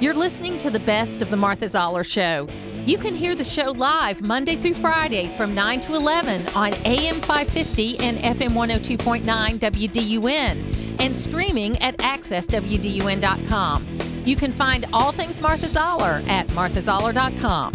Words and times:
You're 0.00 0.14
listening 0.14 0.58
to 0.58 0.70
the 0.70 0.80
best 0.80 1.22
of 1.22 1.30
the 1.30 1.36
Martha 1.36 1.68
Zoller 1.68 2.02
Show. 2.02 2.48
You 2.84 2.98
can 2.98 3.14
hear 3.14 3.36
the 3.36 3.44
show 3.44 3.70
live 3.70 4.22
Monday 4.22 4.56
through 4.56 4.74
Friday 4.74 5.32
from 5.36 5.54
9 5.54 5.78
to 5.80 5.94
11 5.94 6.48
on 6.56 6.74
AM 6.84 7.20
550 7.20 8.00
and 8.00 8.18
FM 8.18 8.50
102.9 8.50 9.22
WDUN 9.60 11.00
and 11.00 11.16
streaming 11.16 11.80
at 11.80 11.96
accesswdun.com. 11.98 13.86
You 14.24 14.34
can 14.34 14.50
find 14.50 14.84
all 14.92 15.12
things 15.12 15.40
Martha 15.40 15.68
Zoller 15.68 16.24
at 16.26 16.48
marthazoller.com. 16.48 17.72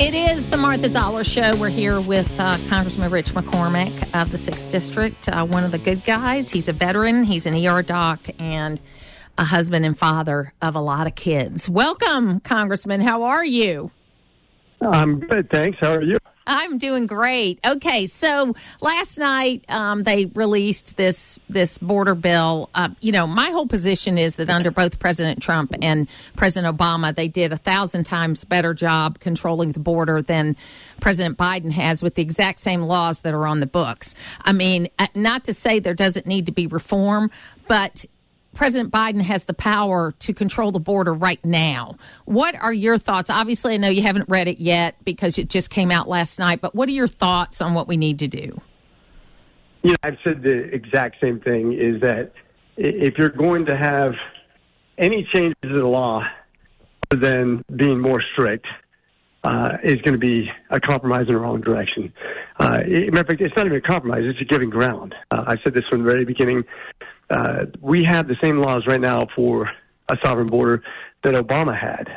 It 0.00 0.14
is 0.14 0.48
the 0.48 0.56
Martha 0.56 0.88
Zoller 0.88 1.24
Show. 1.24 1.56
We're 1.56 1.70
here 1.70 2.00
with 2.00 2.32
uh, 2.38 2.56
Congressman 2.68 3.10
Rich 3.10 3.34
McCormick 3.34 3.92
of 4.14 4.30
the 4.30 4.38
6th 4.38 4.70
District, 4.70 5.28
uh, 5.28 5.44
one 5.44 5.64
of 5.64 5.72
the 5.72 5.78
good 5.78 6.04
guys. 6.04 6.50
He's 6.50 6.68
a 6.68 6.72
veteran, 6.72 7.24
he's 7.24 7.46
an 7.46 7.66
ER 7.66 7.82
doc, 7.82 8.20
and 8.38 8.80
a 9.38 9.44
husband 9.44 9.84
and 9.84 9.98
father 9.98 10.52
of 10.62 10.76
a 10.76 10.80
lot 10.80 11.08
of 11.08 11.16
kids. 11.16 11.68
Welcome, 11.68 12.38
Congressman. 12.38 13.00
How 13.00 13.24
are 13.24 13.44
you? 13.44 13.90
I'm 14.80 15.18
good, 15.18 15.50
thanks. 15.50 15.78
How 15.80 15.94
are 15.94 16.02
you? 16.02 16.18
I'm 16.48 16.78
doing 16.78 17.06
great. 17.06 17.60
Okay, 17.64 18.06
so 18.06 18.54
last 18.80 19.18
night 19.18 19.66
um, 19.68 20.02
they 20.02 20.26
released 20.26 20.96
this 20.96 21.38
this 21.50 21.76
border 21.76 22.14
bill. 22.14 22.70
Uh, 22.74 22.88
you 23.00 23.12
know, 23.12 23.26
my 23.26 23.50
whole 23.50 23.66
position 23.66 24.16
is 24.16 24.36
that 24.36 24.48
under 24.48 24.70
both 24.70 24.98
President 24.98 25.42
Trump 25.42 25.74
and 25.82 26.08
President 26.36 26.74
Obama, 26.74 27.14
they 27.14 27.28
did 27.28 27.52
a 27.52 27.58
thousand 27.58 28.04
times 28.04 28.44
better 28.44 28.72
job 28.72 29.20
controlling 29.20 29.72
the 29.72 29.78
border 29.78 30.22
than 30.22 30.56
President 31.00 31.36
Biden 31.36 31.70
has 31.70 32.02
with 32.02 32.14
the 32.14 32.22
exact 32.22 32.60
same 32.60 32.82
laws 32.82 33.20
that 33.20 33.34
are 33.34 33.46
on 33.46 33.60
the 33.60 33.66
books. 33.66 34.14
I 34.40 34.52
mean, 34.52 34.88
uh, 34.98 35.08
not 35.14 35.44
to 35.44 35.54
say 35.54 35.80
there 35.80 35.94
doesn't 35.94 36.26
need 36.26 36.46
to 36.46 36.52
be 36.52 36.66
reform, 36.66 37.30
but 37.68 38.06
President 38.58 38.92
Biden 38.92 39.22
has 39.22 39.44
the 39.44 39.54
power 39.54 40.10
to 40.18 40.34
control 40.34 40.72
the 40.72 40.80
border 40.80 41.14
right 41.14 41.42
now. 41.44 41.96
What 42.24 42.56
are 42.56 42.72
your 42.72 42.98
thoughts? 42.98 43.30
Obviously, 43.30 43.74
I 43.74 43.76
know 43.76 43.88
you 43.88 44.02
haven't 44.02 44.28
read 44.28 44.48
it 44.48 44.58
yet 44.58 44.96
because 45.04 45.38
it 45.38 45.48
just 45.48 45.70
came 45.70 45.92
out 45.92 46.08
last 46.08 46.40
night, 46.40 46.60
but 46.60 46.74
what 46.74 46.88
are 46.88 46.92
your 46.92 47.06
thoughts 47.06 47.60
on 47.60 47.74
what 47.74 47.86
we 47.86 47.96
need 47.96 48.18
to 48.18 48.26
do? 48.26 48.60
You 49.84 49.92
know, 49.92 49.96
I've 50.02 50.18
said 50.24 50.42
the 50.42 50.74
exact 50.74 51.20
same 51.20 51.38
thing 51.38 51.72
is 51.72 52.00
that 52.00 52.32
if 52.76 53.16
you're 53.16 53.28
going 53.28 53.64
to 53.66 53.76
have 53.76 54.14
any 54.98 55.24
changes 55.32 55.54
to 55.62 55.68
the 55.68 55.86
law 55.86 56.24
than 57.10 57.64
being 57.76 58.00
more 58.00 58.20
strict, 58.32 58.66
uh, 59.44 59.76
is 59.84 60.02
going 60.02 60.14
to 60.14 60.18
be 60.18 60.50
a 60.70 60.80
compromise 60.80 61.28
in 61.28 61.34
the 61.34 61.38
wrong 61.38 61.60
direction. 61.60 62.12
Uh, 62.58 62.78
matter 62.80 63.20
of 63.20 63.26
fact, 63.28 63.40
it's 63.40 63.54
not 63.54 63.66
even 63.66 63.78
a 63.78 63.80
compromise; 63.80 64.24
it's 64.24 64.40
a 64.40 64.44
giving 64.44 64.68
ground. 64.68 65.14
Uh, 65.30 65.44
I 65.46 65.56
said 65.62 65.74
this 65.74 65.84
from 65.88 66.02
the 66.02 66.10
very 66.10 66.24
beginning 66.24 66.64
uh, 67.30 67.66
we 67.80 68.04
have 68.04 68.28
the 68.28 68.36
same 68.42 68.58
laws 68.58 68.86
right 68.86 69.00
now 69.00 69.26
for 69.34 69.70
a 70.08 70.16
sovereign 70.24 70.46
border 70.46 70.82
that 71.24 71.34
Obama 71.34 71.78
had. 71.78 72.08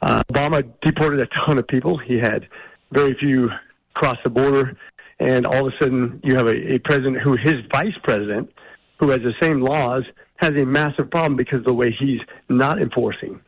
Uh, 0.00 0.22
Obama 0.32 0.62
deported 0.82 1.20
a 1.20 1.26
ton 1.26 1.58
of 1.58 1.66
people. 1.66 1.98
He 1.98 2.18
had 2.18 2.48
very 2.92 3.14
few 3.18 3.50
cross 3.94 4.16
the 4.22 4.30
border, 4.30 4.76
and 5.18 5.44
all 5.44 5.66
of 5.66 5.72
a 5.72 5.76
sudden 5.82 6.20
you 6.22 6.36
have 6.36 6.46
a, 6.46 6.74
a 6.74 6.78
president 6.78 7.18
who 7.18 7.36
his 7.36 7.64
vice 7.72 7.96
president, 8.04 8.52
who 9.00 9.10
has 9.10 9.20
the 9.22 9.34
same 9.42 9.60
laws, 9.60 10.04
has 10.36 10.50
a 10.50 10.64
massive 10.64 11.10
problem 11.10 11.36
because 11.36 11.58
of 11.58 11.64
the 11.64 11.74
way 11.74 11.90
he's 11.98 12.20
not 12.48 12.80
enforcing, 12.80 13.40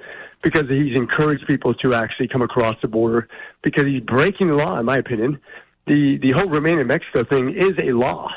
because 0.42 0.68
he's 0.68 0.96
encouraged 0.96 1.46
people 1.46 1.72
to 1.74 1.94
actually 1.94 2.26
come 2.26 2.42
across 2.42 2.76
the 2.82 2.88
border, 2.88 3.28
because 3.62 3.84
he's 3.84 4.02
breaking 4.02 4.48
the 4.48 4.54
law, 4.54 4.78
in 4.78 4.86
my 4.86 4.98
opinion. 4.98 5.38
The 5.86 6.18
the 6.18 6.32
whole 6.32 6.48
remain 6.48 6.78
in 6.80 6.86
Mexico 6.88 7.24
thing 7.24 7.54
is 7.56 7.78
a 7.80 7.92
law 7.92 8.28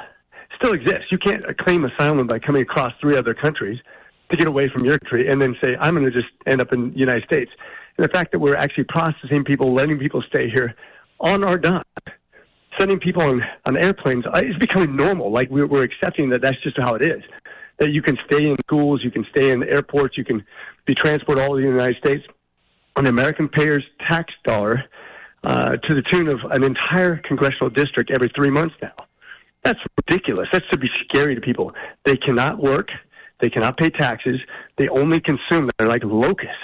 still 0.64 0.74
exists. 0.74 1.12
You 1.12 1.18
can't 1.18 1.58
claim 1.58 1.84
asylum 1.84 2.28
by 2.28 2.40
coming 2.40 2.62
across 2.62 2.94
three 3.02 3.18
other 3.18 3.34
countries 3.34 3.80
to 4.30 4.38
get 4.38 4.48
away 4.48 4.70
from 4.70 4.86
your 4.86 4.98
country 5.00 5.30
and 5.30 5.42
then 5.42 5.56
say, 5.62 5.76
I'm 5.80 5.94
going 5.94 6.10
to 6.10 6.12
just 6.12 6.32
end 6.46 6.62
up 6.62 6.72
in 6.72 6.94
the 6.94 7.00
United 7.00 7.24
States. 7.26 7.52
And 7.98 8.06
the 8.06 8.10
fact 8.10 8.32
that 8.32 8.40
we're 8.40 8.56
actually 8.56 8.86
processing 8.86 9.44
people, 9.44 9.74
letting 9.74 10.00
people 10.00 10.22
stay 10.22 10.50
here 10.50 10.74
on 11.20 11.44
our 11.44 11.58
dime, 11.58 11.84
sending 12.80 13.00
people 13.00 13.22
on, 13.22 13.46
on 13.66 13.78
airplanes 13.78 14.26
uh, 14.26 14.42
is 14.44 14.56
becoming 14.58 14.96
normal. 14.96 15.32
Like 15.32 15.50
we're, 15.50 15.68
we're 15.68 15.84
accepting 15.84 16.30
that 16.30 16.42
that's 16.42 16.62
just 16.64 16.78
how 16.78 16.96
it 16.96 17.02
is. 17.02 17.22
That 17.80 17.92
you 17.92 18.02
can 18.02 18.18
stay 18.26 18.48
in 18.48 18.56
schools, 18.66 19.02
you 19.04 19.12
can 19.12 19.26
stay 19.30 19.52
in 19.52 19.64
airports, 19.64 20.18
you 20.18 20.24
can 20.24 20.46
be 20.86 20.96
transported 20.96 21.44
all 21.44 21.52
over 21.52 21.62
the 21.62 21.68
United 21.68 21.98
States 21.98 22.26
on 22.96 23.08
American 23.08 23.50
payers' 23.50 23.84
tax 24.08 24.34
dollar 24.44 24.86
uh, 25.44 25.78
to 25.78 25.94
the 25.94 26.04
tune 26.04 26.30
of 26.30 26.40
an 26.52 26.64
entire 26.64 27.18
congressional 27.18 27.70
district 27.70 28.12
every 28.12 28.32
three 28.34 28.50
months 28.50 28.76
now. 28.82 28.94
That's 29.64 29.80
ridiculous. 30.08 30.48
That 30.52 30.64
should 30.70 30.82
be 30.82 30.90
scary 31.04 31.36
to 31.36 31.42
people. 31.42 31.74
They 32.06 32.18
cannot 32.18 32.62
work. 32.62 32.90
They 33.40 33.50
cannot 33.50 33.78
pay 33.78 33.90
taxes. 33.90 34.40
They 34.78 34.88
only 34.90 35.20
consume. 35.20 35.70
They're 35.78 35.88
like 35.88 36.04
locusts. 36.04 36.56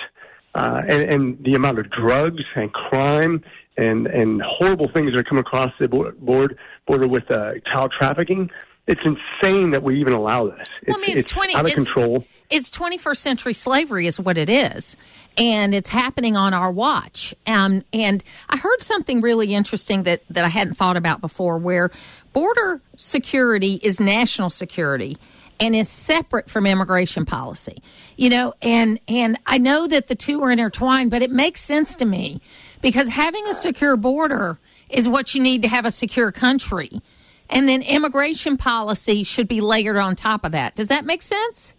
Uh, 0.56 0.82
and, 0.88 1.02
and 1.04 1.44
the 1.44 1.54
amount 1.54 1.80
of 1.80 1.90
drugs 1.92 2.44
and 2.56 2.74
crime 2.74 3.44
and, 3.78 4.08
and 4.08 4.42
horrible 4.42 4.90
things 4.92 5.14
that 5.14 5.20
are 5.20 5.24
coming 5.24 5.42
across 5.42 5.72
the 5.80 5.88
board, 5.88 6.18
border 6.20 7.08
with 7.08 7.30
uh, 7.32 7.54
child 7.72 7.94
trafficking. 7.98 8.50
It's 8.88 9.02
insane 9.06 9.72
that 9.72 9.84
we 9.84 10.00
even 10.00 10.14
allow 10.14 10.48
this. 10.48 10.68
It's, 10.82 10.88
well, 10.88 10.98
I 10.98 11.02
mean, 11.02 11.12
it's, 11.12 11.20
it's 11.26 11.32
20, 11.32 11.56
out 11.56 11.66
of 11.66 11.74
control. 11.74 12.26
It's 12.50 12.70
21st 12.72 13.18
century 13.18 13.54
slavery, 13.54 14.08
is 14.08 14.20
what 14.20 14.38
it 14.38 14.50
is, 14.50 14.98
and 15.38 15.76
it's 15.76 15.90
happening 15.90 16.36
on 16.36 16.54
our 16.54 16.72
watch. 16.72 17.36
Um, 17.46 17.84
and 17.94 18.24
I 18.50 18.58
heard 18.58 18.82
something 18.82 19.22
really 19.22 19.54
interesting 19.54 20.04
that 20.04 20.24
that 20.32 20.44
I 20.44 20.48
hadn't 20.48 20.74
thought 20.74 20.98
about 20.98 21.22
before, 21.22 21.60
where 21.60 21.92
border 22.34 22.82
security 22.98 23.80
is 23.84 24.00
national 24.00 24.50
security 24.50 25.18
and 25.60 25.76
is 25.76 25.90
separate 25.90 26.50
from 26.50 26.66
immigration 26.66 27.26
policy. 27.26 27.84
You 28.18 28.30
know, 28.30 28.54
and 28.62 29.00
and 29.08 29.40
I 29.46 29.60
know 29.60 29.88
that 29.88 30.08
the 30.08 30.16
two 30.16 30.42
are 30.42 30.50
intertwined, 30.50 31.12
but 31.12 31.22
it 31.22 31.32
makes 31.32 31.62
sense 31.62 31.96
to 31.98 32.06
me 32.06 32.42
because 32.82 33.10
having 33.10 33.46
a 33.48 33.54
secure 33.54 33.96
border 33.96 34.58
is 34.90 35.08
what 35.08 35.36
you 35.36 35.42
need 35.42 35.62
to 35.62 35.68
have 35.68 35.86
a 35.86 35.92
secure 35.92 36.32
country. 36.32 37.02
And 37.50 37.68
then 37.68 37.82
immigration 37.82 38.58
policy 38.58 39.24
should 39.24 39.48
be 39.48 39.62
layered 39.62 39.98
on 39.98 40.16
top 40.16 40.46
of 40.46 40.52
that. 40.52 40.76
Does 40.76 40.88
that 40.90 41.06
make 41.06 41.22
sense? 41.22 41.74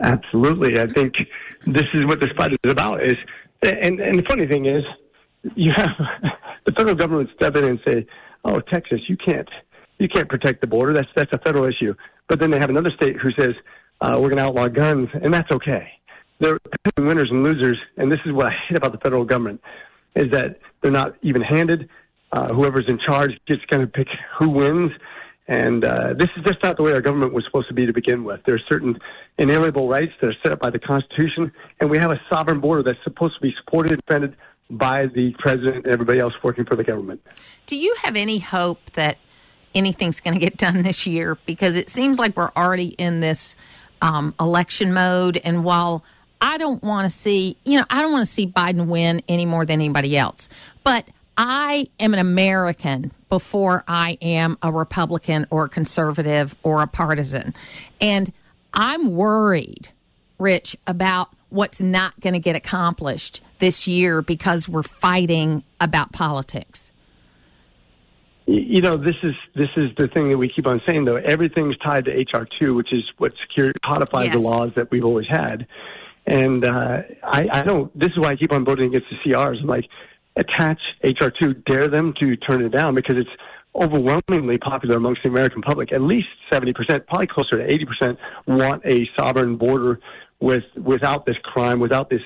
Absolutely. 0.00 0.78
I 0.78 0.86
think 0.86 1.16
this 1.66 1.86
is 1.94 2.04
what 2.06 2.20
this 2.20 2.30
fight 2.36 2.52
is 2.52 2.70
about 2.70 3.02
is 3.02 3.16
and 3.62 4.00
and 4.00 4.18
the 4.18 4.22
funny 4.22 4.46
thing 4.46 4.66
is 4.66 4.84
you 5.54 5.72
have 5.72 5.90
the 6.64 6.72
federal 6.72 6.94
government 6.94 7.30
step 7.34 7.56
in 7.56 7.64
and 7.64 7.80
say, 7.84 8.06
oh, 8.44 8.60
Texas, 8.60 9.00
you 9.08 9.16
can't 9.16 9.48
you 9.98 10.08
can't 10.08 10.28
protect 10.28 10.60
the 10.60 10.66
border. 10.66 10.92
That's 10.92 11.08
that's 11.14 11.32
a 11.32 11.38
federal 11.38 11.64
issue. 11.64 11.94
But 12.28 12.40
then 12.40 12.50
they 12.50 12.58
have 12.58 12.70
another 12.70 12.90
state 12.90 13.16
who 13.16 13.30
says 13.32 13.54
uh, 14.00 14.18
we're 14.20 14.28
going 14.28 14.36
to 14.36 14.44
outlaw 14.44 14.68
guns, 14.68 15.08
and 15.14 15.32
that's 15.32 15.50
okay. 15.50 15.88
They're 16.38 16.58
winners 16.98 17.30
and 17.30 17.42
losers, 17.42 17.78
and 17.96 18.12
this 18.12 18.20
is 18.26 18.32
what 18.32 18.46
I 18.46 18.54
hate 18.68 18.76
about 18.76 18.92
the 18.92 18.98
federal 18.98 19.24
government 19.24 19.60
is 20.14 20.30
that 20.32 20.58
they're 20.82 20.90
not 20.90 21.14
even-handed. 21.22 21.88
Uh, 22.32 22.48
whoever's 22.48 22.86
in 22.88 22.98
charge 22.98 23.30
gets 23.46 23.64
going 23.66 23.80
to 23.80 23.86
pick 23.86 24.08
who 24.38 24.48
wins, 24.48 24.92
and 25.48 25.84
uh, 25.84 26.14
this 26.14 26.28
is 26.36 26.44
just 26.44 26.62
not 26.62 26.76
the 26.76 26.82
way 26.82 26.92
our 26.92 27.00
government 27.00 27.32
was 27.32 27.44
supposed 27.44 27.68
to 27.68 27.74
be 27.74 27.86
to 27.86 27.92
begin 27.92 28.24
with. 28.24 28.40
There 28.44 28.54
are 28.54 28.60
certain 28.68 28.98
inalienable 29.38 29.88
rights 29.88 30.12
that 30.20 30.28
are 30.28 30.36
set 30.42 30.52
up 30.52 30.58
by 30.58 30.70
the 30.70 30.78
Constitution, 30.78 31.52
and 31.80 31.88
we 31.88 31.98
have 31.98 32.10
a 32.10 32.20
sovereign 32.28 32.60
border 32.60 32.82
that's 32.82 33.02
supposed 33.04 33.36
to 33.36 33.40
be 33.40 33.54
supported 33.58 33.92
and 33.92 34.00
defended 34.04 34.36
by 34.70 35.06
the 35.06 35.32
president 35.38 35.84
and 35.84 35.86
everybody 35.86 36.18
else 36.18 36.34
working 36.42 36.64
for 36.64 36.74
the 36.74 36.82
government. 36.82 37.20
Do 37.66 37.76
you 37.76 37.94
have 38.02 38.16
any 38.16 38.38
hope 38.38 38.80
that 38.94 39.18
anything's 39.74 40.20
going 40.20 40.34
to 40.34 40.40
get 40.40 40.56
done 40.56 40.82
this 40.82 41.06
year? 41.06 41.38
Because 41.46 41.76
it 41.76 41.90
seems 41.90 42.18
like 42.18 42.36
we're 42.36 42.50
already 42.56 42.88
in 42.88 43.20
this 43.20 43.54
um, 44.02 44.34
election 44.40 44.92
mode. 44.92 45.40
And 45.44 45.62
while 45.64 46.02
I 46.40 46.58
don't 46.58 46.82
want 46.82 47.10
to 47.10 47.16
see, 47.16 47.56
you 47.64 47.78
know, 47.78 47.86
I 47.88 48.02
don't 48.02 48.12
want 48.12 48.26
to 48.26 48.30
see 48.30 48.46
Biden 48.48 48.86
win 48.86 49.22
any 49.28 49.46
more 49.46 49.64
than 49.64 49.74
anybody 49.74 50.16
else, 50.16 50.48
but 50.82 51.06
I 51.36 51.88
am 52.00 52.14
an 52.14 52.20
American 52.20 53.12
before 53.28 53.84
I 53.86 54.18
am 54.22 54.56
a 54.62 54.72
Republican 54.72 55.46
or 55.50 55.64
a 55.64 55.68
conservative 55.68 56.54
or 56.62 56.82
a 56.82 56.86
partisan. 56.86 57.54
And 58.00 58.32
I'm 58.72 59.14
worried, 59.14 59.90
Rich, 60.38 60.76
about 60.86 61.28
what's 61.50 61.80
not 61.80 62.18
going 62.20 62.34
to 62.34 62.40
get 62.40 62.56
accomplished 62.56 63.42
this 63.58 63.86
year 63.86 64.22
because 64.22 64.68
we're 64.68 64.82
fighting 64.82 65.62
about 65.80 66.12
politics? 66.12 66.92
You 68.46 68.80
know, 68.80 68.96
this 68.96 69.16
is 69.24 69.34
this 69.56 69.70
is 69.76 69.90
the 69.96 70.06
thing 70.06 70.28
that 70.30 70.38
we 70.38 70.48
keep 70.48 70.68
on 70.68 70.80
saying 70.86 71.04
though. 71.04 71.16
Everything's 71.16 71.76
tied 71.78 72.04
to 72.04 72.12
HR 72.12 72.46
two, 72.60 72.74
which 72.74 72.92
is 72.92 73.02
what 73.18 73.32
secure 73.42 73.72
codifies 73.84 74.26
yes. 74.26 74.34
the 74.36 74.40
laws 74.40 74.70
that 74.76 74.90
we've 74.92 75.04
always 75.04 75.26
had. 75.26 75.66
And 76.26 76.64
uh, 76.64 77.02
I, 77.24 77.48
I 77.50 77.62
don't. 77.64 77.96
This 77.98 78.12
is 78.12 78.18
why 78.18 78.30
I 78.30 78.36
keep 78.36 78.52
on 78.52 78.64
voting 78.64 78.94
against 78.94 79.08
the 79.10 79.30
CRs. 79.32 79.60
I'm 79.60 79.66
like, 79.66 79.86
attach 80.36 80.80
HR 81.02 81.28
two, 81.28 81.54
dare 81.54 81.88
them 81.88 82.14
to 82.20 82.36
turn 82.36 82.64
it 82.64 82.70
down 82.70 82.94
because 82.94 83.16
it's 83.16 83.30
overwhelmingly 83.74 84.58
popular 84.58 84.96
amongst 84.96 85.22
the 85.22 85.28
American 85.28 85.62
public. 85.62 85.92
At 85.92 86.00
least 86.00 86.28
70%, 86.50 87.06
probably 87.06 87.26
closer 87.26 87.58
to 87.58 87.86
80%, 88.02 88.16
want 88.46 88.82
a 88.84 89.08
sovereign 89.18 89.56
border 89.56 90.00
with 90.40 90.64
without 90.76 91.26
this 91.26 91.36
crime, 91.42 91.80
without 91.80 92.10
this 92.10 92.22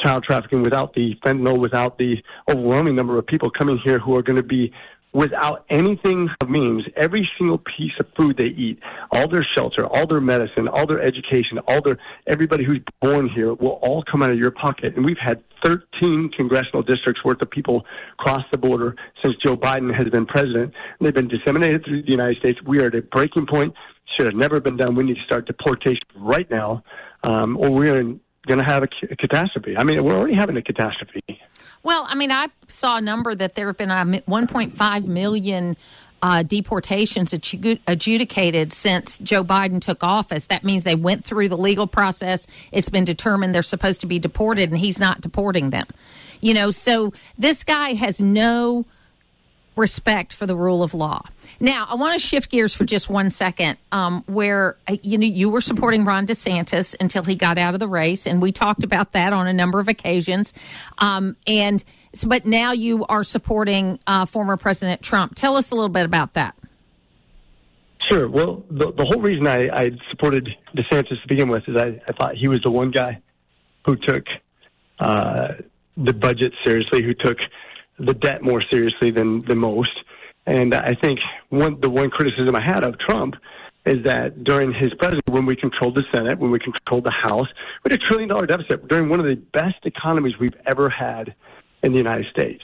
child 0.00 0.24
trafficking, 0.24 0.62
without 0.62 0.94
the 0.94 1.14
fentanyl, 1.24 1.58
without 1.58 1.98
the 1.98 2.16
overwhelming 2.50 2.96
number 2.96 3.18
of 3.18 3.26
people 3.26 3.50
coming 3.50 3.78
here 3.84 3.98
who 3.98 4.16
are 4.16 4.22
going 4.22 4.36
to 4.36 4.42
be 4.42 4.72
without 5.12 5.64
anything 5.70 6.28
of 6.40 6.48
means, 6.48 6.84
every 6.96 7.28
single 7.36 7.58
piece 7.58 7.92
of 7.98 8.06
food 8.16 8.36
they 8.36 8.44
eat, 8.44 8.78
all 9.10 9.28
their 9.28 9.46
shelter, 9.56 9.86
all 9.86 10.06
their 10.06 10.20
medicine, 10.20 10.68
all 10.68 10.86
their 10.86 11.02
education, 11.02 11.58
all 11.66 11.82
their 11.82 11.98
everybody 12.26 12.64
who's 12.64 12.80
born 13.00 13.28
here 13.28 13.54
will 13.54 13.78
all 13.82 14.04
come 14.10 14.22
out 14.22 14.30
of 14.30 14.38
your 14.38 14.50
pocket. 14.50 14.94
And 14.96 15.04
we've 15.04 15.18
had 15.18 15.42
13 15.64 16.30
congressional 16.36 16.82
districts 16.82 17.24
worth 17.24 17.42
of 17.42 17.50
people 17.50 17.84
cross 18.18 18.44
the 18.50 18.56
border 18.56 18.94
since 19.22 19.34
Joe 19.44 19.56
Biden 19.56 19.94
has 19.94 20.08
been 20.08 20.26
president. 20.26 20.72
They've 21.00 21.14
been 21.14 21.28
disseminated 21.28 21.84
through 21.84 22.02
the 22.02 22.10
United 22.10 22.38
States. 22.38 22.58
We 22.66 22.80
are 22.80 22.86
at 22.86 22.94
a 22.94 23.02
breaking 23.02 23.46
point. 23.46 23.74
Should 24.16 24.26
have 24.26 24.34
never 24.34 24.60
been 24.60 24.76
done. 24.76 24.94
We 24.94 25.04
need 25.04 25.16
to 25.16 25.24
start 25.24 25.46
deportation 25.46 26.02
right 26.16 26.50
now, 26.50 26.82
um, 27.22 27.56
or 27.56 27.70
we're 27.70 28.02
going 28.46 28.58
to 28.58 28.64
have 28.64 28.82
a, 28.82 28.88
a 29.10 29.16
catastrophe. 29.16 29.76
I 29.76 29.84
mean, 29.84 30.02
we're 30.02 30.16
already 30.16 30.34
having 30.34 30.56
a 30.56 30.62
catastrophe. 30.62 31.22
Well, 31.82 32.06
I 32.08 32.14
mean, 32.14 32.30
I 32.30 32.48
saw 32.68 32.96
a 32.96 33.00
number 33.00 33.34
that 33.34 33.54
there 33.54 33.66
have 33.66 33.78
been 33.78 33.88
1.5 33.88 35.06
million 35.06 35.76
uh, 36.22 36.42
deportations 36.42 37.32
adjudicated 37.32 38.72
since 38.72 39.18
Joe 39.18 39.42
Biden 39.42 39.80
took 39.80 40.04
office. 40.04 40.46
That 40.46 40.64
means 40.64 40.84
they 40.84 40.94
went 40.94 41.24
through 41.24 41.48
the 41.48 41.56
legal 41.56 41.86
process. 41.86 42.46
It's 42.72 42.90
been 42.90 43.04
determined 43.04 43.54
they're 43.54 43.62
supposed 43.62 44.02
to 44.02 44.06
be 44.06 44.18
deported, 44.18 44.70
and 44.70 44.78
he's 44.78 44.98
not 44.98 45.22
deporting 45.22 45.70
them. 45.70 45.86
You 46.40 46.54
know, 46.54 46.70
so 46.70 47.12
this 47.38 47.64
guy 47.64 47.94
has 47.94 48.20
no 48.20 48.84
respect 49.80 50.32
for 50.32 50.46
the 50.46 50.54
rule 50.54 50.82
of 50.82 50.94
law. 50.94 51.22
Now, 51.58 51.86
I 51.88 51.96
want 51.96 52.14
to 52.14 52.18
shift 52.18 52.50
gears 52.50 52.74
for 52.74 52.84
just 52.84 53.10
one 53.10 53.30
second. 53.30 53.78
Um, 53.92 54.22
where 54.26 54.76
uh, 54.86 54.96
you 55.02 55.18
know 55.18 55.26
you 55.26 55.48
were 55.48 55.60
supporting 55.60 56.04
Ron 56.04 56.26
DeSantis 56.26 56.94
until 57.00 57.24
he 57.24 57.34
got 57.34 57.58
out 57.58 57.74
of 57.74 57.80
the 57.80 57.88
race, 57.88 58.26
and 58.26 58.40
we 58.40 58.52
talked 58.52 58.84
about 58.84 59.12
that 59.12 59.32
on 59.32 59.46
a 59.46 59.52
number 59.52 59.80
of 59.80 59.88
occasions. 59.88 60.54
Um, 60.98 61.36
and 61.46 61.82
but 62.26 62.46
now 62.46 62.72
you 62.72 63.04
are 63.06 63.24
supporting 63.24 63.98
uh, 64.06 64.26
former 64.26 64.56
President 64.56 65.02
Trump. 65.02 65.34
Tell 65.34 65.56
us 65.56 65.70
a 65.70 65.74
little 65.74 65.88
bit 65.88 66.04
about 66.04 66.34
that. 66.34 66.54
Sure. 68.08 68.28
Well, 68.28 68.64
the, 68.70 68.92
the 68.92 69.04
whole 69.04 69.20
reason 69.20 69.46
I, 69.46 69.68
I 69.68 69.90
supported 70.10 70.48
DeSantis 70.74 71.20
to 71.22 71.28
begin 71.28 71.48
with 71.48 71.68
is 71.68 71.76
I, 71.76 72.00
I 72.08 72.12
thought 72.12 72.34
he 72.34 72.48
was 72.48 72.62
the 72.62 72.70
one 72.70 72.90
guy 72.90 73.20
who 73.84 73.96
took 73.96 74.24
uh, 74.98 75.48
the 75.96 76.12
budget 76.12 76.52
seriously, 76.64 77.02
who 77.02 77.14
took 77.14 77.38
the 78.04 78.14
debt 78.14 78.42
more 78.42 78.60
seriously 78.60 79.10
than, 79.10 79.40
than 79.40 79.58
most. 79.58 80.04
And 80.46 80.74
I 80.74 80.94
think 80.94 81.20
one, 81.50 81.80
the 81.80 81.90
one 81.90 82.10
criticism 82.10 82.54
I 82.54 82.62
had 82.62 82.82
of 82.82 82.98
Trump 82.98 83.36
is 83.86 84.04
that 84.04 84.44
during 84.44 84.72
his 84.72 84.92
presidency, 84.94 85.30
when 85.30 85.46
we 85.46 85.56
controlled 85.56 85.94
the 85.94 86.04
Senate, 86.14 86.38
when 86.38 86.50
we 86.50 86.58
controlled 86.58 87.04
the 87.04 87.10
House, 87.10 87.48
we 87.84 87.90
had 87.90 88.00
a 88.00 88.04
trillion 88.04 88.28
dollar 88.28 88.46
deficit 88.46 88.86
during 88.88 89.08
one 89.08 89.20
of 89.20 89.26
the 89.26 89.36
best 89.36 89.84
economies 89.84 90.38
we've 90.38 90.56
ever 90.66 90.90
had 90.90 91.34
in 91.82 91.92
the 91.92 91.98
United 91.98 92.26
States. 92.30 92.62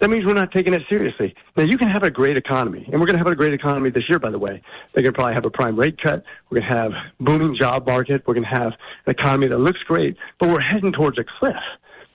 That 0.00 0.10
means 0.10 0.26
we're 0.26 0.34
not 0.34 0.52
taking 0.52 0.74
it 0.74 0.82
seriously. 0.88 1.34
Now, 1.56 1.64
you 1.64 1.78
can 1.78 1.88
have 1.88 2.02
a 2.02 2.10
great 2.10 2.36
economy, 2.36 2.84
and 2.92 3.00
we're 3.00 3.06
going 3.06 3.14
to 3.14 3.24
have 3.24 3.26
a 3.26 3.34
great 3.34 3.54
economy 3.54 3.90
this 3.90 4.08
year, 4.08 4.18
by 4.18 4.30
the 4.30 4.38
way. 4.38 4.60
They're 4.92 5.02
going 5.02 5.14
to 5.14 5.18
probably 5.18 5.34
have 5.34 5.44
a 5.44 5.50
prime 5.50 5.76
rate 5.76 6.00
cut. 6.00 6.24
We're 6.50 6.60
going 6.60 6.70
to 6.70 6.76
have 6.76 6.92
booming 7.20 7.56
job 7.56 7.86
market. 7.86 8.22
We're 8.26 8.34
going 8.34 8.44
to 8.44 8.50
have 8.50 8.72
an 9.06 9.12
economy 9.12 9.48
that 9.48 9.58
looks 9.58 9.80
great, 9.86 10.16
but 10.38 10.48
we're 10.48 10.60
heading 10.60 10.92
towards 10.92 11.18
a 11.18 11.24
cliff 11.38 11.56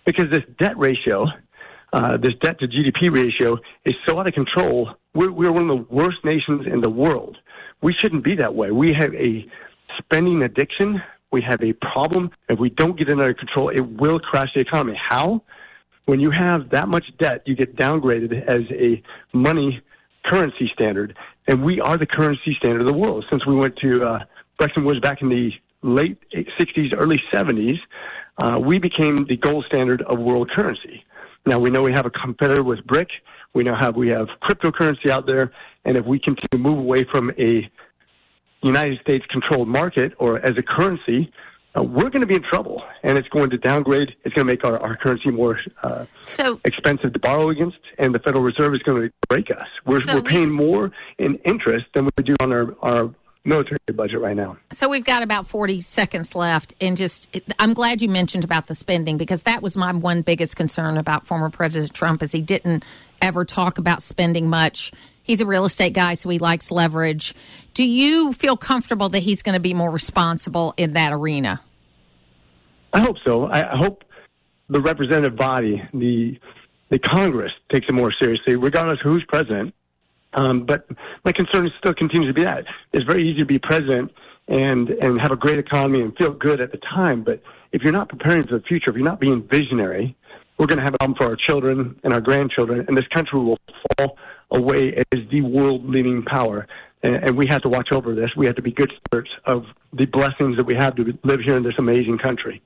because 0.06 0.30
this 0.30 0.44
debt 0.60 0.78
ratio 0.78 1.26
uh, 1.94 2.18
this 2.18 2.34
debt 2.42 2.60
to 2.60 2.68
GDP 2.68 3.12
ratio 3.12 3.58
is 3.86 3.96
so 4.08 4.20
out 4.20 4.28
of 4.28 4.34
control. 4.34 4.92
We're, 5.14 5.32
we're 5.32 5.52
one 5.52 5.70
of 5.70 5.78
the 5.78 5.94
worst 5.94 6.24
nations 6.24 6.68
in 6.68 6.82
the 6.82 6.90
world. 6.90 7.38
We 7.82 7.94
shouldn't 7.94 8.24
be 8.24 8.36
that 8.36 8.54
way. 8.56 8.72
We 8.72 8.94
have 8.94 9.14
a 9.16 9.46
spending 9.98 10.42
addiction. 10.44 11.02
We 11.32 11.42
have 11.42 11.64
a 11.64 11.74
problem. 11.74 12.32
If 12.48 12.60
we 12.60 12.70
don't 12.70 12.98
get 12.98 13.10
it 13.10 13.14
under 13.14 13.34
control, 13.34 13.70
it 13.70 13.82
will 13.82 14.20
crash 14.20 14.50
the 14.54 14.62
economy. 14.62 15.00
How? 15.10 15.44
When 16.06 16.20
you 16.20 16.32
have 16.32 16.70
that 16.72 16.88
much 16.88 17.06
debt, 17.20 17.44
you 17.46 17.56
get 17.56 17.76
downgraded 17.76 18.48
as 18.48 18.64
a 18.72 19.02
money 19.32 19.82
currency 20.26 20.70
standard, 20.74 21.16
and 21.48 21.64
we 21.64 21.80
are 21.80 21.98
the 21.98 22.06
currency 22.06 22.56
standard 22.58 22.82
of 22.82 22.88
the 22.88 22.94
world. 22.94 23.26
Since 23.30 23.46
we 23.46 23.56
went 23.56 23.78
to 23.78 24.04
uh, 24.04 24.20
Bretton 24.58 24.86
Woods 24.86 25.00
back 25.00 25.22
in 25.22 25.30
the 25.30 25.52
late 25.82 26.18
60s, 26.34 26.94
early 26.98 27.22
70s, 27.32 27.80
uh, 28.38 28.60
we 28.60 28.80
became 28.80 29.26
the 29.26 29.38
gold 29.38 29.66
standard 29.68 30.02
of 30.04 30.20
world 30.20 30.50
currency. 30.50 31.04
Now 31.46 31.60
we 31.60 31.70
know 31.70 31.82
we 31.82 31.94
have 31.94 32.06
a 32.06 32.12
competitor 32.12 32.64
with 32.64 32.86
BRIC. 32.86 33.10
We 33.54 33.64
know 33.64 33.76
how 33.76 33.92
we 33.92 34.10
have 34.10 34.28
cryptocurrency 34.44 35.10
out 35.10 35.26
there, 35.26 35.52
and 35.86 35.98
if 35.98 36.06
we 36.06 36.20
continue 36.20 36.48
to 36.52 36.58
move 36.58 36.78
away 36.78 37.06
from 37.12 37.32
a 37.40 37.70
United 38.62 39.00
States 39.02 39.26
controlled 39.30 39.68
market 39.68 40.14
or 40.20 40.38
as 40.46 40.58
a 40.58 40.62
currency, 40.62 41.32
uh, 41.78 41.84
we're 41.84 42.10
going 42.10 42.22
to 42.22 42.28
be 42.28 42.36
in 42.36 42.44
trouble, 42.44 42.82
and 43.04 43.18
it's 43.18 43.28
going 43.30 43.50
to 43.52 43.58
downgrade. 43.58 44.16
It's 44.24 44.34
going 44.34 44.46
to 44.48 44.52
make 44.52 44.64
our, 44.64 44.80
our 44.80 44.98
currency 44.98 45.30
more 45.30 45.60
uh, 45.84 46.06
so, 46.22 46.60
expensive 46.66 47.14
to 47.14 47.20
borrow 47.20 47.50
against, 47.50 47.78
and 47.98 48.14
the 48.14 48.20
Federal 48.20 48.44
Reserve 48.44 48.74
is 48.74 48.82
going 48.82 49.04
to 49.04 49.12
break 49.28 49.52
us. 49.52 49.68
We're, 49.86 50.02
so 50.02 50.16
we're 50.16 50.24
paying 50.24 50.52
more 50.52 50.92
in 51.20 51.36
interest 51.46 51.86
than 51.94 52.06
we 52.06 52.24
do 52.24 52.36
on 52.40 52.52
our, 52.52 52.76
our 52.82 53.14
military 53.50 53.80
budget 53.94 54.22
right 54.22 54.36
now. 54.36 54.56
So 54.72 54.88
we've 54.88 55.04
got 55.04 55.24
about 55.24 55.48
40 55.48 55.82
seconds 55.82 56.36
left. 56.36 56.74
And 56.80 56.96
just, 56.96 57.28
I'm 57.58 57.74
glad 57.74 58.02
you 58.02 58.08
mentioned 58.08 58.44
about 58.44 58.68
the 58.68 58.76
spending 58.76 59.18
because 59.18 59.42
that 59.42 59.62
was 59.62 59.76
my 59.76 59.92
one 59.92 60.22
biggest 60.22 60.56
concern 60.56 60.98
about 60.98 61.28
former 61.28 61.50
President 61.50 61.94
Trump 61.94 62.24
is 62.24 62.32
he 62.32 62.42
didn't 62.42 62.86
ever 63.22 63.44
talk 63.44 63.78
about 63.78 64.02
spending 64.02 64.48
much. 64.48 64.92
He's 65.24 65.42
a 65.42 65.46
real 65.46 65.66
estate 65.66 65.94
guy, 65.94 66.14
so 66.14 66.30
he 66.30 66.40
likes 66.40 66.72
leverage. 66.72 67.36
Do 67.74 67.84
you 67.84 68.34
feel 68.34 68.56
comfortable 68.56 69.10
that 69.10 69.20
he's 69.20 69.44
going 69.44 69.54
to 69.54 69.60
be 69.60 69.74
more 69.74 69.92
responsible 69.92 70.74
in 70.78 70.94
that 70.94 71.12
arena? 71.12 71.62
I 72.94 73.02
hope 73.02 73.18
so. 73.24 73.46
I 73.46 73.76
hope 73.76 74.04
the 74.70 74.80
representative 74.80 75.36
body, 75.36 75.84
the 75.94 76.40
the 76.90 76.98
Congress, 76.98 77.52
takes 77.72 77.88
it 77.88 77.94
more 77.94 78.12
seriously, 78.20 78.56
regardless 78.56 79.00
of 79.02 79.12
who's 79.12 79.24
president. 79.28 79.76
Um, 80.34 80.66
but 80.66 80.88
my 81.26 81.32
concern 81.32 81.72
still 81.80 81.94
continues 81.94 82.30
to 82.30 82.34
be 82.34 82.44
that 82.44 82.66
it's 82.94 83.06
very 83.06 83.28
easy 83.28 83.40
to 83.40 83.46
be 83.46 83.58
president 83.60 84.12
and 84.48 84.90
and 84.90 85.20
have 85.20 85.32
a 85.32 85.36
great 85.36 85.60
economy 85.60 86.02
and 86.02 86.16
feel 86.18 86.34
good 86.34 86.62
at 86.62 86.72
the 86.72 86.78
time. 86.78 87.24
But 87.24 87.42
if 87.72 87.82
you're 87.82 87.94
not 87.94 88.10
preparing 88.10 88.46
for 88.46 88.58
the 88.58 88.64
future, 88.64 88.90
if 88.90 88.96
you're 88.96 89.06
not 89.06 89.20
being 89.20 89.48
visionary, 89.48 90.16
we're 90.58 90.68
going 90.68 90.78
to 90.78 90.84
have 90.84 90.94
a 90.96 90.98
problem 90.98 91.18
for 91.18 91.26
our 91.26 91.36
children 91.36 92.00
and 92.04 92.14
our 92.14 92.22
grandchildren, 92.22 92.86
and 92.88 92.98
this 92.98 93.08
country 93.08 93.40
will 93.40 93.60
fall 93.98 94.18
away 94.52 95.04
as 95.12 95.20
the 95.32 95.42
world 95.42 95.88
leading 95.88 96.24
power. 96.24 96.68
And, 97.02 97.16
and 97.16 97.38
we 97.38 97.48
have 97.48 97.62
to 97.62 97.70
watch 97.70 97.92
over 97.92 98.14
this. 98.14 98.32
We 98.36 98.46
have 98.46 98.56
to 98.56 98.62
be 98.62 98.72
good 98.72 98.92
stewards 99.08 99.30
of 99.46 99.66
the 99.94 100.06
blessings 100.06 100.58
that 100.58 100.66
we 100.66 100.76
have 100.76 100.96
to 100.96 101.18
live 101.24 101.40
here 101.40 101.56
in 101.56 101.64
this 101.64 101.76
amazing 101.78 102.18
country. 102.18 102.62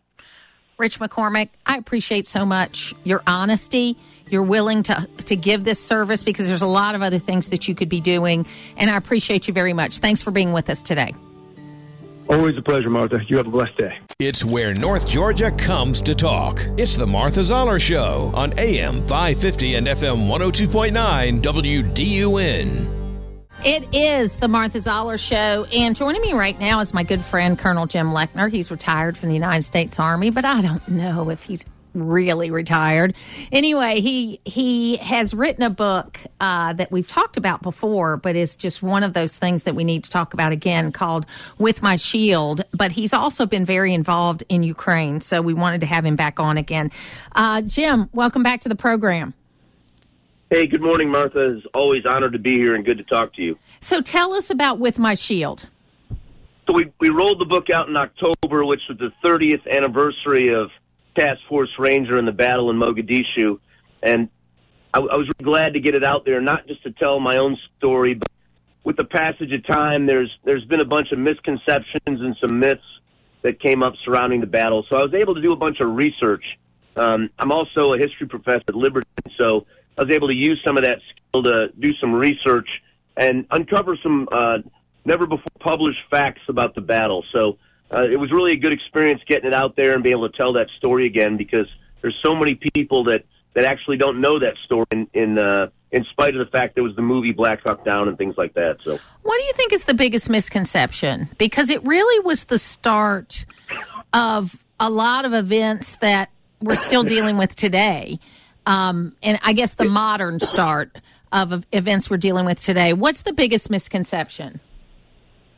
Rich 0.80 1.00
McCormick, 1.00 1.50
I 1.68 1.78
appreciate 1.78 2.28
so 2.28 2.46
much 2.46 2.96
your 3.04 3.22
honesty. 3.28 3.96
You're 4.34 4.42
willing 4.42 4.82
to 4.84 5.08
to 5.26 5.36
give 5.36 5.64
this 5.64 5.80
service 5.80 6.24
because 6.24 6.48
there's 6.48 6.64
a 6.64 6.68
lot 6.68 6.96
of 6.96 7.04
other 7.04 7.20
things 7.20 7.50
that 7.50 7.68
you 7.68 7.76
could 7.76 7.88
be 7.88 8.02
doing, 8.02 8.48
and 8.78 8.90
I 8.90 8.98
appreciate 8.98 9.48
you 9.48 9.54
very 9.54 9.74
much. 9.74 10.00
Thanks 10.00 10.24
for 10.24 10.32
being 10.32 10.54
with 10.54 10.72
us 10.72 10.82
today. 10.82 11.14
Always 12.28 12.58
a 12.58 12.62
pleasure, 12.64 12.90
Martha. 12.90 13.20
You 13.28 13.38
have 13.38 13.46
a 13.46 13.52
blessed 13.52 13.78
day. 13.78 14.00
It's 14.18 14.44
where 14.44 14.74
North 14.74 15.08
Georgia 15.08 15.52
comes 15.52 16.02
to 16.02 16.16
talk. 16.16 16.66
It's 16.78 16.96
the 16.96 17.06
Martha 17.06 17.44
Zoller 17.44 17.78
Show 17.78 18.32
on 18.34 18.58
AM 18.58 19.06
550 19.06 19.76
and 19.76 19.86
FM 19.86 20.28
102.9 20.28 21.42
WDUN. 21.42 23.04
It 23.64 23.94
is 23.94 24.38
the 24.38 24.48
Martha 24.48 24.82
Zoller 24.82 25.18
Show, 25.18 25.66
and 25.72 25.96
joining 25.96 26.22
me 26.22 26.34
right 26.34 26.60
now 26.60 26.80
is 26.80 26.94
my 26.94 27.04
good 27.04 27.22
friend 27.22 27.58
Colonel 27.58 27.86
Jim 27.86 28.10
Lechner. 28.10 28.52
He's 28.52 28.72
retired 28.72 29.16
from 29.16 29.30
the 29.30 29.36
United 29.36 29.62
States 29.62 30.00
Army, 30.00 30.32
but 30.32 30.44
I 30.44 30.62
don't 30.62 30.86
know 30.88 31.30
if 31.30 31.44
he's 31.44 31.64
really 31.94 32.52
retired. 32.52 33.16
Anyway, 33.52 34.02
he 34.02 34.40
he 34.46 34.98
has 34.98 35.34
written 35.34 35.64
a 35.64 35.70
book 35.70 36.20
uh, 36.40 36.74
that 36.74 36.92
we've 36.92 37.08
talked 37.08 37.38
about 37.38 37.62
before, 37.62 38.18
but 38.18 38.36
it's 38.36 38.56
just 38.56 38.82
one 38.84 39.04
of 39.04 39.14
those 39.14 39.38
things 39.38 39.64
that 39.64 39.76
we 39.76 39.84
need 39.84 40.04
to 40.04 40.10
talk 40.10 40.34
about 40.34 40.52
again, 40.52 40.92
called 40.92 41.26
"With 41.58 41.82
My 41.82 41.96
Shield." 41.96 42.64
But 42.74 42.92
he's 42.92 43.14
also 43.14 43.46
been 43.46 43.66
very 43.66 43.94
involved 43.94 44.44
in 44.50 44.64
Ukraine, 44.64 45.22
so 45.22 45.42
we 45.42 45.54
wanted 45.54 45.82
to 45.82 45.88
have 45.88 46.06
him 46.06 46.16
back 46.16 46.40
on 46.40 46.58
again. 46.58 46.92
Uh, 47.34 47.62
Jim, 47.62 48.10
welcome 48.14 48.44
back 48.44 48.62
to 48.62 48.70
the 48.70 48.76
program. 48.76 49.34
Hey, 50.50 50.68
good 50.68 50.82
morning, 50.82 51.10
Martha. 51.10 51.58
It's 51.58 51.66
always 51.74 52.06
honored 52.06 52.34
to 52.34 52.40
be 52.40 52.60
here 52.60 52.76
and 52.76 52.86
good 52.86 53.00
to 53.00 53.04
talk 53.04 53.34
to 53.34 53.42
you. 53.42 53.58
So 53.82 54.02
tell 54.02 54.34
us 54.34 54.52
about 54.52 54.78
With 54.78 55.00
My 55.00 55.16
Shield. 55.16 55.68
So 56.68 56.74
we, 56.74 56.92
we 57.00 57.10
rolled 57.10 57.40
the 57.40 57.46
book 57.46 57.70
out 57.70 57.90
in 57.90 57.98
October, 57.98 58.64
which 58.64 58.82
was 58.88 58.98
the 59.00 59.12
30th 59.24 59.68
anniversary 59.68 60.54
of 60.54 60.70
Task 61.16 61.40
Force 61.48 61.70
Ranger 61.78 62.18
and 62.18 62.28
the 62.28 62.32
battle 62.34 62.70
in 62.70 62.78
Mogadishu. 62.78 63.60
And 64.02 64.30
I, 64.94 65.00
I 65.00 65.16
was 65.16 65.28
really 65.28 65.52
glad 65.52 65.74
to 65.74 65.80
get 65.80 65.96
it 65.96 66.04
out 66.04 66.26
there, 66.26 66.42
not 66.42 66.68
just 66.68 66.84
to 66.84 66.92
tell 66.92 67.20
my 67.20 67.38
own 67.38 67.58
story, 67.78 68.14
but 68.16 68.28
with 68.84 68.98
the 68.98 69.06
passage 69.06 69.52
of 69.54 69.66
time, 69.66 70.06
there's 70.06 70.32
there's 70.44 70.66
been 70.66 70.82
a 70.82 70.86
bunch 70.86 71.12
of 71.12 71.20
misconceptions 71.20 72.02
and 72.06 72.36
some 72.42 72.60
myths 72.60 72.82
that 73.42 73.60
came 73.60 73.84
up 73.84 73.94
surrounding 74.04 74.42
the 74.42 74.48
battle. 74.48 74.86
So 74.90 74.96
I 74.96 75.04
was 75.04 75.14
able 75.14 75.36
to 75.36 75.42
do 75.42 75.52
a 75.52 75.56
bunch 75.56 75.80
of 75.80 75.96
research. 75.96 76.44
Um, 76.96 77.30
I'm 77.40 77.52
also 77.52 77.94
a 77.94 77.98
history 77.98 78.28
professor 78.28 78.64
at 78.68 78.76
Liberty, 78.76 79.08
so 79.38 79.66
I 79.98 80.04
was 80.04 80.12
able 80.14 80.28
to 80.30 80.36
use 80.36 80.62
some 80.66 80.78
of 80.78 80.84
that 80.84 81.00
skill 81.10 81.44
to 81.44 81.70
do 81.80 81.94
some 82.00 82.14
research 82.14 82.68
and 83.18 83.46
uncover 83.52 83.98
some 84.02 84.28
uh, 84.32 84.60
never 85.06 85.26
before 85.26 85.46
published 85.60 86.00
facts 86.10 86.42
about 86.48 86.76
the 86.76 86.82
battle. 86.82 87.24
So 87.32 87.58
uh, 87.94 88.04
it 88.04 88.18
was 88.18 88.32
really 88.32 88.54
a 88.54 88.58
good 88.58 88.74
experience 88.74 89.22
getting 89.28 89.48
it 89.48 89.54
out 89.54 89.76
there 89.76 89.94
and 89.94 90.04
being 90.04 90.16
able 90.16 90.30
to 90.30 90.38
tell 90.38 90.54
that 90.54 90.68
story 90.78 91.06
again 91.06 91.38
because 91.38 91.68
there's 92.02 92.18
so 92.24 92.36
many 92.36 92.56
people 92.56 93.04
that 93.06 93.26
that 93.54 93.66
actually 93.66 93.98
don't 93.98 94.20
know 94.20 94.40
that 94.40 94.56
story 94.64 94.86
in 94.92 95.08
in, 95.14 95.38
uh, 95.38 95.70
in 95.92 96.04
spite 96.06 96.36
of 96.36 96.46
the 96.46 96.52
fact 96.52 96.76
there 96.76 96.84
was 96.84 96.96
the 96.96 97.02
movie 97.02 97.32
Black 97.32 97.62
Hawk 97.62 97.86
Down 97.86 98.08
and 98.08 98.18
things 98.18 98.36
like 98.38 98.54
that. 98.56 98.78
So, 98.84 99.00
what 99.22 99.38
do 99.38 99.44
you 99.44 99.54
think 99.54 99.74
is 99.74 99.84
the 99.84 99.94
biggest 99.94 100.30
misconception? 100.30 101.30
Because 101.38 101.70
it 101.70 101.84
really 101.86 102.20
was 102.26 102.46
the 102.46 102.60
start 102.60 103.46
of 104.12 104.58
a 104.80 104.90
lot 104.90 105.26
of 105.26 105.34
events 105.34 105.98
that 105.98 106.30
we're 106.62 106.76
still 106.76 107.04
dealing 107.04 107.38
with 107.38 107.56
today, 107.56 108.20
um, 108.66 109.16
and 109.22 109.40
I 109.44 109.54
guess 109.54 109.76
the 109.76 109.86
modern 109.86 110.40
start 110.40 110.98
of 111.32 111.66
events 111.72 112.10
we're 112.10 112.18
dealing 112.18 112.46
with 112.46 112.62
today. 112.62 112.94
What's 112.94 113.24
the 113.24 113.34
biggest 113.34 113.70
misconception? 113.70 114.60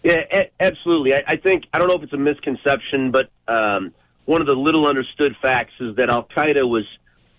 Yeah, 0.05 0.43
absolutely. 0.59 1.15
I, 1.15 1.23
I 1.29 1.35
think 1.37 1.63
I 1.73 1.79
don't 1.79 1.87
know 1.87 1.95
if 1.95 2.03
it's 2.03 2.13
a 2.13 2.17
misconception, 2.17 3.09
but 3.09 3.31
um, 3.47 3.91
one 4.25 4.39
of 4.39 4.45
the 4.45 4.53
little 4.53 4.85
understood 4.85 5.35
facts 5.41 5.73
is 5.79 5.95
that 5.95 6.11
Al 6.11 6.25
Qaeda 6.25 6.69
was 6.69 6.85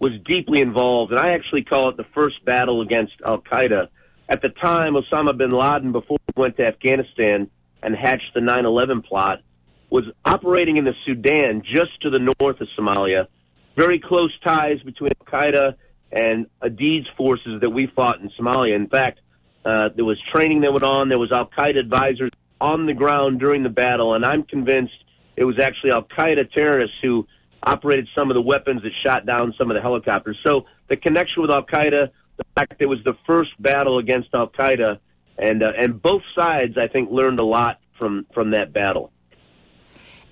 was 0.01 0.11
deeply 0.25 0.61
involved, 0.61 1.13
and 1.13 1.21
I 1.21 1.31
actually 1.31 1.63
call 1.63 1.91
it 1.91 1.97
the 1.97 2.07
first 2.13 2.45
battle 2.45 2.81
against 2.81 3.13
Al 3.25 3.41
Qaeda. 3.41 3.87
At 4.29 4.43
the 4.43 4.49
time, 4.49 4.95
Osama 4.95 5.39
bin 5.39 5.53
Laden, 5.53 5.93
before 5.93 6.19
he 6.27 6.41
went 6.41 6.57
to 6.57 6.67
Afghanistan 6.67 7.49
and 7.85 7.95
hatched 7.95 8.35
the 8.35 8.41
9/11 8.41 9.05
plot, 9.05 9.43
was 9.89 10.03
operating 10.25 10.77
in 10.77 10.85
the 10.85 10.95
Sudan, 11.05 11.63
just 11.63 12.01
to 12.03 12.11
the 12.11 12.19
north 12.19 12.61
of 12.61 12.67
Somalia. 12.77 13.29
Very 13.77 14.01
close 14.01 14.37
ties 14.41 14.83
between 14.83 15.13
Al 15.21 15.41
Qaeda 15.41 15.75
and 16.11 16.47
Aidid's 16.61 17.07
forces 17.17 17.61
that 17.61 17.71
we 17.71 17.87
fought 17.87 18.21
in 18.21 18.29
Somalia. 18.31 18.75
In 18.75 18.89
fact, 18.89 19.21
uh, 19.65 19.91
there 19.95 20.05
was 20.05 20.19
training 20.33 20.63
that 20.63 20.73
went 20.73 20.83
on. 20.83 21.09
There 21.09 21.19
was 21.21 21.31
Al 21.31 21.47
Qaeda 21.47 21.79
advisors 21.79 22.33
on 22.61 22.87
the 22.87 22.95
ground 22.95 23.41
during 23.41 23.63
the 23.63 23.69
battle, 23.69 24.15
and 24.15 24.25
I'm 24.25 24.43
convinced 24.43 24.95
it 25.37 25.45
was 25.45 25.59
actually 25.59 25.91
Al 25.91 26.05
Qaeda 26.05 26.51
terrorists 26.53 26.97
who 27.03 27.27
operated 27.63 28.09
some 28.15 28.31
of 28.31 28.35
the 28.35 28.43
weapons 28.43 28.83
that 28.83 28.93
shot 29.05 29.27
down 29.27 29.55
some 29.59 29.71
of 29.71 29.75
the 29.75 29.81
helicopters. 29.81 30.39
So 30.45 30.65
the 30.89 30.97
connection 30.97 31.43
with 31.43 31.51
Al 31.51 31.65
Qaeda, 31.65 32.11
the 32.37 32.45
fact 32.55 32.71
that 32.71 32.81
it 32.81 32.89
was 32.89 33.03
the 33.05 33.15
first 33.27 33.51
battle 33.61 33.99
against 33.99 34.29
Al 34.35 34.49
Qaeda, 34.49 34.99
and 35.39 35.63
uh, 35.63 35.73
and 35.77 36.01
both 36.01 36.23
sides, 36.35 36.79
I 36.79 36.89
think, 36.89 37.11
learned 37.11 37.39
a 37.39 37.45
lot 37.45 37.79
from 37.99 38.27
from 38.33 38.51
that 38.53 38.73
battle. 38.73 39.13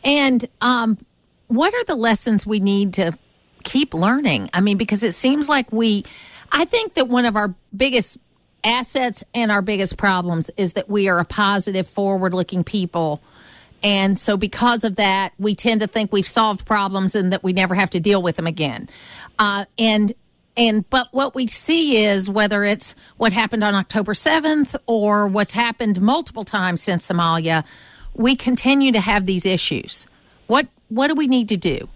And 0.03 0.47
um, 0.61 0.99
what 1.49 1.75
are 1.75 1.85
the 1.85 1.95
lessons 1.95 2.47
we 2.47 2.61
need 2.61 2.95
to 2.95 3.19
keep 3.65 3.95
learning? 3.95 4.51
I 4.53 4.61
mean, 4.61 4.77
because 4.77 5.03
it 5.03 5.15
seems 5.15 5.49
like 5.49 5.73
we, 5.73 6.05
I 6.53 6.65
think 6.67 6.95
that 6.95 7.09
one 7.09 7.25
of 7.25 7.37
our 7.37 7.55
biggest 7.75 8.19
assets 8.65 9.23
and 9.35 9.53
our 9.53 9.63
biggest 9.63 9.97
problems 9.97 10.51
is 10.57 10.73
that 10.73 10.89
we 10.89 11.09
are 11.09 11.19
a 11.19 11.25
positive, 11.25 11.87
forward 11.87 12.35
looking 12.35 12.65
people. 12.65 13.23
And 13.83 14.19
so, 14.19 14.37
because 14.37 14.83
of 14.83 14.97
that, 14.97 15.35
we 15.39 15.55
tend 15.55 15.81
to 15.81 15.87
think 15.87 16.13
we've 16.13 16.27
solved 16.27 16.65
problems 16.65 17.15
and 17.15 17.33
that 17.33 17.45
we 17.45 17.53
never 17.53 17.75
have 17.75 17.91
to 17.91 18.01
deal 18.01 18.23
with 18.23 18.37
them 18.37 18.47
again. 18.47 18.89
Uh, 19.39 19.67
and 19.79 20.15
and 20.57 20.89
but 20.89 21.09
what 21.13 21.35
we 21.35 21.47
see 21.47 22.05
is 22.05 22.31
whether 22.31 22.65
it's 22.65 22.95
what 23.17 23.33
happened 23.33 23.65
on 23.65 23.75
October 23.75 24.15
7th 24.15 24.77
or 24.87 25.27
what's 25.27 25.53
happened 25.53 26.01
multiple 26.01 26.45
times 26.45 26.81
since 26.81 27.09
Somalia, 27.09 27.65
we 28.15 28.37
continue 28.37 28.93
to 28.93 29.01
have 29.01 29.27
these 29.27 29.45
issues. 29.45 30.07
What 30.47 30.69
what 30.89 31.09
do 31.09 31.15
we 31.15 31.27
need 31.27 31.49
to 31.51 31.57
do? 31.57 31.89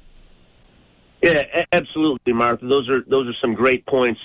Yeah, 1.23 1.65
absolutely, 1.73 2.33
Martha. 2.33 2.67
Those 2.67 2.89
are 2.89 3.03
those 3.03 3.29
are 3.29 3.37
some 3.41 3.55
great 3.55 3.87
points. 3.87 4.21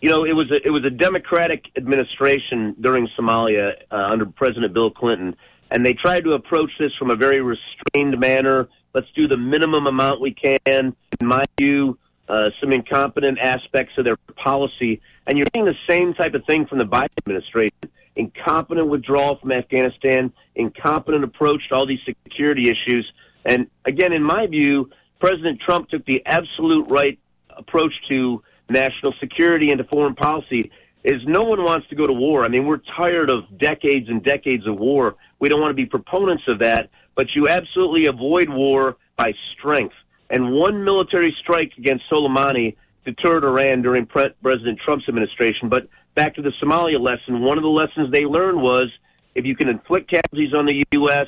You 0.00 0.08
know, 0.08 0.24
it 0.24 0.32
was 0.32 0.50
a 0.50 0.66
it 0.66 0.70
was 0.70 0.84
a 0.84 0.90
Democratic 0.90 1.66
administration 1.76 2.74
during 2.80 3.06
Somalia 3.18 3.72
uh, 3.90 3.96
under 3.96 4.24
President 4.24 4.72
Bill 4.72 4.90
Clinton, 4.90 5.36
and 5.70 5.84
they 5.84 5.92
tried 5.92 6.24
to 6.24 6.32
approach 6.32 6.70
this 6.78 6.92
from 6.98 7.10
a 7.10 7.16
very 7.16 7.42
restrained 7.42 8.18
manner. 8.18 8.68
Let's 8.94 9.08
do 9.14 9.28
the 9.28 9.36
minimum 9.36 9.86
amount 9.86 10.22
we 10.22 10.32
can. 10.32 10.96
In 11.20 11.26
my 11.26 11.44
view, 11.58 11.98
uh, 12.30 12.48
some 12.60 12.72
incompetent 12.72 13.38
aspects 13.40 13.92
of 13.98 14.06
their 14.06 14.16
policy, 14.36 15.02
and 15.26 15.36
you're 15.36 15.46
seeing 15.54 15.66
the 15.66 15.76
same 15.86 16.14
type 16.14 16.32
of 16.32 16.46
thing 16.46 16.66
from 16.66 16.78
the 16.78 16.86
Biden 16.86 17.10
administration. 17.18 17.76
Incompetent 18.16 18.88
withdrawal 18.88 19.36
from 19.36 19.52
Afghanistan, 19.52 20.32
incompetent 20.54 21.24
approach 21.24 21.68
to 21.68 21.74
all 21.74 21.86
these 21.86 22.00
security 22.06 22.70
issues, 22.70 23.10
and 23.44 23.66
again, 23.84 24.14
in 24.14 24.22
my 24.22 24.46
view, 24.46 24.88
President 25.20 25.60
Trump 25.60 25.90
took 25.90 26.06
the 26.06 26.24
absolute 26.24 26.88
right 26.88 27.18
approach 27.50 27.92
to 28.08 28.42
national 28.70 29.14
security 29.20 29.70
into 29.70 29.84
foreign 29.84 30.14
policy 30.14 30.70
is 31.02 31.20
no 31.26 31.42
one 31.42 31.62
wants 31.64 31.88
to 31.88 31.94
go 31.94 32.06
to 32.06 32.12
war. 32.12 32.44
I 32.44 32.48
mean, 32.48 32.66
we're 32.66 32.80
tired 32.96 33.30
of 33.30 33.58
decades 33.58 34.08
and 34.08 34.22
decades 34.22 34.66
of 34.66 34.78
war. 34.78 35.16
We 35.38 35.48
don't 35.48 35.60
want 35.60 35.70
to 35.70 35.74
be 35.74 35.86
proponents 35.86 36.44
of 36.46 36.58
that, 36.58 36.90
but 37.14 37.28
you 37.34 37.48
absolutely 37.48 38.06
avoid 38.06 38.48
war 38.48 38.96
by 39.16 39.32
strength. 39.56 39.94
And 40.28 40.52
one 40.52 40.84
military 40.84 41.34
strike 41.40 41.72
against 41.78 42.04
Soleimani 42.10 42.76
deterred 43.04 43.44
Iran 43.44 43.82
during 43.82 44.06
Pre- 44.06 44.34
President 44.42 44.78
Trump's 44.84 45.08
administration. 45.08 45.68
But 45.68 45.88
back 46.14 46.34
to 46.36 46.42
the 46.42 46.52
Somalia 46.62 47.00
lesson, 47.00 47.40
one 47.40 47.56
of 47.56 47.62
the 47.62 47.70
lessons 47.70 48.12
they 48.12 48.24
learned 48.24 48.60
was 48.60 48.86
if 49.34 49.44
you 49.44 49.56
can 49.56 49.68
inflict 49.68 50.10
casualties 50.10 50.54
on 50.54 50.66
the 50.66 50.84
U.S., 50.92 51.26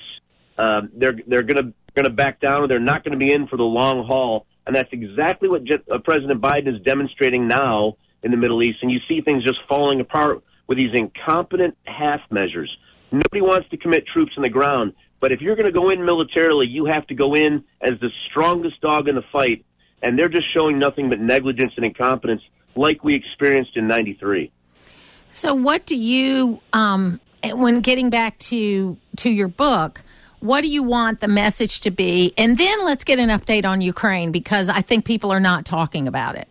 uh, 0.58 0.82
they're 0.94 1.18
they're 1.26 1.42
going 1.42 1.64
to 1.64 1.72
going 1.94 2.04
to 2.04 2.10
back 2.10 2.40
down, 2.40 2.68
they're 2.68 2.78
not 2.78 3.04
going 3.04 3.12
to 3.12 3.18
be 3.18 3.32
in 3.32 3.46
for 3.46 3.56
the 3.56 3.64
long 3.64 4.04
haul. 4.06 4.46
And 4.66 4.76
that's 4.76 4.92
exactly 4.92 5.48
what 5.48 5.64
Je- 5.64 5.82
uh, 5.90 5.98
President 5.98 6.40
Biden 6.40 6.74
is 6.74 6.80
demonstrating 6.82 7.48
now 7.48 7.96
in 8.22 8.30
the 8.30 8.36
Middle 8.36 8.62
East. 8.62 8.78
And 8.82 8.90
you 8.90 9.00
see 9.08 9.20
things 9.20 9.44
just 9.44 9.58
falling 9.68 10.00
apart 10.00 10.42
with 10.66 10.78
these 10.78 10.94
incompetent 10.94 11.76
half 11.84 12.20
measures. 12.30 12.74
Nobody 13.10 13.40
wants 13.40 13.68
to 13.70 13.76
commit 13.76 14.06
troops 14.06 14.32
on 14.36 14.42
the 14.42 14.48
ground, 14.48 14.94
but 15.20 15.32
if 15.32 15.40
you're 15.40 15.56
going 15.56 15.66
to 15.66 15.72
go 15.72 15.90
in 15.90 16.04
militarily, 16.04 16.66
you 16.66 16.86
have 16.86 17.06
to 17.08 17.14
go 17.14 17.34
in 17.34 17.64
as 17.80 17.92
the 18.00 18.08
strongest 18.30 18.80
dog 18.80 19.08
in 19.08 19.14
the 19.14 19.24
fight. 19.32 19.64
And 20.02 20.18
they're 20.18 20.28
just 20.28 20.52
showing 20.52 20.78
nothing 20.78 21.10
but 21.10 21.20
negligence 21.20 21.72
and 21.76 21.84
incompetence, 21.84 22.42
like 22.74 23.04
we 23.04 23.14
experienced 23.14 23.76
in 23.76 23.86
'93. 23.86 24.50
So, 25.30 25.54
what 25.54 25.86
do 25.86 25.96
you, 25.96 26.60
um, 26.72 27.20
when 27.44 27.80
getting 27.80 28.10
back 28.10 28.38
to 28.40 28.96
to 29.18 29.30
your 29.30 29.46
book? 29.46 30.02
What 30.42 30.62
do 30.62 30.68
you 30.68 30.82
want 30.82 31.20
the 31.20 31.28
message 31.28 31.82
to 31.82 31.92
be? 31.92 32.34
And 32.36 32.58
then 32.58 32.84
let's 32.84 33.04
get 33.04 33.20
an 33.20 33.28
update 33.28 33.64
on 33.64 33.80
Ukraine 33.80 34.32
because 34.32 34.68
I 34.68 34.82
think 34.82 35.04
people 35.04 35.30
are 35.30 35.38
not 35.38 35.64
talking 35.64 36.08
about 36.08 36.34
it. 36.34 36.48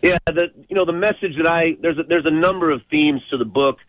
Yeah, 0.00 0.16
the 0.24 0.50
you 0.66 0.74
know 0.74 0.86
the 0.86 0.94
message 0.94 1.36
that 1.36 1.46
I 1.46 1.76
there's 1.78 1.98
a, 1.98 2.04
there's 2.04 2.24
a 2.24 2.30
number 2.30 2.70
of 2.70 2.80
themes 2.90 3.20
to 3.28 3.36
the 3.36 3.44
book. 3.44 3.80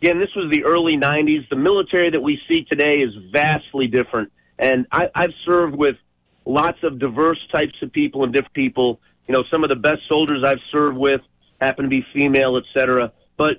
Again, 0.00 0.20
this 0.20 0.32
was 0.36 0.48
the 0.52 0.62
early 0.62 0.96
'90s. 0.96 1.48
The 1.48 1.56
military 1.56 2.10
that 2.10 2.20
we 2.20 2.40
see 2.48 2.62
today 2.62 2.98
is 2.98 3.12
vastly 3.32 3.88
different, 3.88 4.30
and 4.60 4.86
I, 4.92 5.10
I've 5.12 5.34
served 5.44 5.74
with 5.74 5.96
lots 6.44 6.78
of 6.84 7.00
diverse 7.00 7.44
types 7.50 7.74
of 7.82 7.90
people 7.90 8.22
and 8.22 8.32
different 8.32 8.54
people. 8.54 9.00
You 9.26 9.32
know, 9.32 9.42
some 9.50 9.64
of 9.64 9.70
the 9.70 9.76
best 9.76 10.02
soldiers 10.08 10.44
I've 10.44 10.62
served 10.70 10.96
with 10.96 11.22
happen 11.60 11.82
to 11.82 11.88
be 11.88 12.06
female, 12.14 12.56
etc. 12.58 13.10
But 13.36 13.56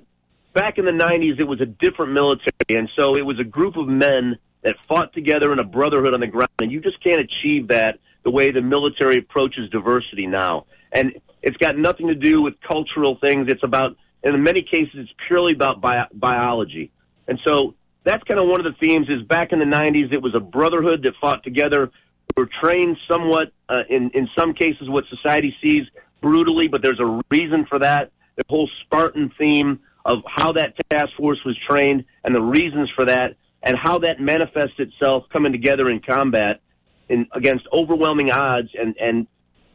back 0.54 0.78
in 0.78 0.86
the 0.86 0.92
'90s, 0.92 1.38
it 1.38 1.44
was 1.44 1.60
a 1.60 1.66
different 1.66 2.12
military, 2.12 2.48
and 2.70 2.88
so 2.96 3.16
it 3.16 3.26
was 3.26 3.38
a 3.38 3.44
group 3.44 3.76
of 3.76 3.86
men 3.86 4.38
that 4.64 4.76
fought 4.88 5.12
together 5.12 5.52
in 5.52 5.58
a 5.60 5.64
brotherhood 5.64 6.14
on 6.14 6.20
the 6.20 6.26
ground. 6.26 6.50
And 6.58 6.72
you 6.72 6.80
just 6.80 7.02
can't 7.02 7.20
achieve 7.20 7.68
that 7.68 8.00
the 8.24 8.30
way 8.30 8.50
the 8.50 8.62
military 8.62 9.18
approaches 9.18 9.70
diversity 9.70 10.26
now. 10.26 10.66
And 10.90 11.12
it's 11.42 11.56
got 11.58 11.76
nothing 11.76 12.08
to 12.08 12.14
do 12.14 12.40
with 12.42 12.54
cultural 12.66 13.16
things. 13.20 13.46
It's 13.48 13.62
about, 13.62 13.96
in 14.22 14.42
many 14.42 14.62
cases, 14.62 14.94
it's 14.94 15.12
purely 15.28 15.52
about 15.52 15.80
bi- 15.80 16.08
biology. 16.12 16.90
And 17.28 17.38
so 17.44 17.74
that's 18.04 18.24
kind 18.24 18.40
of 18.40 18.48
one 18.48 18.64
of 18.64 18.64
the 18.64 18.78
themes 18.80 19.08
is 19.10 19.22
back 19.22 19.52
in 19.52 19.58
the 19.58 19.66
90s, 19.66 20.12
it 20.12 20.22
was 20.22 20.34
a 20.34 20.40
brotherhood 20.40 21.02
that 21.02 21.14
fought 21.20 21.44
together. 21.44 21.90
We 22.34 22.44
were 22.44 22.50
trained 22.60 22.96
somewhat, 23.06 23.52
uh, 23.68 23.82
in, 23.90 24.10
in 24.10 24.28
some 24.36 24.54
cases, 24.54 24.88
what 24.88 25.04
society 25.10 25.54
sees 25.62 25.82
brutally, 26.22 26.68
but 26.68 26.80
there's 26.80 27.00
a 27.00 27.20
reason 27.30 27.66
for 27.66 27.78
that. 27.80 28.10
The 28.36 28.44
whole 28.48 28.68
Spartan 28.82 29.30
theme 29.38 29.80
of 30.06 30.22
how 30.26 30.52
that 30.52 30.74
task 30.90 31.10
force 31.16 31.38
was 31.44 31.56
trained 31.68 32.04
and 32.24 32.34
the 32.34 32.42
reasons 32.42 32.90
for 32.94 33.04
that 33.04 33.36
and 33.64 33.76
how 33.76 33.98
that 34.00 34.20
manifests 34.20 34.78
itself 34.78 35.24
coming 35.32 35.50
together 35.50 35.90
in 35.90 36.00
combat 36.00 36.60
in, 37.08 37.26
against 37.32 37.66
overwhelming 37.72 38.30
odds 38.30 38.68
and, 38.78 38.94
and, 39.00 39.26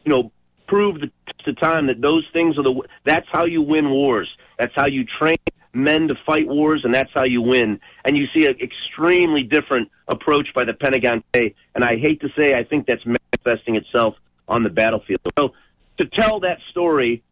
you 0.04 0.12
know, 0.12 0.32
prove 0.68 1.00
the, 1.00 1.10
the 1.44 1.52
time 1.52 1.88
that 1.88 2.00
those 2.00 2.24
things 2.32 2.56
are 2.56 2.62
the, 2.62 2.82
that's 3.04 3.26
how 3.30 3.44
you 3.44 3.60
win 3.60 3.90
wars. 3.90 4.28
That's 4.58 4.72
how 4.74 4.86
you 4.86 5.04
train 5.18 5.38
men 5.72 6.08
to 6.08 6.14
fight 6.24 6.46
wars 6.46 6.82
and 6.84 6.94
that's 6.94 7.10
how 7.12 7.24
you 7.24 7.42
win. 7.42 7.80
And 8.04 8.16
you 8.16 8.26
see 8.34 8.46
an 8.46 8.56
extremely 8.60 9.42
different 9.42 9.90
approach 10.06 10.48
by 10.54 10.64
the 10.64 10.74
Pentagon 10.74 11.22
today. 11.32 11.54
And 11.74 11.84
I 11.84 11.96
hate 11.96 12.20
to 12.20 12.28
say, 12.36 12.54
I 12.56 12.64
think 12.64 12.86
that's 12.86 13.04
manifesting 13.04 13.74
itself 13.74 14.14
on 14.48 14.62
the 14.62 14.70
battlefield. 14.70 15.20
So 15.36 15.54
to 15.98 16.06
tell 16.06 16.40
that 16.40 16.58
story, 16.70 17.22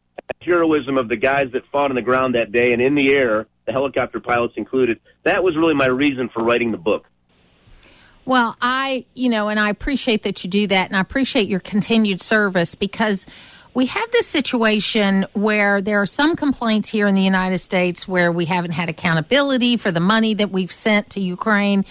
heroism 0.41 0.99
of 0.99 1.09
the 1.09 1.17
guys 1.17 1.51
that 1.53 1.63
fought 1.71 1.91
on 1.91 1.97
the 1.97 2.03
ground 2.03 2.35
that 2.35 2.53
day 2.53 2.73
and 2.73 2.81
in 2.81 2.95
the 2.95 3.13
air, 3.13 3.47
the 3.67 3.73
helicopter 3.73 4.21
pilots 4.21 4.55
included. 4.57 5.01
That 5.25 5.43
was 5.43 5.57
really 5.57 5.75
my 5.75 5.87
reason 5.87 6.29
for 6.29 6.43
writing 6.43 6.73
the 6.73 6.79
book. 6.79 7.07
Well, 8.25 8.57
I, 8.61 9.07
you 9.15 9.31
know, 9.31 9.49
and 9.49 9.59
I 9.59 9.71
appreciate 9.71 10.23
that 10.25 10.45
you 10.45 10.51
do 10.51 10.67
that, 10.67 10.89
and 10.89 10.97
I 10.97 11.01
appreciate 11.01 11.49
your 11.49 11.61
continued 11.61 12.21
service 12.21 12.75
because 12.75 13.27
we 13.73 13.87
have 13.87 14.11
this 14.11 14.27
situation 14.27 15.27
where 15.33 15.81
there 15.81 16.01
are 16.01 16.07
some 16.07 16.37
complaints 16.37 16.89
here 16.89 17.07
in 17.07 17.15
the 17.15 17.23
United 17.23 17.59
States 17.59 18.09
where 18.09 18.33
we 18.33 18.45
haven't 18.45 18.73
had 18.73 18.89
accountability 18.89 19.77
for 19.77 19.91
the 19.91 20.01
money 20.01 20.35
that 20.35 20.51
we've 20.51 20.73
sent 20.73 21.11
to 21.11 21.21
Ukraine. 21.21 21.85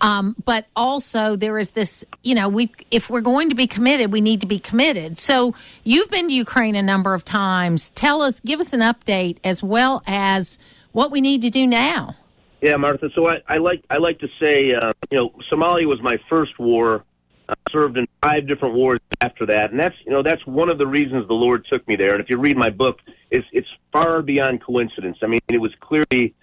Um, 0.00 0.34
but 0.44 0.66
also 0.74 1.36
there 1.36 1.58
is 1.58 1.72
this, 1.72 2.04
you 2.22 2.34
know, 2.34 2.48
we 2.48 2.72
if 2.90 3.10
we're 3.10 3.20
going 3.20 3.50
to 3.50 3.54
be 3.54 3.66
committed, 3.66 4.12
we 4.12 4.20
need 4.20 4.40
to 4.40 4.46
be 4.46 4.58
committed. 4.58 5.18
So 5.18 5.54
you've 5.84 6.10
been 6.10 6.28
to 6.28 6.34
Ukraine 6.34 6.74
a 6.74 6.82
number 6.82 7.14
of 7.14 7.24
times. 7.24 7.90
Tell 7.90 8.22
us, 8.22 8.40
give 8.40 8.60
us 8.60 8.72
an 8.72 8.80
update 8.80 9.38
as 9.44 9.62
well 9.62 10.02
as 10.06 10.58
what 10.92 11.10
we 11.10 11.20
need 11.20 11.42
to 11.42 11.50
do 11.50 11.66
now. 11.66 12.16
Yeah, 12.60 12.76
Martha. 12.76 13.08
So 13.14 13.26
I, 13.28 13.42
I 13.48 13.56
like 13.58 13.84
I 13.88 13.96
like 13.96 14.18
to 14.20 14.28
say, 14.40 14.74
uh, 14.74 14.92
you 15.10 15.18
know, 15.18 15.30
Somalia 15.50 15.86
was 15.86 16.00
my 16.02 16.18
first 16.28 16.58
war. 16.58 17.04
I 17.48 17.54
served 17.72 17.96
in 17.98 18.06
five 18.22 18.46
different 18.46 18.74
wars 18.74 19.00
after 19.20 19.46
that, 19.46 19.70
and 19.70 19.80
that's 19.80 19.96
you 20.04 20.12
know 20.12 20.22
that's 20.22 20.46
one 20.46 20.68
of 20.68 20.78
the 20.78 20.86
reasons 20.86 21.26
the 21.26 21.34
Lord 21.34 21.66
took 21.70 21.86
me 21.88 21.96
there. 21.96 22.12
And 22.14 22.22
if 22.22 22.28
you 22.28 22.38
read 22.38 22.56
my 22.56 22.70
book, 22.70 22.98
it's 23.30 23.46
it's 23.52 23.68
far 23.92 24.20
beyond 24.22 24.62
coincidence. 24.62 25.18
I 25.22 25.26
mean, 25.26 25.40
it 25.48 25.58
was 25.58 25.72
clearly, 25.80 26.34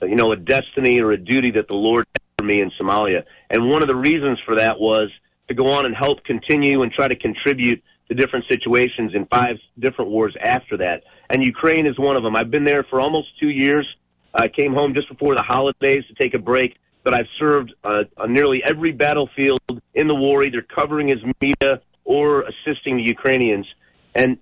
you 0.00 0.14
know, 0.14 0.30
a 0.30 0.36
destiny 0.36 1.00
or 1.00 1.10
a 1.10 1.18
duty 1.18 1.50
that 1.52 1.66
the 1.66 1.74
Lord 1.74 2.06
for 2.38 2.44
me 2.44 2.62
in 2.62 2.70
Somalia. 2.80 3.24
And 3.50 3.68
one 3.68 3.82
of 3.82 3.88
the 3.88 3.96
reasons 3.96 4.38
for 4.46 4.56
that 4.56 4.78
was 4.78 5.10
to 5.48 5.54
go 5.54 5.68
on 5.68 5.84
and 5.86 5.94
help 5.94 6.24
continue 6.24 6.82
and 6.82 6.92
try 6.92 7.08
to 7.08 7.16
contribute 7.16 7.82
to 8.08 8.14
different 8.14 8.46
situations 8.48 9.12
in 9.14 9.26
five 9.26 9.56
different 9.78 10.10
wars 10.10 10.34
after 10.40 10.78
that. 10.78 11.02
And 11.28 11.44
Ukraine 11.44 11.86
is 11.86 11.98
one 11.98 12.16
of 12.16 12.22
them. 12.22 12.36
I've 12.36 12.50
been 12.50 12.64
there 12.64 12.84
for 12.84 13.00
almost 13.00 13.38
two 13.38 13.50
years. 13.50 13.86
I 14.32 14.48
came 14.48 14.72
home 14.72 14.94
just 14.94 15.08
before 15.08 15.34
the 15.34 15.42
holidays 15.42 16.04
to 16.08 16.14
take 16.14 16.34
a 16.34 16.38
break, 16.38 16.76
but 17.02 17.12
I've 17.12 17.26
served 17.38 17.74
uh, 17.82 18.04
on 18.16 18.32
nearly 18.32 18.62
every 18.64 18.92
battlefield 18.92 19.60
in 19.94 20.06
the 20.06 20.14
war, 20.14 20.44
either 20.44 20.62
covering 20.62 21.10
as 21.10 21.18
media 21.40 21.80
or 22.04 22.42
assisting 22.42 22.98
the 22.98 23.02
Ukrainians. 23.02 23.66
And 24.14 24.38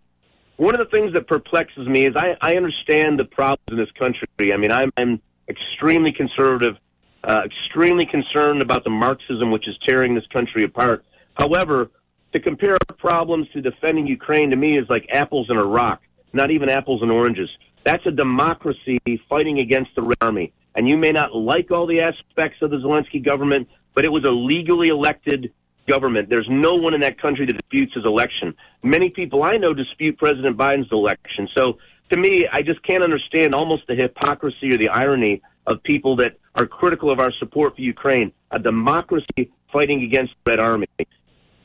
one 0.56 0.74
of 0.74 0.78
the 0.78 0.96
things 0.96 1.12
that 1.14 1.26
perplexes 1.26 1.86
me 1.88 2.06
is 2.06 2.14
I, 2.14 2.36
I 2.40 2.56
understand 2.56 3.18
the 3.18 3.24
problems 3.24 3.64
in 3.70 3.78
this 3.78 3.90
country. 3.98 4.52
I 4.52 4.56
mean, 4.56 4.70
I'm, 4.70 4.92
I'm 4.96 5.20
extremely 5.48 6.12
conservative 6.12 6.76
uh, 7.24 7.42
extremely 7.44 8.06
concerned 8.06 8.62
about 8.62 8.84
the 8.84 8.90
Marxism 8.90 9.50
which 9.50 9.68
is 9.68 9.76
tearing 9.86 10.14
this 10.14 10.26
country 10.28 10.64
apart. 10.64 11.04
However, 11.34 11.90
to 12.32 12.40
compare 12.40 12.76
problems 12.98 13.48
to 13.52 13.60
defending 13.60 14.06
Ukraine 14.06 14.50
to 14.50 14.56
me 14.56 14.78
is 14.78 14.88
like 14.88 15.06
apples 15.10 15.48
and 15.48 15.58
a 15.58 15.64
rock, 15.64 16.02
not 16.32 16.50
even 16.50 16.68
apples 16.68 17.02
and 17.02 17.10
oranges. 17.10 17.48
That's 17.84 18.04
a 18.06 18.10
democracy 18.10 18.98
fighting 19.28 19.58
against 19.60 19.94
the 19.94 20.02
Red 20.02 20.18
Army. 20.20 20.52
And 20.74 20.88
you 20.88 20.96
may 20.96 21.12
not 21.12 21.34
like 21.34 21.70
all 21.70 21.86
the 21.86 22.00
aspects 22.00 22.60
of 22.60 22.70
the 22.70 22.76
Zelensky 22.78 23.24
government, 23.24 23.68
but 23.94 24.04
it 24.04 24.12
was 24.12 24.24
a 24.24 24.30
legally 24.30 24.88
elected 24.88 25.52
government. 25.86 26.28
There's 26.28 26.48
no 26.50 26.74
one 26.74 26.94
in 26.94 27.00
that 27.00 27.20
country 27.20 27.46
that 27.46 27.54
disputes 27.54 27.94
his 27.94 28.04
election. 28.04 28.54
Many 28.82 29.10
people 29.10 29.42
I 29.42 29.56
know 29.56 29.72
dispute 29.72 30.18
President 30.18 30.56
Biden's 30.56 30.92
election. 30.92 31.48
So 31.54 31.78
to 32.10 32.16
me, 32.16 32.46
I 32.50 32.62
just 32.62 32.82
can't 32.82 33.02
understand 33.02 33.54
almost 33.54 33.86
the 33.86 33.94
hypocrisy 33.94 34.72
or 34.72 34.76
the 34.76 34.88
irony 34.88 35.42
of 35.66 35.82
people 35.82 36.16
that 36.16 36.36
are 36.54 36.66
critical 36.66 37.10
of 37.10 37.18
our 37.18 37.32
support 37.32 37.76
for 37.76 37.82
Ukraine, 37.82 38.32
a 38.50 38.58
democracy 38.58 39.50
fighting 39.72 40.02
against 40.02 40.32
the 40.44 40.52
Red 40.52 40.60
Army. 40.60 40.86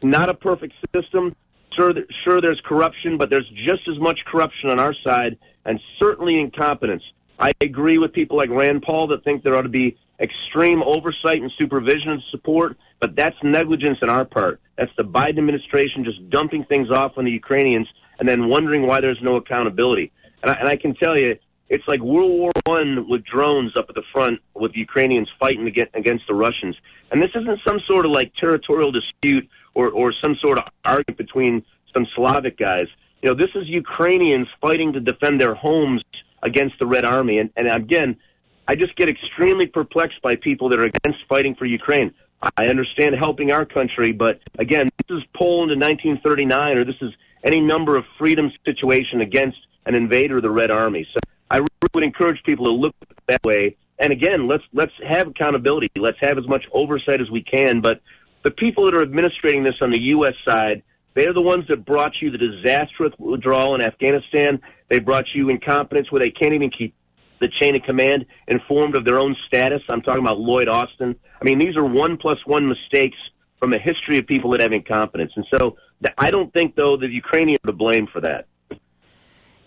Not 0.01 0.29
a 0.29 0.33
perfect 0.33 0.73
system. 0.95 1.35
Sure, 1.73 1.93
sure, 2.23 2.41
there's 2.41 2.61
corruption, 2.65 3.17
but 3.17 3.29
there's 3.29 3.47
just 3.65 3.87
as 3.87 3.99
much 3.99 4.19
corruption 4.25 4.69
on 4.69 4.79
our 4.79 4.93
side, 5.05 5.37
and 5.65 5.79
certainly 5.99 6.39
incompetence. 6.39 7.03
I 7.39 7.53
agree 7.61 7.97
with 7.97 8.11
people 8.11 8.37
like 8.37 8.49
Rand 8.49 8.81
Paul 8.81 9.07
that 9.07 9.23
think 9.23 9.43
there 9.43 9.55
ought 9.55 9.61
to 9.61 9.69
be 9.69 9.97
extreme 10.19 10.83
oversight 10.83 11.41
and 11.41 11.51
supervision 11.57 12.09
and 12.09 12.21
support, 12.29 12.77
but 12.99 13.15
that's 13.15 13.37
negligence 13.41 13.99
on 14.01 14.09
our 14.09 14.25
part. 14.25 14.59
That's 14.75 14.91
the 14.97 15.03
Biden 15.03 15.37
administration 15.39 16.03
just 16.03 16.29
dumping 16.29 16.65
things 16.65 16.91
off 16.91 17.13
on 17.17 17.25
the 17.25 17.31
Ukrainians 17.31 17.87
and 18.19 18.27
then 18.27 18.49
wondering 18.49 18.85
why 18.85 19.01
there's 19.01 19.21
no 19.21 19.37
accountability. 19.37 20.11
And 20.41 20.51
I, 20.51 20.53
and 20.55 20.67
I 20.67 20.75
can 20.75 20.95
tell 20.95 21.17
you, 21.17 21.37
it's 21.69 21.87
like 21.87 22.01
World 22.01 22.31
War 22.31 22.51
One 22.65 23.07
with 23.07 23.23
drones 23.23 23.77
up 23.77 23.85
at 23.87 23.95
the 23.95 24.03
front 24.11 24.41
with 24.53 24.73
the 24.73 24.79
Ukrainians 24.79 25.29
fighting 25.39 25.65
against 25.67 26.27
the 26.27 26.33
Russians. 26.33 26.75
And 27.11 27.21
this 27.21 27.31
isn't 27.33 27.61
some 27.65 27.79
sort 27.87 28.05
of 28.05 28.11
like 28.11 28.33
territorial 28.35 28.91
dispute 28.91 29.47
or, 29.73 29.89
or 29.89 30.13
some 30.21 30.35
sort 30.41 30.57
of 30.59 30.65
argument 30.83 31.17
between 31.17 31.63
some 31.93 32.05
Slavic 32.13 32.57
guys. 32.57 32.87
You 33.21 33.29
know, 33.29 33.35
this 33.35 33.51
is 33.55 33.67
Ukrainians 33.67 34.47
fighting 34.59 34.91
to 34.93 34.99
defend 34.99 35.39
their 35.39 35.55
homes 35.55 36.03
against 36.43 36.77
the 36.79 36.85
Red 36.85 37.05
Army. 37.05 37.37
And, 37.37 37.51
and 37.55 37.67
again, 37.69 38.17
I 38.67 38.75
just 38.75 38.95
get 38.95 39.09
extremely 39.09 39.67
perplexed 39.67 40.21
by 40.21 40.35
people 40.35 40.69
that 40.69 40.79
are 40.79 40.85
against 40.85 41.19
fighting 41.29 41.55
for 41.55 41.65
Ukraine. 41.65 42.13
I 42.57 42.67
understand 42.67 43.15
helping 43.15 43.51
our 43.51 43.65
country, 43.65 44.11
but 44.11 44.39
again, 44.57 44.89
this 45.07 45.19
is 45.19 45.23
Poland 45.35 45.71
in 45.71 45.79
1939, 45.79 46.77
or 46.77 46.85
this 46.85 46.95
is 46.99 47.13
any 47.43 47.59
number 47.59 47.95
of 47.97 48.05
freedom 48.17 48.51
situation 48.65 49.21
against 49.21 49.57
an 49.85 49.95
invader 49.95 50.37
of 50.37 50.43
the 50.43 50.51
Red 50.51 50.71
Army. 50.71 51.07
So 51.13 51.19
I 51.49 51.57
really 51.57 51.67
would 51.93 52.03
encourage 52.03 52.41
people 52.43 52.65
to 52.65 52.71
look 52.71 52.95
that 53.27 53.43
way. 53.43 53.77
And 53.99 54.11
again, 54.11 54.47
let's 54.47 54.63
let's 54.73 54.93
have 55.07 55.27
accountability. 55.27 55.89
Let's 55.95 56.17
have 56.21 56.37
as 56.37 56.47
much 56.47 56.65
oversight 56.73 57.21
as 57.21 57.29
we 57.29 57.43
can. 57.43 57.81
But 57.81 58.01
the 58.43 58.51
people 58.51 58.85
that 58.85 58.95
are 58.95 59.01
administrating 59.01 59.63
this 59.63 59.75
on 59.81 59.91
the 59.91 60.01
U.S. 60.01 60.33
side, 60.45 60.83
they're 61.13 61.33
the 61.33 61.41
ones 61.41 61.65
that 61.69 61.85
brought 61.85 62.13
you 62.21 62.31
the 62.31 62.37
disastrous 62.37 63.13
withdrawal 63.19 63.75
in 63.75 63.81
Afghanistan. 63.81 64.61
They 64.89 64.99
brought 64.99 65.25
you 65.33 65.49
incompetence 65.49 66.11
where 66.11 66.19
they 66.19 66.31
can't 66.31 66.53
even 66.53 66.71
keep 66.71 66.95
the 67.39 67.49
chain 67.59 67.75
of 67.75 67.83
command 67.83 68.25
informed 68.47 68.95
of 68.95 69.03
their 69.03 69.19
own 69.19 69.35
status. 69.47 69.81
I'm 69.89 70.01
talking 70.01 70.23
about 70.23 70.39
Lloyd 70.39 70.67
Austin. 70.67 71.15
I 71.39 71.43
mean, 71.43 71.59
these 71.59 71.75
are 71.75 71.83
one 71.83 72.17
plus 72.17 72.37
one 72.45 72.67
mistakes 72.67 73.17
from 73.61 73.73
a 73.73 73.77
history 73.77 74.17
of 74.17 74.25
people 74.25 74.49
that 74.51 74.59
have 74.59 74.73
incompetence. 74.73 75.31
And 75.35 75.45
so 75.55 75.77
I 76.17 76.31
don't 76.31 76.51
think, 76.51 76.75
though, 76.75 76.97
that 76.97 77.11
Ukrainians 77.11 77.59
are 77.63 77.67
to 77.67 77.77
blame 77.77 78.07
for 78.07 78.19
that. 78.21 78.47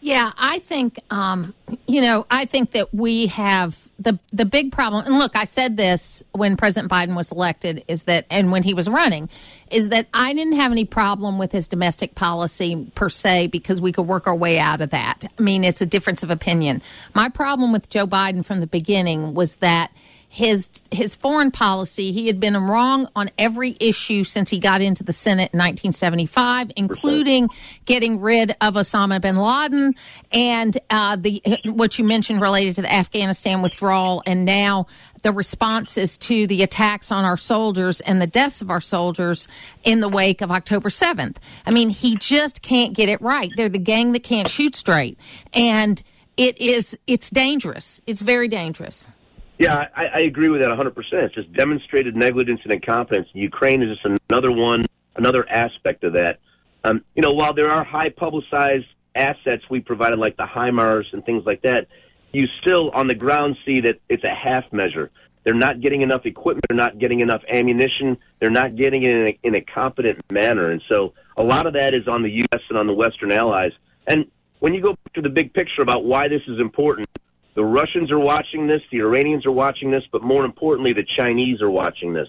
Yeah, 0.00 0.33
I 0.37 0.59
think 0.59 1.00
um, 1.11 1.54
you 1.87 2.02
know, 2.02 2.26
I 2.30 2.44
think 2.44 2.72
that 2.72 2.92
we 2.92 3.26
have 3.28 3.88
the 3.98 4.18
the 4.33 4.44
big 4.44 4.70
problem. 4.70 5.07
And 5.07 5.18
look, 5.18 5.35
I 5.35 5.44
said 5.44 5.78
this 5.78 6.22
when 6.33 6.59
President 6.59 6.92
Biden 6.92 7.16
was 7.16 7.33
elected 7.33 7.85
is 7.88 8.02
that 8.02 8.26
and 8.30 8.52
when 8.52 8.62
he 8.62 8.74
was 8.74 8.87
running 8.87 9.30
is 9.70 9.88
that 9.88 10.09
I 10.12 10.35
didn't 10.35 10.54
have 10.54 10.72
any 10.72 10.85
problem 10.85 11.38
with 11.38 11.52
his 11.52 11.68
domestic 11.68 12.16
policy 12.16 12.90
per 12.94 13.09
se 13.09 13.46
because 13.46 13.80
we 13.80 13.92
could 13.92 14.07
work 14.07 14.26
our 14.26 14.35
way 14.35 14.59
out 14.59 14.83
of 14.83 14.90
that. 14.90 15.24
I 15.38 15.42
mean, 15.42 15.64
it's 15.64 15.80
a 15.80 15.87
difference 15.87 16.22
of 16.22 16.30
opinion. 16.30 16.83
My 17.14 17.30
problem 17.30 17.72
with 17.72 17.88
Joe 17.88 18.07
Biden 18.07 18.44
from 18.44 18.61
the 18.61 18.66
beginning 18.66 19.33
was 19.33 19.57
that 19.57 19.90
his 20.35 20.68
his 20.90 21.14
foreign 21.14 21.53
policy. 21.53 22.11
He 22.11 22.27
had 22.27 22.40
been 22.40 22.57
wrong 22.57 23.09
on 23.14 23.31
every 23.38 23.77
issue 23.79 24.25
since 24.25 24.51
he 24.51 24.59
got 24.59 24.81
into 24.81 25.05
the 25.05 25.12
Senate 25.12 25.51
in 25.53 25.59
1975, 25.61 26.73
including 26.75 27.49
getting 27.85 28.20
rid 28.20 28.57
of 28.61 28.75
Osama 28.75 29.20
bin 29.20 29.37
Laden 29.37 29.94
and 30.33 30.77
uh, 30.90 31.14
the 31.14 31.40
what 31.66 32.01
you 32.01 32.05
mentioned 32.05 32.40
related 32.40 32.75
to 32.75 32.83
the 32.83 32.92
Afghanistan 32.92 33.62
withdrawal, 33.62 34.25
and 34.27 34.44
now 34.44 34.88
the 35.23 35.31
responses 35.31 36.16
to 36.16 36.49
the 36.49 36.64
attacks 36.64 37.12
on 37.12 37.25
our 37.25 37.37
soldiers 37.37 38.01
and 38.01 38.20
the 38.20 38.27
deaths 38.27 38.61
of 38.61 38.73
our 38.73 38.81
soldiers 38.81 39.47
in 39.85 40.01
the 40.01 40.09
wake 40.09 40.40
of 40.40 40.51
October 40.51 40.88
7th. 40.88 41.37
I 41.64 41.70
mean, 41.70 41.90
he 41.90 42.16
just 42.16 42.61
can't 42.61 42.92
get 42.92 43.09
it 43.09 43.23
right. 43.23 43.53
They're 43.57 43.68
the 43.68 43.79
gang 43.79 44.11
that 44.12 44.25
can't 44.25 44.49
shoot 44.49 44.75
straight, 44.75 45.16
and 45.53 46.03
it 46.37 46.61
is 46.61 46.99
it's 47.07 47.31
dangerous. 47.31 48.01
It's 48.09 48.20
very 48.20 48.49
dangerous. 48.49 49.07
Yeah, 49.59 49.87
I, 49.95 50.07
I 50.07 50.21
agree 50.21 50.49
with 50.49 50.61
that 50.61 50.71
100%. 50.71 50.95
It's 51.12 51.35
just 51.35 51.53
demonstrated 51.53 52.17
negligence 52.17 52.61
and 52.64 52.73
incompetence. 52.73 53.29
Ukraine 53.33 53.83
is 53.83 53.97
just 53.97 54.19
another 54.29 54.51
one, 54.51 54.87
another 55.17 55.49
aspect 55.49 56.03
of 56.05 56.14
that. 56.14 56.40
Um, 56.83 57.05
you 57.14 57.23
know, 57.23 57.33
while 57.33 57.55
there 57.55 57.71
are 57.71 57.85
high 57.85 58.11
publicized 58.11 58.87
assets 59.14 59.62
we 59.71 59.81
provided, 59.81 60.19
like 60.19 60.37
the 60.37 60.45
HIMARS 60.45 61.12
and 61.12 61.25
things 61.25 61.45
like 61.47 61.62
that, 61.62 61.87
you 62.33 62.47
still 62.61 62.90
on 62.90 63.07
the 63.07 63.14
ground 63.14 63.57
see 63.64 63.81
that 63.81 64.01
it's 64.09 64.25
a 64.25 64.35
half 64.35 64.64
measure. 64.73 65.11
They're 65.45 65.55
not 65.55 65.81
getting 65.81 66.03
enough 66.03 66.27
equipment. 66.27 66.64
They're 66.69 66.77
not 66.77 66.99
getting 66.99 67.21
enough 67.21 67.43
ammunition. 67.49 68.17
They're 68.40 68.51
not 68.51 68.77
getting 68.77 69.03
it 69.05 69.14
in 69.14 69.27
a, 69.27 69.38
in 69.45 69.55
a 69.55 69.61
competent 69.61 70.21
manner. 70.33 70.71
And 70.71 70.83
so 70.88 71.12
a 71.37 71.43
lot 71.43 71.67
of 71.67 71.75
that 71.75 71.95
is 71.95 72.09
on 72.09 72.23
the 72.23 72.31
U.S. 72.31 72.61
and 72.71 72.79
on 72.79 72.87
the 72.87 72.95
Western 72.95 73.31
allies. 73.31 73.73
And 74.07 74.27
when 74.59 74.75
you 74.75 74.81
go 74.81 74.97
to 75.14 75.23
the 75.23 75.29
big 75.29 75.53
picture 75.53 75.83
about 75.83 76.05
why 76.05 76.29
this 76.29 76.43
is 76.49 76.59
important, 76.59 77.09
the 77.55 77.64
Russians 77.64 78.11
are 78.11 78.19
watching 78.19 78.67
this, 78.67 78.83
the 78.90 78.99
Iranians 78.99 79.47
are 79.47 79.53
watching 79.53 79.90
this, 79.90 80.03
but 80.11 80.23
more 80.23 80.45
importantly, 80.45 80.93
the 80.93 81.05
Chinese 81.05 81.62
are 81.62 81.71
watching 81.71 82.12
this. 82.12 82.29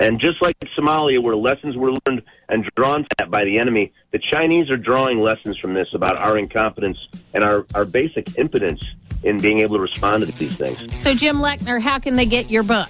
And 0.00 0.18
just 0.18 0.40
like 0.40 0.58
Somalia, 0.78 1.22
where 1.22 1.36
lessons 1.36 1.76
were 1.76 1.92
learned 2.06 2.22
and 2.48 2.64
drawn 2.74 3.06
to 3.18 3.26
by 3.26 3.44
the 3.44 3.58
enemy, 3.58 3.92
the 4.12 4.18
Chinese 4.18 4.70
are 4.70 4.78
drawing 4.78 5.20
lessons 5.20 5.58
from 5.58 5.74
this 5.74 5.88
about 5.92 6.16
our 6.16 6.38
incompetence 6.38 6.98
and 7.34 7.44
our, 7.44 7.66
our 7.74 7.84
basic 7.84 8.38
impotence 8.38 8.82
in 9.22 9.38
being 9.40 9.60
able 9.60 9.76
to 9.76 9.82
respond 9.82 10.24
to 10.24 10.32
these 10.32 10.56
things. 10.56 10.98
So, 10.98 11.14
Jim 11.14 11.36
Lechner, 11.36 11.80
how 11.80 11.98
can 11.98 12.16
they 12.16 12.24
get 12.24 12.50
your 12.50 12.62
book? 12.62 12.88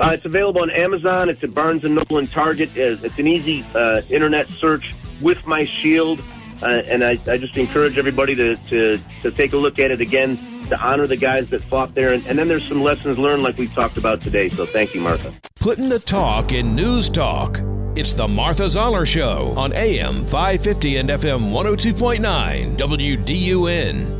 Uh, 0.00 0.10
it's 0.10 0.24
available 0.24 0.62
on 0.62 0.70
Amazon. 0.70 1.28
It's 1.28 1.42
at 1.42 1.54
Barnes 1.54 1.84
and 1.84 1.94
Noble 1.94 2.18
and 2.18 2.30
Target. 2.30 2.76
It's 2.76 3.18
an 3.18 3.26
easy 3.28 3.64
uh, 3.74 4.02
internet 4.10 4.48
search 4.48 4.92
with 5.20 5.44
my 5.46 5.64
shield. 5.64 6.20
Uh, 6.62 6.82
and 6.86 7.04
I, 7.04 7.18
I 7.26 7.38
just 7.38 7.56
encourage 7.56 7.98
everybody 7.98 8.34
to, 8.34 8.56
to, 8.56 8.98
to 9.22 9.30
take 9.30 9.52
a 9.52 9.56
look 9.56 9.78
at 9.78 9.90
it 9.90 10.00
again, 10.00 10.36
to 10.68 10.80
honor 10.80 11.06
the 11.06 11.16
guys 11.16 11.50
that 11.50 11.62
fought 11.64 11.94
there. 11.94 12.12
And, 12.12 12.26
and 12.26 12.38
then 12.38 12.48
there's 12.48 12.66
some 12.66 12.82
lessons 12.82 13.18
learned 13.18 13.42
like 13.42 13.56
we 13.58 13.68
talked 13.68 13.96
about 13.96 14.22
today. 14.22 14.48
So 14.48 14.66
thank 14.66 14.94
you, 14.94 15.00
Martha. 15.00 15.32
Putting 15.60 15.88
the 15.88 15.98
talk 15.98 16.52
in 16.52 16.74
news 16.74 17.08
talk. 17.08 17.60
It's 17.96 18.12
the 18.12 18.28
Martha 18.28 18.68
Zoller 18.68 19.04
Show 19.04 19.54
on 19.56 19.72
AM 19.72 20.24
550 20.26 20.96
and 20.98 21.08
FM 21.08 21.50
102.9 21.50 22.76
WDUN. 22.76 24.18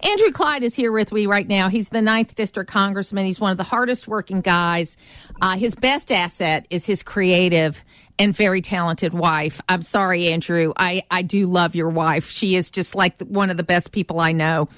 Andrew 0.00 0.30
Clyde 0.30 0.62
is 0.62 0.74
here 0.74 0.92
with 0.92 1.12
me 1.12 1.26
right 1.26 1.48
now. 1.48 1.68
He's 1.68 1.88
the 1.88 2.00
ninth 2.00 2.36
district 2.36 2.70
congressman. 2.70 3.26
He's 3.26 3.40
one 3.40 3.50
of 3.50 3.58
the 3.58 3.64
hardest 3.64 4.06
working 4.06 4.40
guys. 4.40 4.96
Uh, 5.42 5.56
his 5.56 5.74
best 5.74 6.12
asset 6.12 6.66
is 6.70 6.86
his 6.86 7.02
creative 7.02 7.84
and 8.18 8.34
very 8.34 8.60
talented 8.60 9.14
wife. 9.14 9.60
I'm 9.68 9.82
sorry, 9.82 10.28
Andrew. 10.28 10.72
I, 10.76 11.02
I 11.10 11.22
do 11.22 11.46
love 11.46 11.74
your 11.74 11.90
wife. 11.90 12.28
She 12.28 12.56
is 12.56 12.70
just 12.70 12.94
like 12.94 13.20
one 13.22 13.50
of 13.50 13.56
the 13.56 13.62
best 13.62 13.92
people 13.92 14.20
I 14.20 14.32
know. 14.32 14.68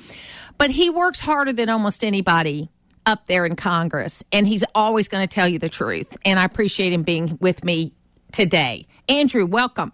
But 0.59 0.70
he 0.70 0.90
works 0.90 1.20
harder 1.20 1.53
than 1.53 1.68
almost 1.68 2.05
anybody 2.05 2.70
up 3.07 3.26
there 3.26 3.46
in 3.46 3.57
Congress, 3.57 4.22
and 4.31 4.46
he's 4.46 4.62
always 4.74 5.09
going 5.09 5.26
to 5.26 5.35
tell 5.35 5.48
you 5.48 5.59
the 5.59 5.70
truth. 5.70 6.16
And 6.24 6.38
I 6.38 6.44
appreciate 6.44 6.92
him 6.92 7.03
being 7.03 7.38
with 7.40 7.64
me 7.64 7.94
today. 8.33 8.87
Andrew, 9.09 9.46
welcome. 9.46 9.92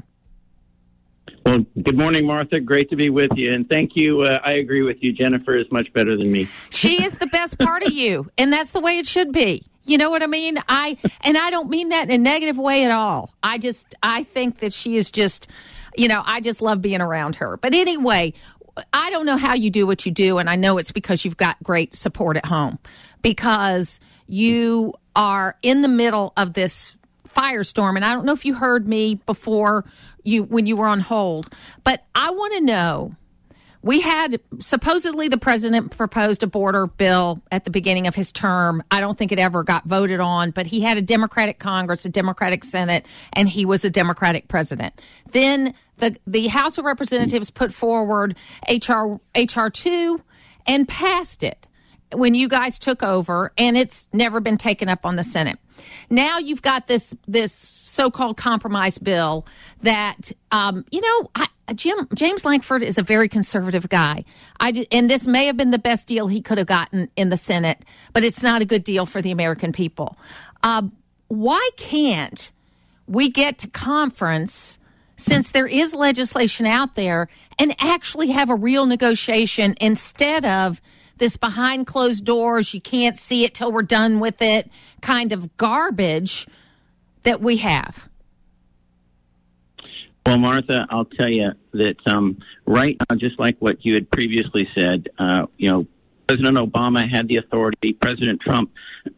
Well, 1.45 1.65
good 1.81 1.97
morning, 1.97 2.27
Martha. 2.27 2.59
Great 2.59 2.91
to 2.91 2.97
be 2.97 3.09
with 3.09 3.31
you. 3.37 3.53
And 3.53 3.69
thank 3.69 3.95
you. 3.95 4.23
Uh, 4.23 4.41
I 4.43 4.55
agree 4.55 4.83
with 4.83 4.97
you. 5.01 5.13
Jennifer 5.13 5.57
is 5.57 5.71
much 5.71 5.93
better 5.93 6.17
than 6.17 6.33
me. 6.33 6.49
She 6.71 7.05
is 7.05 7.19
the 7.19 7.29
best 7.29 7.59
part 7.59 7.85
of 7.85 7.93
you, 7.93 8.29
and 8.37 8.53
that's 8.53 8.73
the 8.73 8.81
way 8.81 8.99
it 8.99 9.07
should 9.07 9.31
be. 9.31 9.63
You 9.87 9.99
know 9.99 10.11
what 10.11 10.23
I 10.23 10.27
mean? 10.27 10.59
I 10.69 10.97
and 11.21 11.39
I 11.39 11.51
don't 11.51 11.71
mean 11.71 11.91
that 11.91 12.05
in 12.05 12.11
a 12.11 12.19
negative 12.19 12.59
way 12.59 12.85
at 12.85 12.91
all. 12.91 13.35
I 13.43 13.59
just 13.59 13.95
I 14.03 14.25
think 14.25 14.59
that 14.61 14.73
she 14.73 14.97
is 14.97 15.11
just 15.11 15.49
you 15.97 16.09
know, 16.09 16.23
I 16.25 16.41
just 16.41 16.61
love 16.61 16.83
being 16.83 17.01
around 17.01 17.37
her. 17.37 17.57
But 17.57 17.73
anyway, 17.73 18.35
I 18.93 19.11
don't 19.11 19.25
know 19.25 19.39
how 19.39 19.55
you 19.55 19.71
do 19.71 19.87
what 19.87 20.05
you 20.05 20.13
do 20.13 20.39
and 20.39 20.51
I 20.51 20.57
know 20.57 20.79
it's 20.79 20.93
because 20.93 21.25
you've 21.25 21.37
got 21.37 21.63
great 21.63 21.95
support 21.95 22.37
at 22.37 22.45
home 22.45 22.79
because 23.23 24.01
you 24.27 24.95
are 25.15 25.57
in 25.63 25.83
the 25.83 25.89
middle 25.89 26.33
of 26.37 26.53
this 26.53 26.97
firestorm 27.29 27.97
and 27.97 28.05
I 28.05 28.13
don't 28.13 28.27
know 28.27 28.33
if 28.33 28.45
you 28.45 28.55
heard 28.55 28.87
me 28.87 29.17
before 29.27 29.85
you 30.25 30.43
when 30.43 30.67
you 30.67 30.77
were 30.77 30.87
on 30.87 31.01
hold, 31.01 31.53
but 31.85 32.05
I 32.15 32.31
want 32.31 32.55
to 32.55 32.61
know 32.61 33.15
we 33.87 34.01
had 34.01 34.41
supposedly 34.59 35.29
the 35.29 35.39
president 35.39 35.97
proposed 35.97 36.43
a 36.43 36.47
border 36.49 36.89
bill 36.89 37.41
at 37.53 37.65
the 37.65 37.71
beginning 37.71 38.09
of 38.09 38.17
his 38.17 38.33
term. 38.33 38.83
I 38.91 39.01
don't 39.01 39.17
think 39.17 39.31
it 39.31 39.39
ever 39.39 39.63
got 39.63 39.85
voted 39.85 40.19
on, 40.19 40.51
but 40.51 40.67
he 40.67 40.81
had 40.81 40.99
a 40.99 41.03
Democratic 41.03 41.61
Congress, 41.61 42.05
a 42.05 42.09
Democratic 42.09 42.65
Senate, 42.65 43.07
and 43.33 43.49
he 43.49 43.65
was 43.65 43.85
a 43.85 43.91
Democratic 43.91 44.49
president. 44.49 45.01
Then 45.31 45.73
the 45.99 46.17
the 46.27 46.49
House 46.49 46.79
of 46.79 46.85
Representatives 46.85 47.49
put 47.49 47.73
forward 47.73 48.35
HR 48.69 49.21
HR 49.39 49.69
two 49.69 50.21
and 50.67 50.89
passed 50.89 51.45
it 51.45 51.69
when 52.13 52.35
you 52.35 52.49
guys 52.49 52.81
took 52.81 53.05
over, 53.05 53.53
and 53.57 53.79
it's 53.79 54.09
never 54.13 54.41
been 54.41 54.59
taken 54.59 54.89
up 54.89 55.07
on 55.07 55.15
the 55.15 55.25
Senate. 55.25 55.61
Now 56.11 56.39
you've 56.39 56.63
got 56.63 56.89
this 56.89 57.15
this 57.29 57.53
so-called 57.53 58.37
compromise 58.37 58.99
bill 58.99 59.47
that 59.83 60.33
um, 60.51 60.85
you 60.91 61.01
know 61.01 61.31
I, 61.37 61.47
Jim 61.75 62.09
James 62.15 62.45
Lankford 62.45 62.83
is 62.83 62.99
a 62.99 63.03
very 63.03 63.29
conservative 63.29 63.89
guy. 63.89 64.25
I 64.61 64.87
and 64.93 65.11
this 65.11 65.27
may 65.27 65.47
have 65.47 65.57
been 65.57 65.71
the 65.71 65.79
best 65.79 66.07
deal 66.07 66.29
he 66.29 66.41
could 66.41 66.59
have 66.59 66.67
gotten 66.67 67.11
in 67.17 67.31
the 67.31 67.37
Senate, 67.37 67.85
but 68.13 68.25
it's 68.25 68.43
not 68.43 68.63
a 68.63 68.65
good 68.65 68.85
deal 68.85 69.07
for 69.07 69.21
the 69.21 69.31
American 69.31 69.73
people. 69.73 70.17
Uh, 70.63 70.83
why 71.29 71.69
can't 71.77 72.53
we 73.07 73.29
get 73.29 73.59
to 73.59 73.69
conference? 73.69 74.79
Since 75.19 75.53
there 75.53 75.67
is 75.67 75.95
legislation 75.95 76.67
out 76.67 76.95
there, 76.95 77.29
and 77.59 77.75
actually 77.79 78.29
have 78.33 78.51
a 78.51 78.55
real 78.55 78.85
negotiation 78.85 79.75
instead 79.81 80.45
of 80.45 80.83
this 81.17 81.39
behind 81.39 81.87
closed 81.87 82.25
doors, 82.25 82.75
you 82.75 82.83
can't 82.83 83.17
see 83.17 83.45
it 83.45 83.55
till 83.55 83.73
we're 83.73 83.83
done 83.83 84.21
with 84.21 84.43
it 84.43 84.71
kind 85.01 85.33
of 85.33 85.57
garbage 85.57 86.47
that 87.23 87.41
we 87.41 87.57
have? 87.59 88.09
Well, 90.27 90.39
Martha, 90.39 90.89
I'll 90.91 91.05
tell 91.05 91.29
you 91.29 91.53
that 91.73 91.97
um, 92.05 92.39
right 92.67 92.97
now, 92.99 93.17
just 93.17 93.39
like 93.39 93.57
what 93.61 93.87
you 93.87 93.95
had 93.95 94.11
previously 94.11 94.69
said, 94.77 95.09
uh, 95.21 95.47
you 95.57 95.71
know, 95.71 95.87
President 96.27 96.57
Obama 96.57 97.09
had 97.09 97.29
the 97.29 97.37
authority. 97.37 97.93
President 97.93 98.41
Trump 98.41 98.73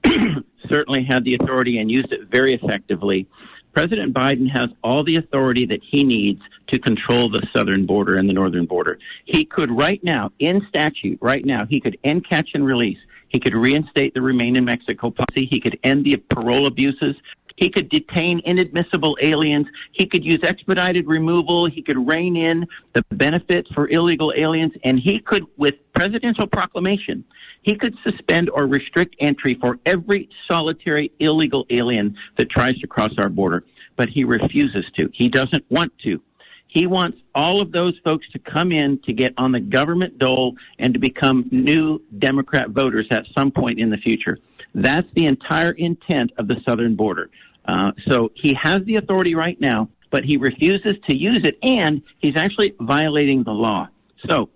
certainly 0.69 1.07
had 1.09 1.25
the 1.25 1.39
authority 1.41 1.79
and 1.79 1.91
used 1.91 2.13
it 2.13 2.29
very 2.31 2.53
effectively. 2.53 3.27
President 3.73 4.13
Biden 4.13 4.51
has 4.51 4.69
all 4.85 5.03
the 5.03 5.17
authority 5.17 5.65
that 5.65 5.81
he 5.83 6.05
needs 6.05 6.43
to 6.67 6.79
control 6.79 7.31
the 7.31 7.43
southern 7.57 7.87
border 7.87 8.19
and 8.19 8.29
the 8.29 8.35
northern 8.35 8.67
border. 8.67 8.99
He 9.25 9.47
could 9.47 9.71
right 9.71 10.05
now, 10.05 10.31
in 10.39 10.67
statute, 10.69 11.19
right 11.23 11.45
now, 11.45 11.65
he 11.65 11.81
could 11.81 11.97
end 12.05 12.29
catch 12.29 12.51
and 12.53 12.67
release. 12.67 12.99
He 13.29 13.41
could 13.41 13.55
reinstate 13.55 14.13
the 14.13 14.21
Remain 14.21 14.57
in 14.57 14.65
Mexico 14.65 15.11
policy. 15.11 15.47
He 15.51 15.61
could 15.61 15.79
end 15.83 16.05
the 16.05 16.17
parole 16.17 16.67
abuses. 16.67 17.17
He 17.59 17.69
could 17.71 17.89
detain 17.89 18.41
inadmissible 18.45 19.19
aliens. 19.21 19.67
He 19.93 20.07
could 20.07 20.25
use 20.25 20.39
expedited 20.45 21.09
removal. 21.09 21.67
He 21.67 21.83
could 21.83 21.99
rein 22.07 22.37
in 22.37 22.65
the 22.93 23.03
benefits 23.11 23.69
for 23.75 23.89
illegal 23.89 24.33
aliens. 24.37 24.73
And 24.85 25.01
he 25.01 25.19
could, 25.19 25.45
with 25.57 25.75
presidential 25.93 26.47
proclamation, 26.47 27.25
he 27.63 27.75
could 27.77 27.97
suspend 28.05 28.49
or 28.51 28.67
restrict 28.67 29.17
entry 29.19 29.55
for 29.61 29.81
every 29.85 30.29
solitary 30.49 31.11
illegal 31.19 31.67
alien 31.71 32.17
that 32.37 32.49
tries 32.49 32.79
to 32.79 32.87
cross 32.87 33.11
our 33.19 33.29
border. 33.29 33.65
But 33.97 34.09
he 34.09 34.23
refuses 34.23 34.85
to. 34.95 35.11
He 35.13 35.29
doesn't 35.29 35.65
want 35.69 35.93
to. 36.05 36.23
He 36.69 36.87
wants 36.87 37.19
all 37.35 37.61
of 37.61 37.73
those 37.73 37.99
folks 38.05 38.31
to 38.31 38.39
come 38.39 38.71
in 38.71 39.01
to 39.07 39.13
get 39.13 39.35
on 39.37 39.51
the 39.51 39.61
government 39.61 40.19
dole 40.19 40.55
and 40.79 40.95
to 40.95 41.01
become 41.01 41.49
new 41.51 42.01
Democrat 42.19 42.71
voters 42.71 43.09
at 43.11 43.25
some 43.37 43.51
point 43.51 43.81
in 43.81 43.91
the 43.91 43.97
future. 43.97 44.39
That's 44.75 45.09
the 45.15 45.27
entire 45.27 45.73
intent 45.73 46.31
of 46.39 46.47
the 46.47 46.57
southern 46.65 46.95
border. 46.95 47.31
Uh, 47.65 47.93
so 48.09 48.31
he 48.35 48.55
has 48.55 48.83
the 48.85 48.97
authority 48.97 49.35
right 49.35 49.61
now, 49.61 49.89
but 50.11 50.25
he 50.25 50.37
refuses 50.37 50.95
to 51.09 51.17
use 51.17 51.41
it, 51.45 51.59
and 51.63 52.03
he's 52.19 52.37
actually 52.37 52.75
violating 52.81 53.45
the 53.45 53.53
law. 53.53 53.89
So 54.29 54.49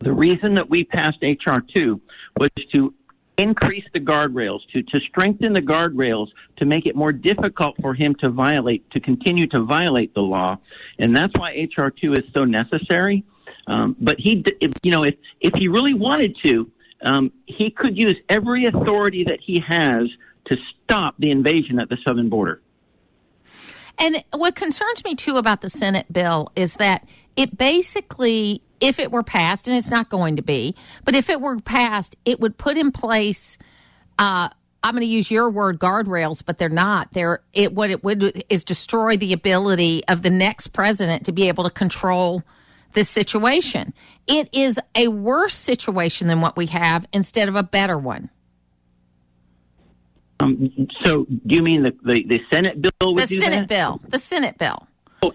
the 0.00 0.12
reason 0.12 0.54
that 0.54 0.68
we 0.68 0.84
passed 0.84 1.18
HR 1.22 1.58
2 1.74 2.00
was 2.38 2.50
to 2.74 2.92
increase 3.38 3.84
the 3.92 4.00
guardrails, 4.00 4.60
to, 4.72 4.82
to 4.82 5.00
strengthen 5.08 5.52
the 5.52 5.62
guardrails, 5.62 6.28
to 6.58 6.66
make 6.66 6.86
it 6.86 6.94
more 6.94 7.12
difficult 7.12 7.76
for 7.80 7.94
him 7.94 8.14
to 8.16 8.28
violate, 8.28 8.90
to 8.90 9.00
continue 9.00 9.46
to 9.48 9.62
violate 9.62 10.14
the 10.14 10.20
law. 10.20 10.58
And 10.98 11.16
that's 11.16 11.32
why 11.36 11.68
HR 11.76 11.88
2 11.88 12.12
is 12.14 12.24
so 12.34 12.44
necessary. 12.44 13.24
Um, 13.66 13.96
but 14.00 14.16
he, 14.18 14.44
if, 14.60 14.72
you 14.82 14.90
know, 14.90 15.04
if, 15.04 15.14
if 15.40 15.52
he 15.56 15.68
really 15.68 15.94
wanted 15.94 16.36
to, 16.44 16.70
um, 17.04 17.32
he 17.46 17.70
could 17.70 17.96
use 17.96 18.16
every 18.28 18.66
authority 18.66 19.24
that 19.24 19.38
he 19.40 19.62
has 19.66 20.08
to 20.46 20.56
stop 20.84 21.14
the 21.18 21.30
invasion 21.30 21.78
at 21.78 21.88
the 21.88 21.96
southern 22.06 22.28
border. 22.28 22.60
And 23.98 24.22
what 24.32 24.54
concerns 24.54 25.04
me 25.04 25.14
too 25.14 25.36
about 25.36 25.60
the 25.60 25.70
Senate 25.70 26.12
bill 26.12 26.50
is 26.56 26.74
that 26.74 27.06
it 27.36 27.56
basically, 27.56 28.62
if 28.80 28.98
it 28.98 29.10
were 29.10 29.22
passed, 29.22 29.68
and 29.68 29.76
it's 29.76 29.90
not 29.90 30.08
going 30.08 30.36
to 30.36 30.42
be, 30.42 30.74
but 31.04 31.14
if 31.14 31.28
it 31.30 31.40
were 31.40 31.60
passed, 31.60 32.16
it 32.24 32.40
would 32.40 32.56
put 32.58 32.76
in 32.76 32.90
place. 32.90 33.58
Uh, 34.18 34.48
I'm 34.82 34.94
going 34.94 35.02
to 35.02 35.06
use 35.06 35.30
your 35.30 35.50
word 35.50 35.78
guardrails, 35.78 36.42
but 36.44 36.58
they're 36.58 36.68
not. 36.68 37.12
They're 37.12 37.42
it. 37.52 37.74
What 37.74 37.90
it 37.90 38.02
would 38.02 38.44
is 38.48 38.64
destroy 38.64 39.16
the 39.16 39.32
ability 39.32 40.02
of 40.08 40.22
the 40.22 40.30
next 40.30 40.68
president 40.68 41.26
to 41.26 41.32
be 41.32 41.48
able 41.48 41.64
to 41.64 41.70
control 41.70 42.42
this 42.94 43.08
situation. 43.08 43.94
It 44.26 44.48
is 44.52 44.78
a 44.94 45.08
worse 45.08 45.54
situation 45.54 46.26
than 46.26 46.40
what 46.40 46.56
we 46.56 46.66
have 46.66 47.06
instead 47.12 47.48
of 47.48 47.56
a 47.56 47.62
better 47.62 47.96
one. 47.96 48.30
Um, 50.42 50.88
so, 51.04 51.24
do 51.24 51.54
you 51.54 51.62
mean 51.62 51.82
the, 51.82 51.92
the, 52.04 52.24
the 52.24 52.40
Senate 52.50 52.82
bill? 52.82 53.14
the 53.14 53.26
Senate 53.26 53.68
that? 53.68 53.68
bill. 53.68 54.00
The 54.08 54.18
Senate 54.18 54.58
bill. 54.58 54.86
Oh, 55.22 55.32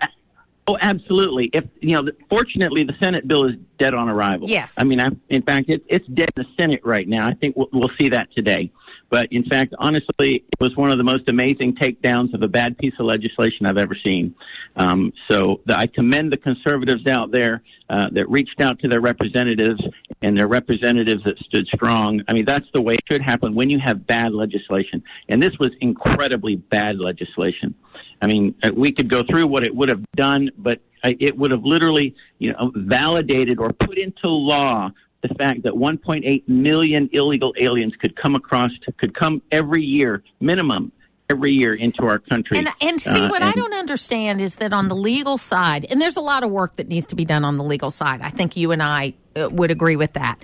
oh, 0.67 0.77
absolutely. 0.81 1.49
If 1.53 1.65
you 1.79 1.93
know, 1.93 2.11
fortunately, 2.29 2.83
the 2.83 2.95
Senate 3.01 3.27
bill 3.27 3.45
is 3.45 3.55
dead 3.79 3.93
on 3.93 4.09
arrival. 4.09 4.49
Yes. 4.49 4.73
I 4.77 4.83
mean, 4.83 4.99
I, 4.99 5.09
in 5.29 5.41
fact, 5.41 5.69
it, 5.69 5.83
it's 5.87 6.07
dead 6.07 6.29
in 6.35 6.43
the 6.43 6.45
Senate 6.59 6.81
right 6.83 7.07
now. 7.07 7.27
I 7.27 7.33
think 7.33 7.55
we'll, 7.55 7.69
we'll 7.71 7.91
see 7.99 8.09
that 8.09 8.27
today. 8.35 8.71
But 9.09 9.31
in 9.31 9.45
fact, 9.45 9.73
honestly, 9.79 10.43
it 10.51 10.59
was 10.59 10.75
one 10.75 10.91
of 10.91 10.97
the 10.97 11.03
most 11.03 11.29
amazing 11.29 11.75
takedowns 11.75 12.33
of 12.33 12.41
a 12.41 12.47
bad 12.47 12.77
piece 12.77 12.93
of 12.99 13.05
legislation 13.05 13.65
I've 13.65 13.77
ever 13.77 13.95
seen. 14.03 14.35
Um, 14.75 15.13
so 15.29 15.61
the, 15.65 15.77
I 15.77 15.87
commend 15.87 16.31
the 16.31 16.37
conservatives 16.37 17.07
out 17.07 17.31
there 17.31 17.63
uh, 17.89 18.09
that 18.11 18.29
reached 18.29 18.59
out 18.59 18.79
to 18.79 18.87
their 18.87 19.01
representatives 19.01 19.81
and 20.21 20.37
their 20.37 20.47
representatives 20.47 21.23
that 21.23 21.37
stood 21.39 21.67
strong. 21.73 22.21
I 22.27 22.33
mean, 22.33 22.45
that's 22.45 22.65
the 22.73 22.81
way 22.81 22.95
it 22.95 23.01
should 23.09 23.21
happen 23.21 23.55
when 23.55 23.69
you 23.69 23.79
have 23.79 24.05
bad 24.05 24.33
legislation. 24.33 25.03
And 25.29 25.41
this 25.41 25.53
was 25.59 25.71
incredibly 25.79 26.55
bad 26.55 26.99
legislation. 26.99 27.75
I 28.21 28.27
mean, 28.27 28.55
uh, 28.63 28.71
we 28.75 28.91
could 28.91 29.09
go 29.09 29.23
through 29.29 29.47
what 29.47 29.63
it 29.63 29.75
would 29.75 29.89
have 29.89 30.03
done, 30.15 30.49
but 30.57 30.79
uh, 31.03 31.11
it 31.19 31.37
would 31.37 31.51
have 31.51 31.63
literally, 31.63 32.15
you 32.39 32.51
know, 32.51 32.71
validated 32.75 33.59
or 33.59 33.71
put 33.73 33.97
into 33.97 34.27
law 34.27 34.91
the 35.27 35.35
fact 35.35 35.63
that 35.63 35.73
1.8 35.73 36.47
million 36.47 37.09
illegal 37.13 37.53
aliens 37.59 37.93
could 37.99 38.15
come 38.15 38.35
across, 38.35 38.71
could 38.97 39.15
come 39.15 39.41
every 39.51 39.83
year, 39.83 40.23
minimum, 40.39 40.91
every 41.29 41.51
year 41.51 41.73
into 41.75 42.03
our 42.03 42.19
country. 42.19 42.57
And, 42.57 42.69
and 42.81 43.01
see, 43.01 43.19
uh, 43.19 43.29
what 43.29 43.41
and, 43.41 43.51
I 43.51 43.53
don't 43.53 43.73
understand 43.73 44.41
is 44.41 44.55
that 44.55 44.73
on 44.73 44.87
the 44.87 44.95
legal 44.95 45.37
side, 45.37 45.85
and 45.89 46.01
there's 46.01 46.17
a 46.17 46.21
lot 46.21 46.43
of 46.43 46.51
work 46.51 46.77
that 46.77 46.87
needs 46.87 47.07
to 47.07 47.15
be 47.15 47.25
done 47.25 47.43
on 47.43 47.57
the 47.57 47.63
legal 47.63 47.91
side. 47.91 48.21
I 48.21 48.29
think 48.29 48.55
you 48.55 48.71
and 48.71 48.81
I 48.81 49.13
uh, 49.35 49.49
would 49.49 49.71
agree 49.71 49.95
with 49.95 50.13
that. 50.13 50.39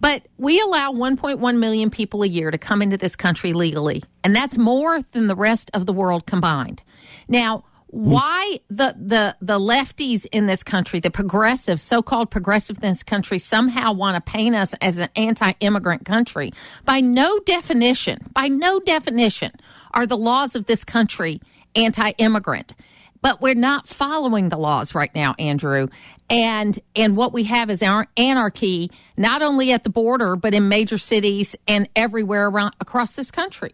But 0.00 0.22
we 0.38 0.60
allow 0.60 0.92
1.1 0.92 1.58
million 1.58 1.90
people 1.90 2.22
a 2.22 2.26
year 2.26 2.50
to 2.50 2.56
come 2.56 2.80
into 2.80 2.96
this 2.96 3.14
country 3.14 3.52
legally, 3.52 4.02
and 4.24 4.34
that's 4.34 4.56
more 4.56 5.02
than 5.12 5.26
the 5.26 5.36
rest 5.36 5.70
of 5.74 5.84
the 5.84 5.92
world 5.92 6.24
combined. 6.24 6.82
Now, 7.28 7.64
Hmm. 7.90 8.10
why 8.10 8.60
the 8.68 8.94
the 8.98 9.36
the 9.40 9.58
lefties 9.58 10.26
in 10.30 10.46
this 10.46 10.62
country, 10.62 11.00
the 11.00 11.10
progressive, 11.10 11.80
so-called 11.80 12.30
progressive 12.30 12.76
in 12.78 12.88
this 12.88 13.02
country, 13.02 13.38
somehow 13.38 13.92
want 13.92 14.14
to 14.14 14.32
paint 14.32 14.54
us 14.54 14.74
as 14.80 14.98
an 14.98 15.08
anti-immigrant 15.16 16.04
country. 16.04 16.52
By 16.84 17.00
no 17.00 17.40
definition, 17.40 18.18
by 18.32 18.48
no 18.48 18.80
definition, 18.80 19.52
are 19.92 20.06
the 20.06 20.16
laws 20.16 20.54
of 20.54 20.66
this 20.66 20.84
country 20.84 21.40
anti-immigrant. 21.74 22.74
But 23.22 23.42
we're 23.42 23.54
not 23.54 23.86
following 23.86 24.48
the 24.48 24.56
laws 24.56 24.94
right 24.94 25.14
now, 25.14 25.34
Andrew. 25.38 25.88
And 26.30 26.78
and 26.94 27.16
what 27.16 27.32
we 27.32 27.44
have 27.44 27.70
is 27.70 27.82
our 27.82 28.06
anarchy, 28.16 28.90
not 29.16 29.42
only 29.42 29.72
at 29.72 29.84
the 29.84 29.90
border, 29.90 30.36
but 30.36 30.54
in 30.54 30.68
major 30.68 30.96
cities 30.96 31.56
and 31.66 31.88
everywhere 31.96 32.48
around 32.48 32.74
across 32.80 33.12
this 33.12 33.30
country. 33.30 33.72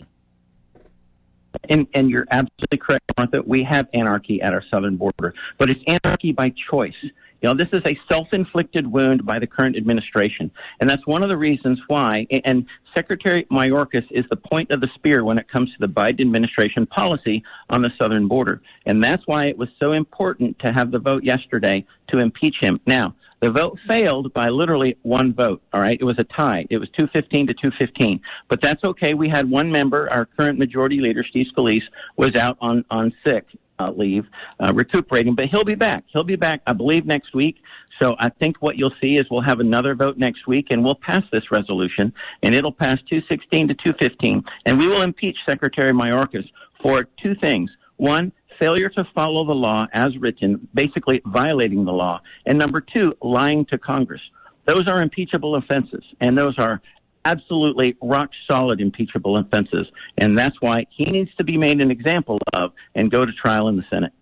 And, 1.68 1.86
and 1.94 2.10
you're 2.10 2.26
absolutely 2.30 2.78
correct, 2.78 3.12
Martha. 3.16 3.42
We 3.44 3.62
have 3.64 3.86
anarchy 3.94 4.40
at 4.42 4.52
our 4.52 4.62
southern 4.70 4.96
border, 4.96 5.34
but 5.58 5.70
it's 5.70 5.82
anarchy 5.86 6.32
by 6.32 6.52
choice. 6.70 6.94
You 7.42 7.50
know, 7.50 7.54
this 7.54 7.68
is 7.72 7.82
a 7.84 7.98
self-inflicted 8.08 8.86
wound 8.90 9.26
by 9.26 9.38
the 9.38 9.46
current 9.46 9.76
administration, 9.76 10.50
and 10.80 10.88
that's 10.88 11.06
one 11.06 11.22
of 11.22 11.28
the 11.28 11.36
reasons 11.36 11.78
why. 11.86 12.26
And 12.44 12.66
Secretary 12.94 13.46
Mayorkas 13.52 14.06
is 14.10 14.24
the 14.30 14.36
point 14.36 14.70
of 14.70 14.80
the 14.80 14.88
spear 14.94 15.22
when 15.22 15.38
it 15.38 15.48
comes 15.48 15.70
to 15.70 15.76
the 15.78 15.86
Biden 15.86 16.22
administration 16.22 16.86
policy 16.86 17.44
on 17.68 17.82
the 17.82 17.90
southern 17.98 18.26
border, 18.26 18.62
and 18.86 19.04
that's 19.04 19.22
why 19.26 19.46
it 19.46 19.58
was 19.58 19.68
so 19.78 19.92
important 19.92 20.58
to 20.60 20.72
have 20.72 20.90
the 20.90 20.98
vote 20.98 21.24
yesterday 21.24 21.84
to 22.08 22.18
impeach 22.18 22.56
him. 22.60 22.80
Now, 22.86 23.14
the 23.46 23.52
vote 23.52 23.78
failed 23.86 24.32
by 24.32 24.48
literally 24.48 24.96
one 25.02 25.32
vote. 25.32 25.62
All 25.72 25.80
right. 25.80 25.96
It 26.00 26.02
was 26.02 26.18
a 26.18 26.24
tie. 26.24 26.66
It 26.68 26.78
was 26.78 26.88
215 26.98 27.46
to 27.46 27.54
215. 27.54 28.20
But 28.48 28.60
that's 28.60 28.82
okay. 28.82 29.14
We 29.14 29.28
had 29.28 29.48
one 29.48 29.70
member, 29.70 30.10
our 30.10 30.26
current 30.26 30.58
majority 30.58 30.98
leader, 30.98 31.22
Steve 31.22 31.46
Scalise, 31.56 31.84
was 32.16 32.34
out 32.34 32.58
on, 32.60 32.84
on 32.90 33.12
sick 33.24 33.46
uh, 33.78 33.92
leave, 33.92 34.24
uh, 34.58 34.72
recuperating, 34.74 35.36
but 35.36 35.44
he'll 35.44 35.62
be 35.62 35.76
back. 35.76 36.02
He'll 36.08 36.24
be 36.24 36.34
back, 36.34 36.60
I 36.66 36.72
believe, 36.72 37.06
next 37.06 37.36
week. 37.36 37.58
So 38.00 38.16
I 38.18 38.30
think 38.30 38.56
what 38.58 38.78
you'll 38.78 38.94
see 39.00 39.16
is 39.16 39.26
we'll 39.30 39.42
have 39.42 39.60
another 39.60 39.94
vote 39.94 40.18
next 40.18 40.48
week 40.48 40.66
and 40.70 40.84
we'll 40.84 40.96
pass 40.96 41.22
this 41.30 41.52
resolution 41.52 42.12
and 42.42 42.52
it'll 42.52 42.72
pass 42.72 42.98
216 43.08 43.68
to 43.68 43.74
215 43.74 44.42
and 44.64 44.76
we 44.76 44.88
will 44.88 45.02
impeach 45.02 45.36
Secretary 45.48 45.92
Mayorkas 45.92 46.50
for 46.82 47.06
two 47.22 47.36
things. 47.36 47.70
One, 47.96 48.32
failure 48.58 48.88
to 48.90 49.04
follow 49.14 49.44
the 49.44 49.54
law 49.54 49.86
as 49.92 50.16
written, 50.18 50.68
basically 50.74 51.22
violating 51.26 51.84
the 51.84 51.92
law. 51.92 52.20
And 52.44 52.58
number 52.58 52.80
two, 52.80 53.16
lying 53.22 53.64
to 53.66 53.78
Congress. 53.78 54.20
Those 54.64 54.88
are 54.88 55.00
impeachable 55.00 55.54
offenses, 55.54 56.02
and 56.20 56.36
those 56.36 56.58
are 56.58 56.80
absolutely 57.24 57.96
rock 58.00 58.30
solid 58.46 58.80
impeachable 58.80 59.36
offenses. 59.36 59.86
And 60.16 60.38
that's 60.38 60.60
why 60.60 60.86
he 60.90 61.04
needs 61.04 61.34
to 61.36 61.44
be 61.44 61.56
made 61.56 61.80
an 61.80 61.90
example 61.90 62.38
of 62.52 62.72
and 62.94 63.10
go 63.10 63.24
to 63.24 63.32
trial 63.32 63.68
in 63.68 63.76
the 63.76 63.84
Senate. 63.90 64.12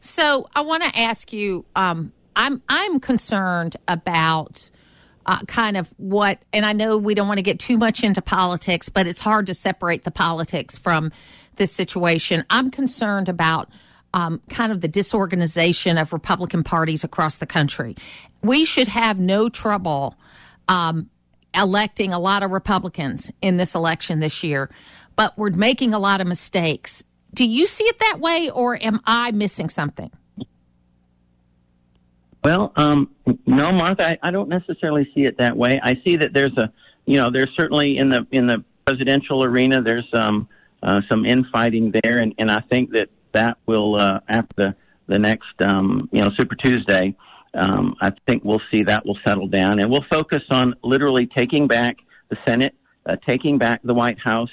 So 0.00 0.48
I 0.54 0.60
want 0.60 0.82
to 0.84 0.98
ask 0.98 1.32
you 1.32 1.64
um, 1.74 2.12
I'm, 2.34 2.62
I'm 2.68 3.00
concerned 3.00 3.76
about. 3.88 4.70
Uh, 5.26 5.40
kind 5.48 5.76
of 5.76 5.92
what, 5.96 6.38
and 6.52 6.64
I 6.64 6.72
know 6.72 6.96
we 6.96 7.14
don't 7.14 7.26
want 7.26 7.38
to 7.38 7.42
get 7.42 7.58
too 7.58 7.76
much 7.76 8.04
into 8.04 8.22
politics, 8.22 8.88
but 8.88 9.08
it's 9.08 9.20
hard 9.20 9.46
to 9.46 9.54
separate 9.54 10.04
the 10.04 10.12
politics 10.12 10.78
from 10.78 11.10
this 11.56 11.72
situation. 11.72 12.44
I'm 12.48 12.70
concerned 12.70 13.28
about 13.28 13.68
um, 14.14 14.40
kind 14.48 14.70
of 14.70 14.80
the 14.80 14.88
disorganization 14.88 15.98
of 15.98 16.12
Republican 16.12 16.62
parties 16.62 17.02
across 17.02 17.38
the 17.38 17.46
country. 17.46 17.96
We 18.42 18.64
should 18.64 18.88
have 18.88 19.18
no 19.18 19.48
trouble 19.48 20.14
um, 20.68 21.10
electing 21.54 22.12
a 22.12 22.18
lot 22.18 22.42
of 22.42 22.52
Republicans 22.52 23.30
in 23.42 23.56
this 23.56 23.74
election 23.74 24.20
this 24.20 24.44
year, 24.44 24.70
but 25.16 25.36
we're 25.36 25.50
making 25.50 25.92
a 25.92 25.98
lot 25.98 26.20
of 26.20 26.26
mistakes. 26.26 27.02
Do 27.34 27.44
you 27.44 27.66
see 27.66 27.84
it 27.84 27.98
that 27.98 28.20
way, 28.20 28.48
or 28.50 28.80
am 28.80 29.00
I 29.04 29.32
missing 29.32 29.70
something? 29.70 30.10
Well, 32.46 32.72
um, 32.76 33.10
no, 33.44 33.72
Martha, 33.72 34.10
I, 34.10 34.18
I 34.22 34.30
don't 34.30 34.48
necessarily 34.48 35.10
see 35.16 35.22
it 35.22 35.38
that 35.38 35.56
way. 35.56 35.80
I 35.82 36.00
see 36.04 36.16
that 36.18 36.32
there's 36.32 36.56
a, 36.56 36.72
you 37.04 37.20
know, 37.20 37.28
there's 37.28 37.50
certainly 37.56 37.98
in 37.98 38.08
the 38.08 38.24
in 38.30 38.46
the 38.46 38.62
presidential 38.86 39.42
arena, 39.42 39.82
there's 39.82 40.08
um, 40.12 40.48
uh, 40.80 41.00
some 41.08 41.26
infighting 41.26 41.92
there, 42.04 42.18
and, 42.18 42.36
and 42.38 42.48
I 42.48 42.60
think 42.60 42.92
that 42.92 43.08
that 43.32 43.58
will 43.66 43.96
uh, 43.96 44.20
after 44.28 44.54
the 44.56 44.76
the 45.08 45.18
next 45.18 45.60
um, 45.60 46.08
you 46.12 46.20
know 46.20 46.30
Super 46.36 46.54
Tuesday, 46.54 47.16
um, 47.54 47.96
I 48.00 48.12
think 48.28 48.44
we'll 48.44 48.62
see 48.70 48.84
that 48.84 49.04
will 49.04 49.18
settle 49.24 49.48
down, 49.48 49.80
and 49.80 49.90
we'll 49.90 50.06
focus 50.08 50.44
on 50.48 50.76
literally 50.84 51.26
taking 51.26 51.66
back 51.66 51.96
the 52.28 52.36
Senate, 52.44 52.76
uh, 53.06 53.16
taking 53.26 53.58
back 53.58 53.80
the 53.82 53.94
White 53.94 54.20
House, 54.20 54.52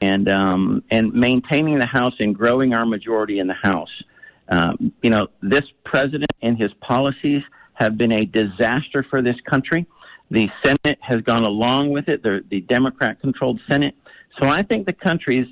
and 0.00 0.26
um, 0.30 0.82
and 0.90 1.12
maintaining 1.12 1.80
the 1.80 1.86
House 1.86 2.14
and 2.18 2.34
growing 2.34 2.72
our 2.72 2.86
majority 2.86 3.40
in 3.40 3.46
the 3.46 3.52
House. 3.62 3.92
Um, 4.48 4.92
you 5.02 5.10
know, 5.10 5.28
this 5.42 5.64
president 5.84 6.30
and 6.42 6.56
his 6.58 6.72
policies 6.80 7.42
have 7.74 7.98
been 7.98 8.12
a 8.12 8.24
disaster 8.24 9.04
for 9.08 9.22
this 9.22 9.36
country. 9.48 9.86
The 10.30 10.48
Senate 10.64 10.98
has 11.02 11.20
gone 11.22 11.44
along 11.44 11.90
with 11.90 12.08
it, 12.08 12.22
the, 12.22 12.44
the 12.48 12.60
Democrat 12.62 13.20
controlled 13.20 13.60
Senate. 13.68 13.94
So 14.40 14.48
I 14.48 14.62
think 14.62 14.86
the 14.86 14.92
country's 14.92 15.46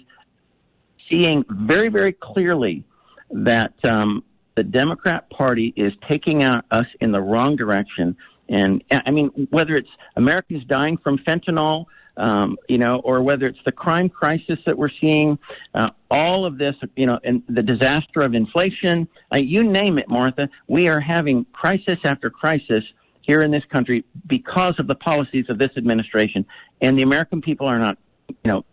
seeing 1.08 1.44
very, 1.48 1.88
very 1.88 2.12
clearly 2.12 2.84
that 3.30 3.72
um, 3.84 4.24
the 4.56 4.62
Democrat 4.62 5.28
Party 5.30 5.72
is 5.76 5.92
taking 6.08 6.42
us 6.42 6.86
in 7.00 7.12
the 7.12 7.20
wrong 7.20 7.56
direction. 7.56 8.16
And 8.48 8.84
I 8.90 9.10
mean, 9.10 9.28
whether 9.50 9.76
it's 9.76 9.88
Americans 10.16 10.64
dying 10.64 10.98
from 10.98 11.18
fentanyl, 11.18 11.86
um, 12.16 12.56
you 12.68 12.78
know, 12.78 13.00
or 13.04 13.22
whether 13.22 13.46
it's 13.46 13.58
the 13.64 13.72
crime 13.72 14.08
crisis 14.08 14.58
that 14.66 14.78
we're 14.78 14.90
seeing, 15.00 15.38
uh, 15.74 15.90
all 16.10 16.46
of 16.46 16.58
this, 16.58 16.74
you 16.96 17.06
know, 17.06 17.18
and 17.24 17.42
the 17.48 17.62
disaster 17.62 18.20
of 18.20 18.34
inflation, 18.34 19.08
uh, 19.32 19.38
you 19.38 19.64
name 19.64 19.98
it, 19.98 20.08
Martha, 20.08 20.48
we 20.68 20.88
are 20.88 21.00
having 21.00 21.44
crisis 21.52 21.98
after 22.04 22.30
crisis 22.30 22.84
here 23.22 23.40
in 23.40 23.50
this 23.50 23.64
country 23.70 24.04
because 24.26 24.74
of 24.78 24.86
the 24.86 24.94
policies 24.94 25.46
of 25.48 25.58
this 25.58 25.70
administration. 25.76 26.46
And 26.80 26.98
the 26.98 27.02
American 27.02 27.40
people 27.40 27.66
are 27.66 27.78
not, 27.78 27.98
you 28.28 28.36
know, 28.44 28.64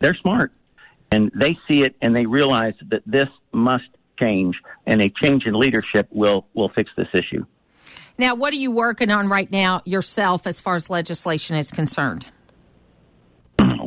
they're 0.00 0.16
smart 0.16 0.52
and 1.10 1.30
they 1.34 1.56
see 1.68 1.82
it 1.82 1.94
and 2.02 2.14
they 2.14 2.26
realize 2.26 2.74
that 2.90 3.02
this 3.06 3.28
must 3.52 3.84
change 4.18 4.56
and 4.86 5.00
a 5.00 5.10
change 5.22 5.46
in 5.46 5.54
leadership 5.54 6.08
will 6.10 6.46
will 6.54 6.68
fix 6.70 6.90
this 6.96 7.08
issue. 7.14 7.44
Now, 8.18 8.34
what 8.34 8.52
are 8.52 8.56
you 8.56 8.70
working 8.70 9.10
on 9.10 9.28
right 9.28 9.50
now 9.50 9.82
yourself 9.84 10.46
as 10.46 10.60
far 10.60 10.74
as 10.74 10.90
legislation 10.90 11.56
is 11.56 11.70
concerned? 11.70 12.26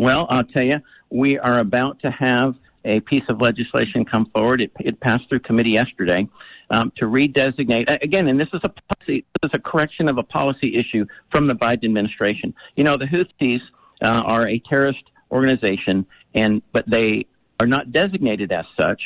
Well, 0.05 0.27
I'll 0.29 0.43
tell 0.43 0.61
you, 0.61 0.81
we 1.09 1.39
are 1.39 1.57
about 1.57 1.99
to 2.01 2.11
have 2.11 2.53
a 2.85 2.99
piece 2.99 3.23
of 3.27 3.41
legislation 3.41 4.05
come 4.05 4.27
forward. 4.27 4.61
It, 4.61 4.71
it 4.79 4.99
passed 4.99 5.27
through 5.27 5.39
committee 5.39 5.71
yesterday 5.71 6.29
um, 6.69 6.91
to 6.97 7.05
redesignate 7.05 8.03
again, 8.03 8.27
and 8.27 8.39
this 8.39 8.49
is 8.53 8.61
a 8.63 8.69
policy. 8.69 9.25
This 9.41 9.49
is 9.49 9.51
a 9.55 9.59
correction 9.59 10.07
of 10.07 10.19
a 10.19 10.23
policy 10.23 10.75
issue 10.75 11.07
from 11.31 11.47
the 11.47 11.55
Biden 11.55 11.85
administration. 11.85 12.53
You 12.75 12.83
know, 12.83 12.99
the 12.99 13.05
Houthis 13.05 13.61
uh, 14.03 14.05
are 14.05 14.47
a 14.47 14.59
terrorist 14.59 15.01
organization, 15.31 16.05
and 16.35 16.61
but 16.71 16.87
they 16.87 17.25
are 17.59 17.65
not 17.65 17.91
designated 17.91 18.51
as 18.51 18.65
such. 18.79 19.01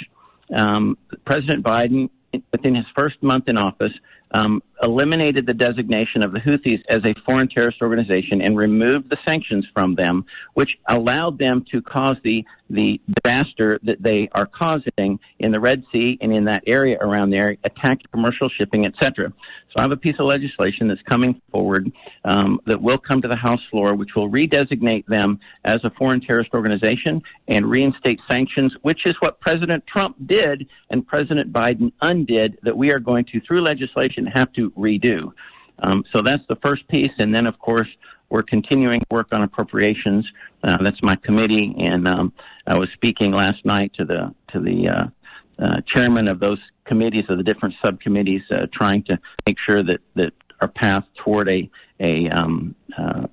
Um, 0.53 0.97
President 1.23 1.63
Biden, 1.63 2.09
within 2.51 2.75
his 2.75 2.85
first 2.93 3.23
month 3.23 3.47
in 3.47 3.57
office, 3.57 3.93
um, 4.31 4.61
eliminated 4.81 5.45
the 5.45 5.53
designation 5.53 6.23
of 6.23 6.31
the 6.31 6.39
Houthis 6.39 6.81
as 6.89 7.03
a 7.03 7.13
foreign 7.25 7.49
terrorist 7.49 7.81
organization 7.81 8.41
and 8.41 8.57
removed 8.57 9.09
the 9.09 9.17
sanctions 9.27 9.65
from 9.73 9.95
them, 9.95 10.25
which 10.53 10.77
allowed 10.87 11.37
them 11.37 11.65
to 11.71 11.81
cause 11.81 12.17
the 12.23 12.45
the 12.69 13.01
disaster 13.23 13.79
that 13.83 14.01
they 14.01 14.29
are 14.33 14.45
causing 14.45 15.19
in 15.39 15.51
the 15.51 15.59
Red 15.59 15.83
Sea 15.91 16.17
and 16.21 16.31
in 16.31 16.45
that 16.45 16.63
area 16.67 16.97
around 16.99 17.31
there, 17.31 17.57
attack 17.63 17.99
commercial 18.11 18.49
shipping, 18.49 18.85
etc. 18.85 19.33
So 19.71 19.79
I 19.79 19.81
have 19.81 19.91
a 19.91 19.97
piece 19.97 20.15
of 20.19 20.25
legislation 20.25 20.87
that's 20.87 21.01
coming 21.03 21.41
forward 21.51 21.91
um, 22.25 22.59
that 22.65 22.81
will 22.81 22.97
come 22.97 23.21
to 23.21 23.27
the 23.27 23.35
House 23.35 23.61
floor, 23.69 23.95
which 23.95 24.09
will 24.15 24.29
redesignate 24.29 25.05
them 25.07 25.39
as 25.63 25.79
a 25.83 25.89
foreign 25.91 26.21
terrorist 26.21 26.51
organization 26.53 27.21
and 27.47 27.65
reinstate 27.69 28.19
sanctions, 28.29 28.73
which 28.81 29.05
is 29.05 29.15
what 29.19 29.39
President 29.39 29.83
Trump 29.87 30.15
did 30.25 30.67
and 30.89 31.05
President 31.05 31.51
Biden 31.51 31.91
undid. 32.01 32.57
That 32.63 32.77
we 32.77 32.91
are 32.91 32.99
going 32.99 33.25
to, 33.25 33.41
through 33.41 33.61
legislation, 33.61 34.25
have 34.27 34.51
to 34.53 34.68
redo. 34.77 35.31
Um, 35.81 36.03
so 36.13 36.21
that's 36.21 36.43
the 36.49 36.57
first 36.57 36.87
piece, 36.87 37.13
and 37.19 37.33
then 37.33 37.47
of 37.47 37.57
course 37.59 37.87
we're 38.29 38.43
continuing 38.43 39.01
work 39.09 39.27
on 39.31 39.41
appropriations. 39.41 40.25
Uh, 40.63 40.77
that's 40.83 41.01
my 41.01 41.15
committee, 41.15 41.75
and 41.79 42.07
um, 42.07 42.33
I 42.67 42.77
was 42.77 42.89
speaking 42.93 43.31
last 43.31 43.65
night 43.65 43.93
to 43.95 44.05
the 44.05 44.33
to 44.51 44.59
the 44.59 44.89
uh, 44.89 45.05
uh, 45.63 45.81
chairman 45.87 46.27
of 46.27 46.39
those 46.39 46.59
committees 46.85 47.25
of 47.29 47.37
the 47.37 47.43
different 47.43 47.75
subcommittees, 47.83 48.41
uh, 48.51 48.67
trying 48.73 49.03
to 49.03 49.19
make 49.45 49.57
sure 49.65 49.83
that 49.83 50.01
that 50.15 50.33
our 50.61 50.67
path 50.67 51.05
toward 51.23 51.49
a 51.49 51.69
a 51.99 52.29
um, 52.29 52.75
uh, 52.97 53.27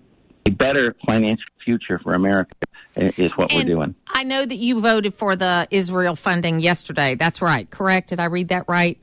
a 0.47 0.51
better 0.51 0.95
financial 1.05 1.47
future 1.65 1.99
for 1.99 2.13
America 2.13 2.55
is 2.97 3.33
what 3.37 3.53
and 3.53 3.65
we're 3.69 3.73
doing. 3.73 3.95
I 4.07 4.23
know 4.23 4.45
that 4.45 4.57
you 4.57 4.81
voted 4.81 5.15
for 5.15 5.37
the 5.37 5.67
Israel 5.71 6.17
funding 6.17 6.61
yesterday. 6.61 7.17
That's 7.17 7.43
right, 7.43 7.69
correct? 7.71 8.11
Did 8.11 8.21
I 8.21 8.27
read 8.27 8.49
that 8.49 8.67
right? 8.69 9.03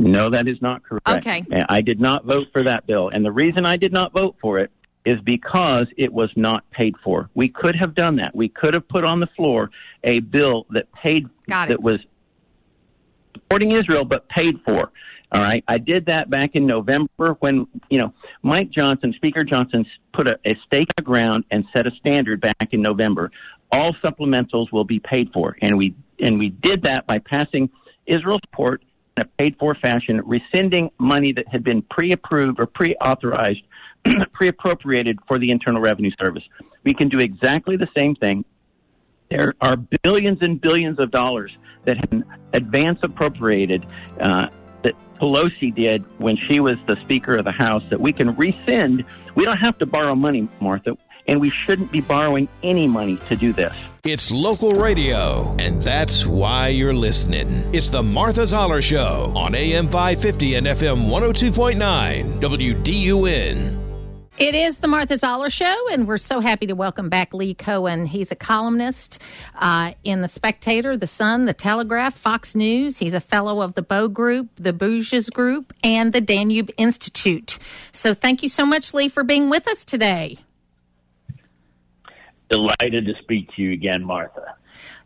No, 0.00 0.30
that 0.30 0.48
is 0.48 0.60
not 0.62 0.82
correct. 0.82 1.08
Okay. 1.08 1.44
I 1.68 1.80
did 1.80 2.00
not 2.00 2.24
vote 2.24 2.48
for 2.52 2.64
that 2.64 2.86
bill. 2.86 3.08
And 3.08 3.24
the 3.24 3.32
reason 3.32 3.66
I 3.66 3.76
did 3.76 3.92
not 3.92 4.12
vote 4.12 4.36
for 4.40 4.58
it 4.58 4.70
is 5.04 5.20
because 5.20 5.86
it 5.96 6.12
was 6.12 6.30
not 6.36 6.68
paid 6.70 6.94
for. 7.02 7.30
We 7.34 7.48
could 7.48 7.76
have 7.76 7.94
done 7.94 8.16
that. 8.16 8.34
We 8.34 8.48
could 8.48 8.74
have 8.74 8.88
put 8.88 9.04
on 9.04 9.20
the 9.20 9.28
floor 9.28 9.70
a 10.04 10.20
bill 10.20 10.66
that 10.70 10.92
paid 10.92 11.28
that 11.68 11.82
was 11.82 12.00
supporting 13.34 13.72
Israel, 13.72 14.04
but 14.04 14.28
paid 14.28 14.60
for. 14.64 14.90
All 15.32 15.40
right. 15.40 15.62
I 15.68 15.78
did 15.78 16.06
that 16.06 16.28
back 16.28 16.54
in 16.54 16.66
November 16.66 17.36
when, 17.38 17.66
you 17.88 17.98
know, 17.98 18.12
Mike 18.42 18.70
Johnson, 18.70 19.12
Speaker 19.14 19.44
Johnson, 19.44 19.86
put 20.12 20.26
a, 20.26 20.38
a 20.44 20.56
stake 20.66 20.88
in 20.88 20.94
the 20.96 21.02
ground 21.02 21.44
and 21.50 21.64
set 21.72 21.86
a 21.86 21.92
standard 21.92 22.40
back 22.40 22.68
in 22.72 22.82
November. 22.82 23.30
All 23.70 23.94
supplementals 24.02 24.72
will 24.72 24.84
be 24.84 24.98
paid 24.98 25.32
for. 25.32 25.56
And 25.62 25.78
we, 25.78 25.94
and 26.18 26.38
we 26.38 26.48
did 26.48 26.82
that 26.82 27.06
by 27.06 27.20
passing 27.20 27.70
Israel 28.06 28.40
support 28.44 28.82
in 29.20 29.26
a 29.26 29.28
paid 29.38 29.56
for 29.58 29.74
fashion, 29.74 30.20
rescinding 30.24 30.90
money 30.98 31.32
that 31.32 31.46
had 31.48 31.62
been 31.62 31.82
pre 31.82 32.12
approved 32.12 32.58
or 32.60 32.66
pre 32.66 32.94
authorized, 32.96 33.62
pre 34.32 34.48
appropriated 34.48 35.18
for 35.28 35.38
the 35.38 35.50
Internal 35.50 35.80
Revenue 35.80 36.10
Service. 36.18 36.42
We 36.84 36.94
can 36.94 37.08
do 37.08 37.18
exactly 37.18 37.76
the 37.76 37.88
same 37.94 38.14
thing. 38.14 38.44
There 39.30 39.54
are 39.60 39.76
billions 39.76 40.38
and 40.42 40.60
billions 40.60 40.98
of 40.98 41.10
dollars 41.10 41.56
that 41.84 41.98
have 41.98 42.10
been 42.10 42.24
advance 42.52 42.98
appropriated 43.02 43.86
uh, 44.18 44.48
that 44.82 44.94
Pelosi 45.16 45.74
did 45.74 46.02
when 46.18 46.36
she 46.36 46.58
was 46.58 46.78
the 46.86 46.96
Speaker 47.02 47.36
of 47.36 47.44
the 47.44 47.52
House 47.52 47.84
that 47.90 48.00
we 48.00 48.12
can 48.12 48.34
rescind. 48.36 49.04
We 49.34 49.44
don't 49.44 49.58
have 49.58 49.78
to 49.78 49.86
borrow 49.86 50.14
money, 50.14 50.48
Martha, 50.60 50.96
and 51.28 51.40
we 51.40 51.50
shouldn't 51.50 51.92
be 51.92 52.00
borrowing 52.00 52.48
any 52.62 52.88
money 52.88 53.18
to 53.28 53.36
do 53.36 53.52
this. 53.52 53.74
It's 54.02 54.30
local 54.30 54.70
radio, 54.70 55.54
and 55.58 55.82
that's 55.82 56.24
why 56.24 56.68
you're 56.68 56.94
listening. 56.94 57.68
It's 57.74 57.90
the 57.90 58.02
Martha 58.02 58.46
Zoller 58.46 58.80
Show 58.80 59.30
on 59.36 59.54
AM 59.54 59.90
550 59.90 60.54
and 60.54 60.66
FM 60.66 61.08
102.9 61.08 62.40
WDUN. 62.40 63.76
It 64.38 64.54
is 64.54 64.78
the 64.78 64.88
Martha 64.88 65.18
Zoller 65.18 65.50
Show, 65.50 65.76
and 65.92 66.08
we're 66.08 66.16
so 66.16 66.40
happy 66.40 66.66
to 66.68 66.72
welcome 66.72 67.10
back 67.10 67.34
Lee 67.34 67.52
Cohen. 67.52 68.06
He's 68.06 68.32
a 68.32 68.36
columnist 68.36 69.18
uh, 69.56 69.92
in 70.02 70.22
The 70.22 70.28
Spectator, 70.28 70.96
The 70.96 71.06
Sun, 71.06 71.44
The 71.44 71.52
Telegraph, 71.52 72.16
Fox 72.16 72.54
News. 72.54 72.96
He's 72.96 73.12
a 73.12 73.20
fellow 73.20 73.60
of 73.60 73.74
the 73.74 73.82
Bow 73.82 74.08
Group, 74.08 74.48
the 74.56 74.72
Bruges 74.72 75.28
Group, 75.28 75.74
and 75.84 76.14
the 76.14 76.22
Danube 76.22 76.70
Institute. 76.78 77.58
So 77.92 78.14
thank 78.14 78.42
you 78.42 78.48
so 78.48 78.64
much, 78.64 78.94
Lee, 78.94 79.10
for 79.10 79.24
being 79.24 79.50
with 79.50 79.68
us 79.68 79.84
today. 79.84 80.38
Delighted 82.50 83.06
to 83.06 83.14
speak 83.22 83.54
to 83.54 83.62
you 83.62 83.72
again, 83.72 84.04
Martha. 84.04 84.54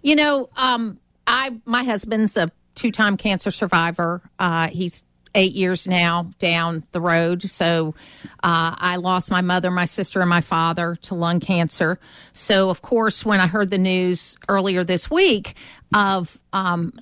You 0.03 0.17
know, 0.17 0.49
um, 0.57 0.99
I 1.27 1.61
my 1.65 1.85
husband's 1.85 2.37
a 2.37 2.51
two-time 2.75 3.17
cancer 3.17 3.51
survivor. 3.51 4.23
Uh, 4.39 4.69
he's 4.69 5.05
eight 5.35 5.53
years 5.53 5.87
now 5.87 6.31
down 6.39 6.85
the 6.93 7.01
road. 7.01 7.43
So 7.43 7.95
uh, 8.43 8.75
I 8.79 8.97
lost 8.97 9.31
my 9.31 9.41
mother, 9.41 9.71
my 9.71 9.85
sister, 9.85 10.21
and 10.21 10.31
my 10.31 10.41
father 10.41 10.95
to 11.03 11.15
lung 11.15 11.41
cancer. 11.41 11.99
So, 12.33 12.71
of 12.71 12.83
course, 12.83 13.25
when 13.25 13.41
I 13.41 13.47
heard 13.47 13.71
the 13.71 13.79
news 13.79 14.37
earlier 14.49 14.85
this 14.85 15.11
week 15.11 15.55
of 15.93 16.39
um, 16.53 16.93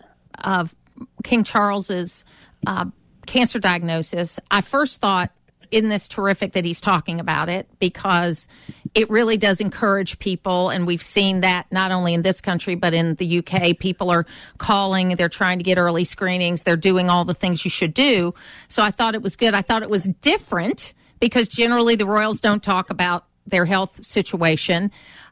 of 0.43 0.75
King 1.23 1.45
Charles's 1.45 2.25
uh, 2.67 2.87
cancer 3.27 3.59
diagnosis, 3.59 4.41
I 4.51 4.61
first 4.61 5.01
thought, 5.01 5.31
isn't 5.73 5.89
this 5.89 6.07
terrific 6.07 6.53
that 6.53 6.65
he's 6.65 6.81
talking 6.81 7.19
about 7.19 7.49
it? 7.49 7.67
Because 7.79 8.47
it 8.95 9.09
really 9.11 9.37
does 9.37 9.61
encourage 9.61 10.19
people. 10.19 10.69
And 10.69 10.87
we've 10.87 11.03
seen 11.03 11.41
that 11.41 11.67
not 11.73 11.91
only 11.91 12.15
in 12.15 12.23
this 12.23 12.41
country, 12.41 12.75
but 12.75 12.93
in 12.93 13.15
the 13.15 13.39
UK. 13.39 13.79
People 13.79 14.11
are 14.11 14.27
calling, 14.59 15.17
they're 15.17 15.31
trying 15.31 15.59
to 15.59 15.65
get 15.65 15.79
early 15.79 16.05
screenings, 16.05 16.63
they're 16.63 16.77
doing 16.77 17.09
all 17.09 17.25
the 17.25 17.35
things 17.35 17.65
you 17.65 17.71
should 17.71 17.95
do. 17.95 18.35
So 18.69 18.83
I 18.83 18.91
thought 18.91 19.15
it 19.15 19.23
was 19.23 19.35
good. 19.35 19.55
I 19.55 19.63
thought 19.63 19.83
it 19.83 19.91
was 19.91 20.05
different 20.21 20.93
because 21.21 21.49
generally 21.49 21.97
the 21.97 22.07
Royals 22.07 22.41
don't 22.41 22.63
talk 22.63 22.91
about 22.91 23.25
their 23.47 23.65
health 23.65 24.05
situation. 24.05 24.91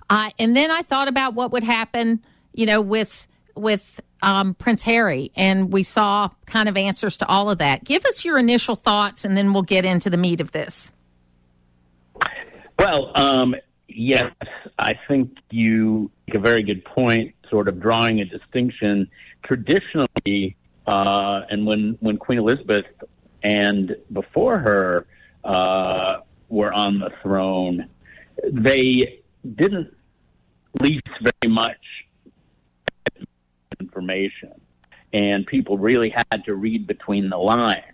Uh, 0.09 0.31
and 0.39 0.57
then 0.57 0.71
I 0.71 0.83
thought 0.83 1.09
about 1.09 1.35
what 1.35 1.53
would 1.53 1.63
happen, 1.63 2.25
you 2.53 2.67
know, 2.67 2.81
with 2.81 3.27
with 3.55 4.01
um, 4.23 4.55
Prince 4.55 4.83
Harry, 4.83 5.33
and 5.37 5.73
we 5.73 5.83
saw 5.83 6.31
kind 6.47 6.69
of 6.69 6.77
answers 6.77 7.17
to 7.19 7.29
all 7.29 7.51
of 7.51 7.59
that. 7.59 7.85
Give 7.85 8.05
us 8.05 8.25
your 8.25 8.39
initial 8.39 8.77
thoughts, 8.77 9.25
and 9.25 9.37
then 9.37 9.53
we'll 9.53 9.63
get 9.63 9.85
into 9.85 10.11
the 10.11 10.17
meat 10.17 10.41
of 10.41 10.53
this. 10.53 10.91
Well, 12.79 13.13
um, 13.15 13.55
yes, 13.89 14.33
I 14.79 14.95
think 15.09 15.37
you 15.51 16.11
make 16.27 16.37
a 16.37 16.41
very 16.41 16.63
good 16.63 16.85
point, 16.85 17.35
sort 17.49 17.69
of 17.69 17.81
drawing 17.81 18.21
a 18.21 18.25
distinction. 18.25 19.11
Traditionally, 19.45 20.57
uh, 20.87 21.43
and 21.51 21.67
when, 21.67 21.97
when 22.01 22.17
Queen 22.17 22.39
Elizabeth 22.39 22.87
and 23.43 23.97
before 24.13 24.59
her 24.59 25.07
uh, 25.45 26.21
were 26.49 26.73
on 26.73 26.99
the 26.99 27.11
throne, 27.23 27.89
they 28.51 29.21
didn't 29.55 29.95
lease 30.81 31.01
very 31.21 31.53
much 31.53 31.77
information, 33.81 34.61
and 35.13 35.47
people 35.47 35.79
really 35.79 36.11
had 36.11 36.45
to 36.45 36.55
read 36.55 36.87
between 36.87 37.31
the 37.31 37.39
lines. 37.39 37.85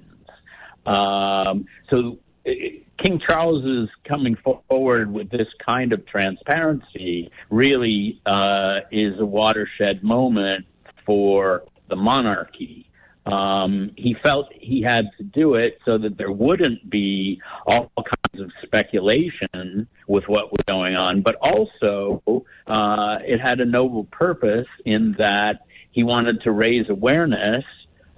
Um, 0.85 1.67
so 1.91 2.19
King 2.45 3.21
Charles 3.27 3.65
is 3.65 3.89
coming 4.09 4.37
forward 4.37 5.13
with 5.13 5.31
this 5.31 5.49
kind 5.67 5.93
of 5.93 6.07
transparency 6.07 7.31
really 7.51 8.21
uh, 8.25 8.81
is 8.91 9.19
a 9.19 9.27
watershed 9.27 10.03
moment 10.03 10.67
for 11.05 11.65
the 11.89 11.97
monarchy. 11.97 12.89
Um, 13.27 13.91
he 13.97 14.15
felt 14.23 14.47
he 14.53 14.83
had 14.83 15.07
to 15.19 15.25
do 15.25 15.55
it 15.55 15.79
so 15.85 15.99
that 15.99 16.17
there 16.17 16.31
wouldn't 16.31 16.89
be 16.89 17.41
all 17.67 17.91
kinds 17.97 18.45
of 18.45 18.53
speculation 18.63 19.89
with 20.07 20.29
what 20.29 20.53
was 20.53 20.63
going 20.67 20.95
on, 20.95 21.23
but 21.23 21.35
also 21.41 22.23
uh, 22.69 23.17
it 23.25 23.41
had 23.41 23.61
a 23.61 23.65
noble 23.65 24.05
purpose 24.05 24.69
in 24.85 25.17
that 25.19 25.67
he 25.97 26.05
wanted 26.05 26.43
to 26.43 26.53
raise 26.53 26.91
awareness 26.91 27.65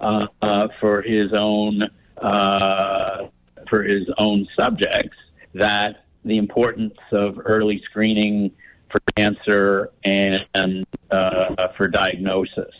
uh, 0.01 0.27
uh 0.41 0.67
for 0.81 1.01
his 1.01 1.31
own 1.33 1.81
uh, 2.17 3.27
for 3.69 3.83
his 3.83 4.03
own 4.17 4.45
subjects 4.55 5.15
that 5.53 6.03
the 6.25 6.37
importance 6.37 6.97
of 7.13 7.39
early 7.45 7.81
screening 7.89 8.51
for 8.91 8.99
cancer 9.15 9.91
and 10.03 10.85
uh, 11.09 11.67
for 11.77 11.87
diagnosis. 11.87 12.73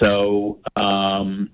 So 0.00 0.58
um, 0.74 1.50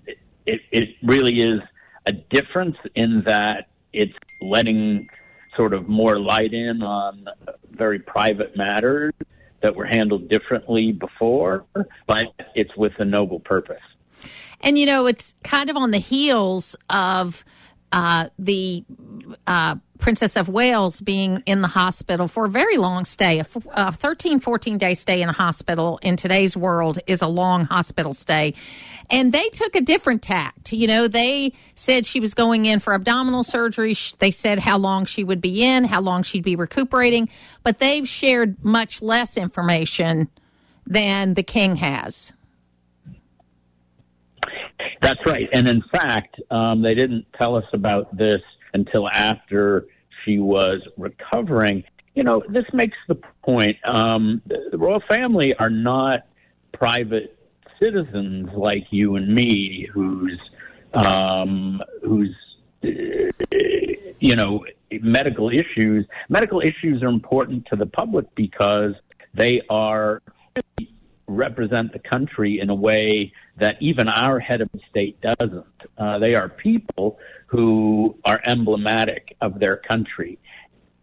it, 0.47 0.61
it 0.71 0.89
really 1.03 1.43
is 1.43 1.61
a 2.07 2.13
difference 2.13 2.77
in 2.95 3.23
that 3.27 3.69
it's 3.93 4.15
letting 4.41 5.11
sort 5.57 5.75
of 5.75 5.89
more 5.89 6.19
light 6.19 6.55
in 6.55 6.83
on 6.83 7.27
very 7.71 7.99
private 7.99 8.57
matters 8.57 9.13
that 9.61 9.75
were 9.75 9.87
handled 9.87 10.29
differently 10.29 10.93
before, 10.93 11.65
but 12.07 12.27
it's 12.55 12.77
with 12.77 12.93
a 12.99 13.05
noble 13.05 13.41
purpose. 13.41 13.83
And 14.61 14.79
you 14.79 14.87
know, 14.87 15.07
it's 15.07 15.35
kind 15.45 15.71
of 15.71 15.77
on 15.77 15.91
the 15.91 15.99
heels 15.99 16.77
of 16.91 17.45
uh, 17.93 18.29
the 18.39 18.85
uh, 19.47 19.77
Princess 19.99 20.37
of 20.37 20.49
Wales 20.49 21.01
being 21.01 21.43
in 21.47 21.61
the 21.61 21.69
hospital 21.69 22.29
for 22.29 22.47
a 22.47 22.49
very 22.49 22.77
long 22.77 23.05
stay. 23.05 23.43
A 23.73 23.93
13, 23.93 24.41
14 24.41 24.79
day 24.79 24.95
stay 24.95 25.23
in 25.23 25.29
a 25.29 25.33
hospital 25.33 25.99
in 26.03 26.17
today's 26.17 26.57
world 26.57 26.99
is 27.07 27.23
a 27.23 27.27
long 27.27 27.65
hospital 27.65 28.13
stay. 28.15 28.55
And 29.11 29.33
they 29.33 29.49
took 29.49 29.75
a 29.75 29.81
different 29.81 30.23
tact. 30.23 30.73
You 30.73 30.87
know, 30.87 31.09
they 31.09 31.53
said 31.75 32.07
she 32.07 32.21
was 32.21 32.35
going 32.35 32.67
in 32.67 32.79
for 32.79 32.95
abdominal 32.95 33.43
surgery. 33.43 33.97
They 34.19 34.31
said 34.31 34.59
how 34.59 34.79
long 34.79 35.05
she 35.05 35.25
would 35.25 35.41
be 35.41 35.65
in, 35.65 35.85
how 35.85 36.01
long 36.01 36.23
she'd 36.23 36.45
be 36.45 36.57
recuperating, 36.57 37.29
but 37.63 37.79
they've 37.79 38.07
shared 38.07 38.63
much 38.63 39.03
less 39.03 39.37
information 39.37 40.29
than 40.87 41.35
the 41.35 41.43
king 41.43 41.77
has. 41.77 42.33
That's 45.01 45.21
right. 45.27 45.49
And 45.53 45.69
in 45.69 45.83
fact, 45.91 46.41
um, 46.51 46.83
they 46.83 46.95
didn't 46.95 47.27
tell 47.37 47.57
us 47.57 47.65
about 47.73 48.17
this 48.17 48.41
until 48.75 49.09
after 49.09 49.87
she 50.25 50.39
was 50.39 50.81
recovering. 50.97 51.85
You 52.15 52.25
know, 52.25 52.43
this 52.49 52.65
makes 52.73 52.97
the 53.07 53.17
point. 53.45 53.77
Um, 53.85 54.43
the, 54.47 54.77
royal 54.77 55.03
family 55.09 55.55
are 55.55 55.71
not 55.71 56.27
private 56.73 57.37
citizens 57.81 58.49
like 58.55 58.87
you 58.91 59.17
and 59.17 59.33
me, 59.35 59.89
whose 59.93 60.39
um, 60.95 61.81
whose 62.03 62.35
uh, 62.85 62.89
you 64.21 64.37
know 64.37 64.65
medical 64.91 65.51
issues. 65.51 66.07
Medical 66.29 66.61
issues 66.61 67.03
are 67.03 67.09
important 67.09 67.67
to 67.67 67.77
the 67.77 67.87
public 67.87 68.27
because 68.35 68.95
they 69.35 69.63
are 69.71 70.23
represent 71.39 71.93
the 71.93 71.99
country 71.99 72.61
in 72.61 72.69
a 72.69 72.75
way 72.75 73.33
that 73.57 73.77
even 73.81 74.09
our 74.09 74.39
head 74.39 74.61
of 74.61 74.69
state 74.91 75.19
doesn't. 75.21 75.65
Uh, 75.97 76.19
they 76.19 76.35
are 76.35 76.49
people 76.49 77.19
who 77.47 78.17
are 78.25 78.41
emblematic 78.45 79.37
of 79.41 79.59
their 79.59 79.77
country. 79.77 80.39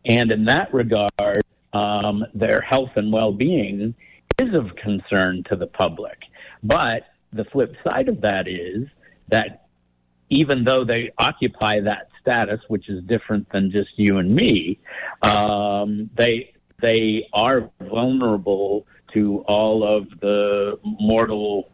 And 0.06 0.32
in 0.32 0.46
that 0.46 0.74
regard, 0.74 1.42
um, 1.74 2.26
their 2.34 2.62
health 2.62 2.92
and 2.96 3.12
well 3.12 3.34
being 3.34 3.96
is 4.40 4.54
of 4.54 4.76
concern 4.76 5.44
to 5.50 5.56
the 5.56 5.68
public. 5.68 6.18
But 6.62 7.04
the 7.34 7.46
flip 7.46 7.76
side 7.84 8.10
of 8.10 8.22
that 8.22 8.48
is 8.48 8.88
that 9.30 9.66
even 10.30 10.64
though 10.64 10.86
they 10.86 11.12
occupy 11.18 11.82
that 11.82 12.10
status, 12.22 12.60
which 12.68 12.90
is 12.90 13.04
different 13.04 13.52
than 13.52 13.72
just 13.72 13.90
you 13.98 14.18
and 14.18 14.36
me, 14.36 14.80
um, 15.22 16.10
they 16.18 16.54
they 16.82 17.28
are 17.34 17.70
vulnerable 17.82 18.86
to 19.16 19.44
all 19.48 19.84
of 19.84 20.08
the 20.20 20.80
mortal 20.84 21.72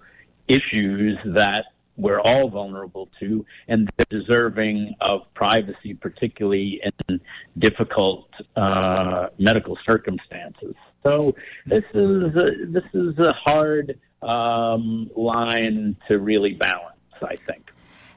issues 0.48 1.18
that 1.26 1.66
we're 1.98 2.22
all 2.22 2.50
vulnerable 2.50 3.10
to, 3.20 3.46
and 3.68 3.90
they're 3.98 4.22
deserving 4.22 4.96
of 5.02 5.22
privacy, 5.34 5.94
particularly 5.94 6.82
in 7.10 7.20
difficult 7.60 8.30
uh, 8.56 9.28
medical 9.38 9.78
circumstances. 9.86 10.74
So 11.04 11.36
this 11.66 11.84
is 11.94 12.36
a, 12.36 12.66
this 12.68 12.86
is 12.94 13.20
a 13.20 13.34
hard 13.34 14.00
um, 14.22 15.12
line 15.16 15.96
to 16.08 16.20
really 16.20 16.54
balance, 16.54 16.96
I 17.22 17.36
think. 17.48 17.70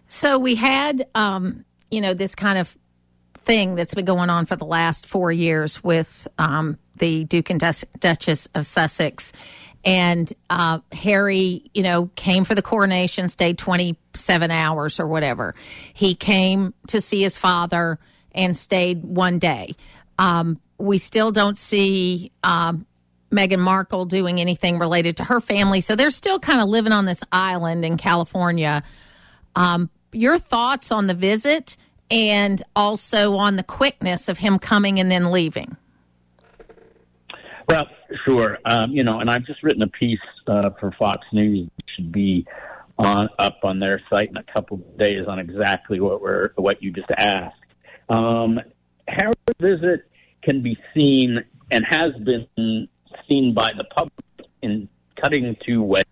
So 0.08 0.38
we 0.38 0.54
had, 0.54 1.08
um, 1.14 1.64
you 1.90 2.00
know, 2.00 2.14
this 2.14 2.34
kind 2.34 2.58
of 2.58 2.76
thing 3.44 3.74
that's 3.74 3.94
been 3.94 4.04
going 4.04 4.30
on 4.30 4.46
for 4.46 4.56
the 4.56 4.64
last 4.64 5.06
four 5.06 5.32
years 5.32 5.82
with 5.82 6.26
um, 6.38 6.78
the 6.96 7.24
Duke 7.24 7.50
and 7.50 7.60
Duchess 7.98 8.48
of 8.54 8.66
Sussex. 8.66 9.32
And 9.84 10.32
uh, 10.48 10.80
Harry, 10.92 11.70
you 11.74 11.82
know, 11.82 12.10
came 12.14 12.44
for 12.44 12.54
the 12.54 12.62
coronation, 12.62 13.28
stayed 13.28 13.58
27 13.58 14.50
hours 14.50 14.98
or 14.98 15.06
whatever. 15.06 15.54
He 15.92 16.14
came 16.14 16.72
to 16.88 17.00
see 17.00 17.20
his 17.20 17.36
father 17.36 17.98
and 18.32 18.56
stayed 18.56 19.04
one 19.04 19.38
day. 19.38 19.74
Um, 20.18 20.58
we 20.78 20.98
still 20.98 21.32
don't 21.32 21.58
see 21.58 22.32
um, 22.42 22.86
Meghan 23.30 23.58
Markle 23.58 24.06
doing 24.06 24.40
anything 24.40 24.78
related 24.78 25.18
to 25.18 25.24
her 25.24 25.40
family. 25.40 25.80
So 25.80 25.96
they're 25.96 26.10
still 26.10 26.38
kind 26.38 26.60
of 26.60 26.68
living 26.68 26.92
on 26.92 27.04
this 27.04 27.22
island 27.30 27.84
in 27.84 27.96
California. 27.96 28.82
Um, 29.54 29.90
your 30.12 30.38
thoughts 30.38 30.90
on 30.90 31.06
the 31.06 31.14
visit 31.14 31.76
and 32.10 32.62
also 32.76 33.34
on 33.34 33.56
the 33.56 33.62
quickness 33.62 34.28
of 34.28 34.38
him 34.38 34.58
coming 34.58 35.00
and 35.00 35.10
then 35.10 35.30
leaving? 35.30 35.76
Well, 37.68 37.86
sure. 38.24 38.58
Um, 38.64 38.92
you 38.92 39.04
know, 39.04 39.20
and 39.20 39.30
I've 39.30 39.46
just 39.46 39.62
written 39.62 39.82
a 39.82 39.88
piece 39.88 40.18
uh, 40.46 40.70
for 40.78 40.92
Fox 40.98 41.26
News. 41.32 41.68
It 41.78 41.84
should 41.96 42.12
be 42.12 42.46
on 42.98 43.28
up 43.38 43.58
on 43.64 43.80
their 43.80 44.00
site 44.10 44.28
in 44.30 44.36
a 44.36 44.44
couple 44.44 44.76
of 44.76 44.98
days 44.98 45.26
on 45.26 45.38
exactly 45.38 45.98
what 46.00 46.20
we're 46.20 46.50
what 46.56 46.82
you 46.82 46.92
just 46.92 47.10
asked. 47.16 47.56
Um, 48.08 48.60
Harry's 49.08 49.34
visit 49.58 50.08
can 50.42 50.62
be 50.62 50.78
seen 50.96 51.44
and 51.70 51.84
has 51.88 52.12
been 52.22 52.88
seen 53.28 53.54
by 53.54 53.70
the 53.76 53.84
public 53.84 54.50
in 54.62 54.88
cutting 55.20 55.56
two 55.66 55.82
ways. 55.82 56.04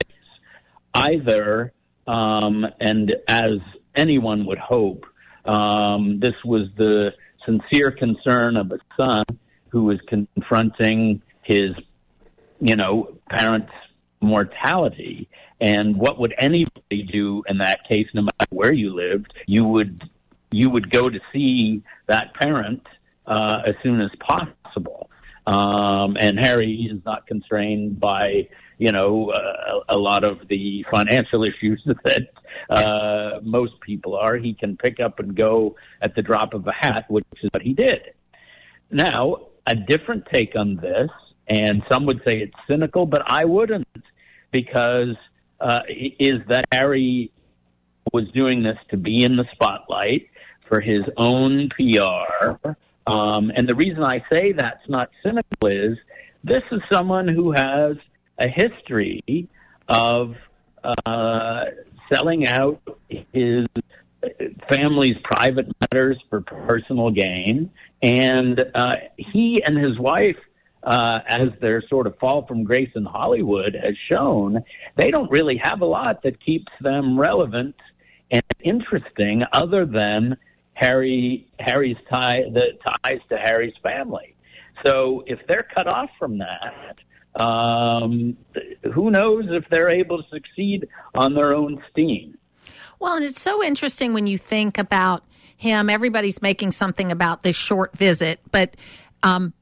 Either, 0.94 1.72
um, 2.06 2.66
and 2.80 3.14
as 3.28 3.58
anyone 3.94 4.46
would 4.46 4.58
hope, 4.58 5.06
um, 5.44 6.20
this 6.20 6.34
was 6.44 6.68
the 6.76 7.10
sincere 7.46 7.90
concern 7.90 8.56
of 8.56 8.72
a 8.72 8.78
son 8.96 9.24
who 9.70 9.84
was 9.84 9.98
confronting 10.06 11.22
his, 11.42 11.70
you 12.60 12.76
know, 12.76 13.18
parents' 13.28 13.72
mortality. 14.20 15.28
And 15.60 15.96
what 15.96 16.18
would 16.18 16.34
anybody 16.38 17.02
do 17.02 17.42
in 17.48 17.58
that 17.58 17.86
case, 17.88 18.08
no 18.14 18.22
matter 18.22 18.46
where 18.50 18.72
you 18.72 18.94
lived? 18.94 19.32
You 19.46 19.64
would 19.64 20.02
you 20.50 20.68
would 20.68 20.90
go 20.90 21.08
to 21.08 21.18
see 21.32 21.82
that 22.08 22.34
parent 22.34 22.86
uh, 23.26 23.62
as 23.66 23.74
soon 23.82 24.00
as 24.00 24.10
possible. 24.20 25.10
Um, 25.46 26.16
and 26.20 26.38
Harry 26.38 26.88
is 26.92 27.04
not 27.04 27.26
constrained 27.26 27.98
by, 27.98 28.48
you 28.78 28.92
know, 28.92 29.30
uh, 29.30 29.80
a 29.88 29.96
lot 29.96 30.24
of 30.24 30.46
the 30.48 30.84
financial 30.90 31.42
issues 31.50 31.82
that 32.04 32.28
uh, 32.70 33.40
most 33.42 33.80
people 33.80 34.14
are. 34.14 34.36
He 34.36 34.54
can 34.54 34.76
pick 34.76 35.00
up 35.00 35.18
and 35.18 35.34
go 35.34 35.76
at 36.00 36.14
the 36.14 36.22
drop 36.22 36.54
of 36.54 36.66
a 36.66 36.72
hat, 36.72 37.06
which 37.08 37.24
is 37.42 37.50
what 37.52 37.62
he 37.62 37.72
did. 37.72 38.12
Now, 38.90 39.48
a 39.66 39.74
different 39.74 40.26
take 40.30 40.54
on 40.54 40.76
this, 40.76 41.10
and 41.52 41.82
some 41.90 42.06
would 42.06 42.22
say 42.26 42.38
it's 42.38 42.54
cynical, 42.66 43.06
but 43.06 43.22
I 43.26 43.44
wouldn't, 43.44 43.86
because 44.50 45.16
uh, 45.60 45.80
is 45.88 46.40
that 46.48 46.66
Harry 46.72 47.30
was 48.12 48.24
doing 48.32 48.62
this 48.62 48.78
to 48.90 48.96
be 48.96 49.24
in 49.24 49.36
the 49.36 49.44
spotlight 49.52 50.28
for 50.68 50.80
his 50.80 51.02
own 51.16 51.70
PR 51.70 52.72
um, 53.06 53.50
and 53.54 53.68
the 53.68 53.74
reason 53.74 54.02
I 54.02 54.24
say 54.30 54.52
that's 54.52 54.88
not 54.88 55.10
cynical 55.22 55.68
is 55.68 55.98
this 56.44 56.62
is 56.70 56.80
someone 56.90 57.28
who 57.28 57.52
has 57.52 57.96
a 58.38 58.48
history 58.48 59.48
of 59.88 60.36
uh, 60.84 61.64
selling 62.12 62.46
out 62.46 62.80
his 63.32 63.66
family's 64.70 65.16
private 65.24 65.66
matters 65.80 66.16
for 66.30 66.40
personal 66.40 67.10
gain. 67.10 67.70
And 68.00 68.64
uh, 68.74 68.96
he 69.16 69.62
and 69.64 69.76
his 69.76 69.98
wife, 69.98 70.36
uh, 70.82 71.20
as 71.26 71.48
their 71.60 71.82
sort 71.88 72.06
of 72.06 72.18
fall 72.18 72.46
from 72.46 72.64
grace 72.64 72.90
in 72.94 73.04
Hollywood 73.04 73.74
has 73.74 73.94
shown, 74.08 74.64
they 74.96 75.10
don't 75.10 75.30
really 75.30 75.56
have 75.62 75.80
a 75.80 75.86
lot 75.86 76.22
that 76.22 76.44
keeps 76.44 76.72
them 76.80 77.18
relevant 77.18 77.76
and 78.30 78.42
interesting 78.64 79.42
other 79.52 79.86
than 79.86 80.36
Harry 80.74 81.46
Harry's 81.58 81.98
tie 82.10 82.42
the 82.52 82.78
ties 83.04 83.20
to 83.28 83.36
Harry's 83.36 83.74
family. 83.82 84.34
So 84.84 85.22
if 85.26 85.38
they're 85.46 85.66
cut 85.74 85.86
off 85.86 86.10
from 86.18 86.38
that, 86.38 86.96
um, 87.40 88.36
who 88.92 89.10
knows 89.10 89.44
if 89.48 89.64
they're 89.70 89.90
able 89.90 90.22
to 90.22 90.28
succeed 90.30 90.88
on 91.14 91.34
their 91.34 91.54
own 91.54 91.82
steam? 91.90 92.36
Well, 92.98 93.16
and 93.16 93.24
it's 93.24 93.40
so 93.40 93.62
interesting 93.62 94.12
when 94.12 94.26
you 94.26 94.38
think 94.38 94.78
about 94.78 95.24
him. 95.56 95.88
Everybody's 95.88 96.42
making 96.42 96.72
something 96.72 97.12
about 97.12 97.42
this 97.42 97.56
short 97.56 97.96
visit, 97.96 98.40
but 98.50 98.76
um, 99.22 99.52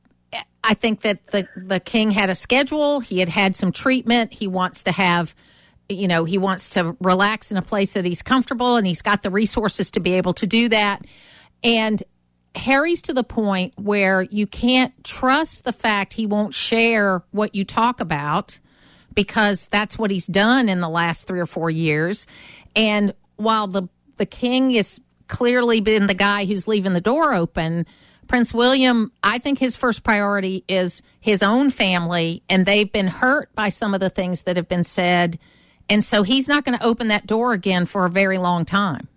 I 0.63 0.75
think 0.75 1.03
that 1.03 1.27
the 1.29 1.49
the 1.57 1.81
king 1.81 2.11
had 2.11 2.31
a 2.31 2.35
schedule. 2.35 3.01
He 3.01 3.19
had 3.19 3.29
had 3.29 3.57
some 3.57 3.73
treatment. 3.73 4.33
He 4.33 4.47
wants 4.47 4.83
to 4.85 4.93
have 4.93 5.35
you 5.91 6.07
know, 6.07 6.25
he 6.25 6.39
wants 6.39 6.71
to 6.71 6.97
relax 7.01 7.51
in 7.51 7.57
a 7.57 7.63
place 7.63 7.95
that 7.95 8.05
he's 8.05 8.23
comfortable 8.23 8.77
and 8.77 8.87
he's 8.87 9.03
got 9.03 9.23
the 9.23 9.31
resources 9.31 9.91
to 9.91 10.01
be 10.01 10.13
able 10.13 10.33
to 10.35 10.47
do 10.47 10.69
that. 10.69 11.05
And 11.65 12.01
Harry's 12.55 13.03
to 13.03 13.13
the 13.13 13.25
point 13.25 13.75
where 13.77 14.23
you 14.23 14.47
can't 14.47 14.93
trust 15.05 15.65
the 15.65 15.73
fact 15.73 16.13
he 16.13 16.27
won't 16.27 16.55
share 16.55 17.23
what 17.33 17.55
you 17.55 17.65
talk 17.65 18.01
about 18.01 18.59
because 19.15 19.67
that's 19.69 19.99
what 19.99 20.11
he's 20.11 20.27
done 20.27 20.69
in 20.69 20.81
the 20.81 20.89
last 20.89 21.27
three 21.27 21.41
or 21.41 21.47
four 21.47 21.71
years. 21.71 22.27
And 22.77 23.15
while 23.37 23.67
the 23.67 23.89
the 24.17 24.27
king 24.27 24.73
is 24.73 25.01
clearly 25.29 25.81
been 25.81 26.07
the 26.07 26.15
guy 26.15 26.45
who's 26.45 26.69
leaving 26.69 26.93
the 26.93 27.01
door 27.01 27.33
open, 27.35 27.87
Prince 28.31 28.55
William, 28.55 29.13
I 29.23 29.39
think 29.39 29.59
his 29.59 29.77
first 29.77 30.03
priority 30.03 30.65
is 30.69 31.03
his 31.21 31.43
own 31.43 31.69
family, 31.71 32.43
and 32.49 32.65
they've 32.65 32.91
been 32.91 33.09
hurt 33.09 33.55
by 33.55 33.69
some 33.69 33.93
of 33.93 34.01
the 34.01 34.09
things 34.09 34.43
that 34.43 34.57
have 34.57 34.69
been 34.69 34.85
said 34.85 35.39
and 35.91 36.05
so 36.05 36.23
he's 36.23 36.47
not 36.47 36.65
going 36.65 36.79
to 36.79 36.85
open 36.85 37.09
that 37.09 37.27
door 37.27 37.53
again 37.53 37.85
for 37.85 38.07
a 38.07 38.11
very 38.11 38.39
long 38.39 38.65
time. 38.65 39.09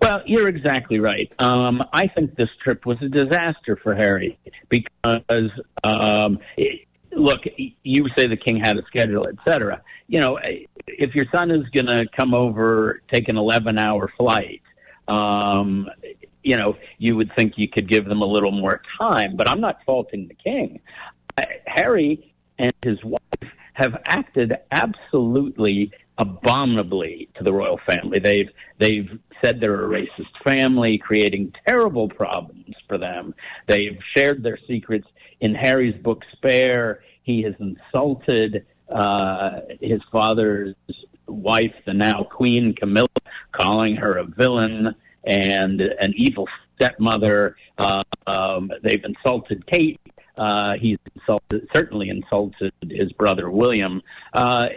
Well, 0.00 0.22
you're 0.26 0.48
exactly 0.48 1.00
right. 1.00 1.30
Um, 1.40 1.82
I 1.92 2.06
think 2.06 2.36
this 2.36 2.48
trip 2.62 2.86
was 2.86 2.98
a 3.02 3.08
disaster 3.08 3.76
for 3.82 3.94
Harry 3.94 4.38
because, 4.68 5.50
um, 5.84 6.38
it, 6.56 6.86
look, 7.12 7.40
you 7.56 8.06
say 8.16 8.28
the 8.28 8.36
king 8.36 8.58
had 8.58 8.78
a 8.78 8.84
schedule, 8.86 9.26
et 9.28 9.34
cetera. 9.44 9.82
You 10.06 10.20
know, 10.20 10.38
if 10.86 11.14
your 11.14 11.26
son 11.32 11.50
is 11.50 11.68
going 11.70 11.86
to 11.86 12.06
come 12.16 12.32
over, 12.32 13.02
take 13.12 13.28
an 13.28 13.36
11 13.36 13.78
hour 13.78 14.10
flight, 14.16 14.62
um, 15.08 15.88
you 16.42 16.56
know, 16.56 16.76
you 16.98 17.16
would 17.16 17.32
think 17.34 17.54
you 17.56 17.68
could 17.68 17.88
give 17.88 18.04
them 18.04 18.22
a 18.22 18.26
little 18.26 18.52
more 18.52 18.82
time. 18.98 19.36
But 19.36 19.48
I'm 19.48 19.60
not 19.60 19.78
faulting 19.86 20.28
the 20.28 20.34
king. 20.34 20.80
Harry 21.66 22.34
and 22.58 22.72
his 22.82 23.02
wife 23.04 23.20
have 23.74 24.00
acted 24.04 24.54
absolutely 24.70 25.92
abominably 26.18 27.28
to 27.36 27.44
the 27.44 27.52
royal 27.52 27.80
family. 27.86 28.18
They've 28.18 28.50
they've 28.78 29.18
said 29.42 29.60
they're 29.60 29.86
a 29.86 29.88
racist 29.88 30.32
family, 30.44 30.98
creating 30.98 31.52
terrible 31.66 32.08
problems 32.08 32.76
for 32.88 32.98
them. 32.98 33.34
They've 33.66 33.98
shared 34.14 34.42
their 34.42 34.58
secrets. 34.68 35.06
In 35.40 35.54
Harry's 35.54 36.00
book 36.00 36.22
Spare, 36.32 37.02
he 37.22 37.42
has 37.42 37.54
insulted 37.58 38.66
uh, 38.88 39.60
his 39.80 40.00
father's 40.12 40.76
wife, 41.26 41.74
the 41.86 41.94
now 41.94 42.24
Queen 42.24 42.74
Camilla, 42.74 43.08
calling 43.50 43.96
her 43.96 44.18
a 44.18 44.24
villain 44.24 44.94
and 45.24 45.80
an 45.80 46.12
evil 46.16 46.48
stepmother. 46.76 47.56
Uh, 47.78 48.02
um, 48.26 48.70
they've 48.82 49.04
insulted 49.04 49.66
Kate 49.66 50.00
uh, 50.36 50.74
he's 50.80 50.98
insulted, 51.14 51.68
certainly 51.74 52.08
insulted 52.08 52.72
his 52.88 53.12
brother 53.12 53.50
William. 53.50 54.02
Uh, 54.32 54.68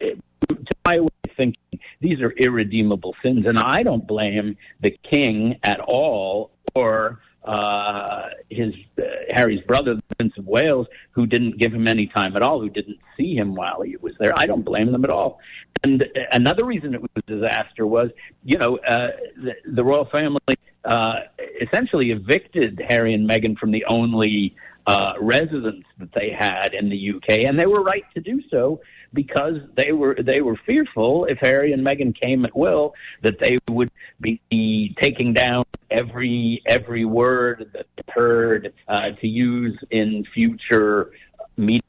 to 0.00 0.74
my 0.84 1.00
way 1.00 1.08
of 1.24 1.30
thinking, 1.36 1.80
these 2.00 2.20
are 2.20 2.30
irredeemable 2.30 3.14
sins, 3.22 3.46
and 3.46 3.58
I 3.58 3.82
don't 3.82 4.06
blame 4.06 4.56
the 4.80 4.90
king 4.90 5.58
at 5.62 5.80
all 5.80 6.50
or 6.74 7.20
uh, 7.44 8.28
his 8.50 8.74
uh, 8.98 9.02
Harry's 9.30 9.62
brother, 9.64 9.96
the 9.96 10.16
Prince 10.16 10.34
of 10.38 10.46
Wales, 10.46 10.86
who 11.10 11.26
didn't 11.26 11.58
give 11.58 11.72
him 11.72 11.88
any 11.88 12.06
time 12.06 12.36
at 12.36 12.42
all, 12.42 12.60
who 12.60 12.70
didn't 12.70 12.98
see 13.16 13.34
him 13.34 13.54
while 13.54 13.82
he 13.82 13.96
was 13.96 14.14
there. 14.18 14.32
I 14.36 14.46
don't 14.46 14.62
blame 14.62 14.92
them 14.92 15.04
at 15.04 15.10
all. 15.10 15.40
And 15.82 16.04
another 16.30 16.64
reason 16.64 16.94
it 16.94 17.02
was 17.02 17.10
a 17.16 17.22
disaster 17.22 17.86
was, 17.86 18.10
you 18.44 18.58
know, 18.58 18.78
uh, 18.78 19.08
the, 19.36 19.54
the 19.72 19.82
royal 19.82 20.04
family 20.04 20.38
uh, 20.84 21.14
essentially 21.60 22.10
evicted 22.10 22.80
Harry 22.88 23.14
and 23.14 23.28
Meghan 23.28 23.56
from 23.58 23.72
the 23.72 23.84
only 23.86 24.54
uh, 24.86 25.12
residence 25.20 25.84
that 25.98 26.12
they 26.14 26.30
had 26.30 26.74
in 26.74 26.88
the 26.88 27.12
UK, 27.16 27.44
and 27.44 27.58
they 27.58 27.66
were 27.66 27.82
right 27.82 28.04
to 28.14 28.20
do 28.20 28.42
so 28.50 28.80
because 29.12 29.56
they 29.76 29.92
were 29.92 30.16
they 30.20 30.40
were 30.40 30.56
fearful 30.66 31.24
if 31.26 31.38
Harry 31.38 31.72
and 31.72 31.86
Meghan 31.86 32.18
came 32.20 32.44
at 32.44 32.56
will 32.56 32.94
that 33.22 33.38
they 33.38 33.58
would 33.70 33.90
be 34.20 34.96
taking 35.00 35.32
down 35.34 35.64
every 35.92 36.62
every 36.66 37.04
word 37.04 37.70
that's 37.72 38.08
heard 38.08 38.72
uh, 38.88 39.10
to 39.20 39.28
use 39.28 39.78
in 39.90 40.24
future 40.34 41.12
media 41.56 41.82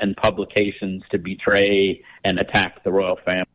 and 0.00 0.16
publications 0.16 1.02
to 1.10 1.18
betray 1.18 2.02
and 2.24 2.38
attack 2.38 2.82
the 2.84 2.90
royal 2.90 3.18
family. 3.24 3.46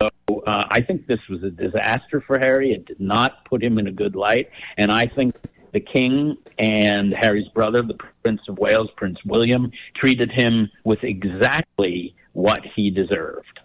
So 0.00 0.08
uh, 0.46 0.64
I 0.68 0.80
think 0.80 1.06
this 1.06 1.20
was 1.30 1.42
a 1.42 1.50
disaster 1.50 2.22
for 2.26 2.38
Harry. 2.38 2.72
It 2.72 2.86
did 2.86 3.00
not 3.00 3.44
put 3.44 3.62
him 3.62 3.78
in 3.78 3.86
a 3.86 3.92
good 3.92 4.14
light, 4.14 4.50
and 4.76 4.90
I 4.92 5.06
think 5.06 5.34
the 5.72 5.80
king 5.80 6.36
and 6.58 7.12
Harry's 7.12 7.48
brother, 7.48 7.82
the 7.82 7.98
Prince 8.22 8.40
of 8.48 8.58
Wales, 8.58 8.88
Prince 8.96 9.18
William, 9.24 9.70
treated 9.94 10.30
him 10.32 10.70
with 10.84 11.02
exactly 11.02 12.14
what 12.32 12.60
he 12.74 12.90
deserved. 12.90 13.60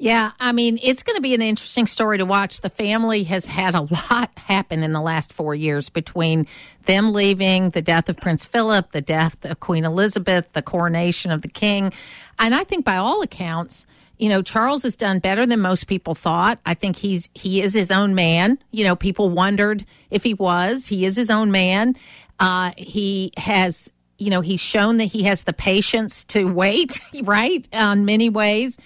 Yeah, 0.00 0.32
I 0.40 0.52
mean, 0.52 0.78
it's 0.82 1.02
going 1.02 1.16
to 1.16 1.20
be 1.20 1.34
an 1.34 1.42
interesting 1.42 1.86
story 1.86 2.16
to 2.16 2.24
watch. 2.24 2.62
The 2.62 2.70
family 2.70 3.22
has 3.24 3.44
had 3.44 3.74
a 3.74 3.82
lot 4.10 4.30
happen 4.34 4.82
in 4.82 4.92
the 4.92 5.00
last 5.00 5.30
four 5.30 5.54
years 5.54 5.90
between 5.90 6.46
them 6.86 7.12
leaving, 7.12 7.68
the 7.70 7.82
death 7.82 8.08
of 8.08 8.16
Prince 8.16 8.46
Philip, 8.46 8.92
the 8.92 9.02
death 9.02 9.36
of 9.44 9.60
Queen 9.60 9.84
Elizabeth, 9.84 10.50
the 10.54 10.62
coronation 10.62 11.30
of 11.30 11.42
the 11.42 11.48
king. 11.48 11.92
And 12.38 12.54
I 12.54 12.64
think 12.64 12.86
by 12.86 12.96
all 12.96 13.20
accounts, 13.20 13.86
you 14.16 14.30
know, 14.30 14.40
Charles 14.40 14.84
has 14.84 14.96
done 14.96 15.18
better 15.18 15.44
than 15.44 15.60
most 15.60 15.86
people 15.86 16.14
thought. 16.14 16.58
I 16.64 16.72
think 16.72 16.96
he's 16.96 17.28
he 17.34 17.60
is 17.60 17.74
his 17.74 17.90
own 17.90 18.14
man. 18.14 18.58
You 18.70 18.84
know, 18.84 18.96
people 18.96 19.28
wondered 19.28 19.84
if 20.10 20.22
he 20.22 20.32
was. 20.32 20.86
He 20.86 21.04
is 21.04 21.14
his 21.14 21.28
own 21.28 21.50
man. 21.50 21.94
Uh, 22.38 22.72
he 22.78 23.32
has 23.36 23.92
you 24.16 24.30
know 24.30 24.40
he's 24.40 24.60
shown 24.60 24.96
that 24.96 25.06
he 25.06 25.24
has 25.24 25.42
the 25.42 25.52
patience 25.52 26.24
to 26.24 26.44
wait 26.52 27.00
right 27.22 27.68
on 27.74 28.06
many 28.06 28.30
ways 28.30 28.78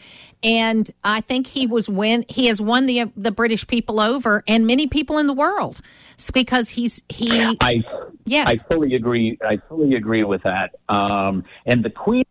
and 0.45 0.89
I 1.03 1.23
think 1.23 1.47
he 1.47 1.67
was 1.67 1.89
win. 1.89 2.25
He 2.29 2.47
has 2.47 2.61
won 2.61 2.87
the 2.87 3.11
the 3.17 3.33
British 3.33 3.67
people 3.67 4.01
over 4.01 4.45
and 4.47 4.67
many 4.67 4.87
people 4.87 5.19
in 5.19 5.27
the 5.27 5.35
world 5.35 5.81
it's 6.15 6.31
because 6.31 6.69
he's 6.69 7.03
he. 7.09 7.57
I 7.61 7.83
yes, 8.25 8.49
I 8.49 8.57
fully 8.57 8.95
agree. 8.95 9.39
I 9.45 9.59
fully 9.69 9.95
agree 9.97 10.25
with 10.25 10.43
that. 10.45 10.77
Um, 10.89 11.45
and 11.67 11.85
the 11.85 11.91
Queen, 11.91 12.25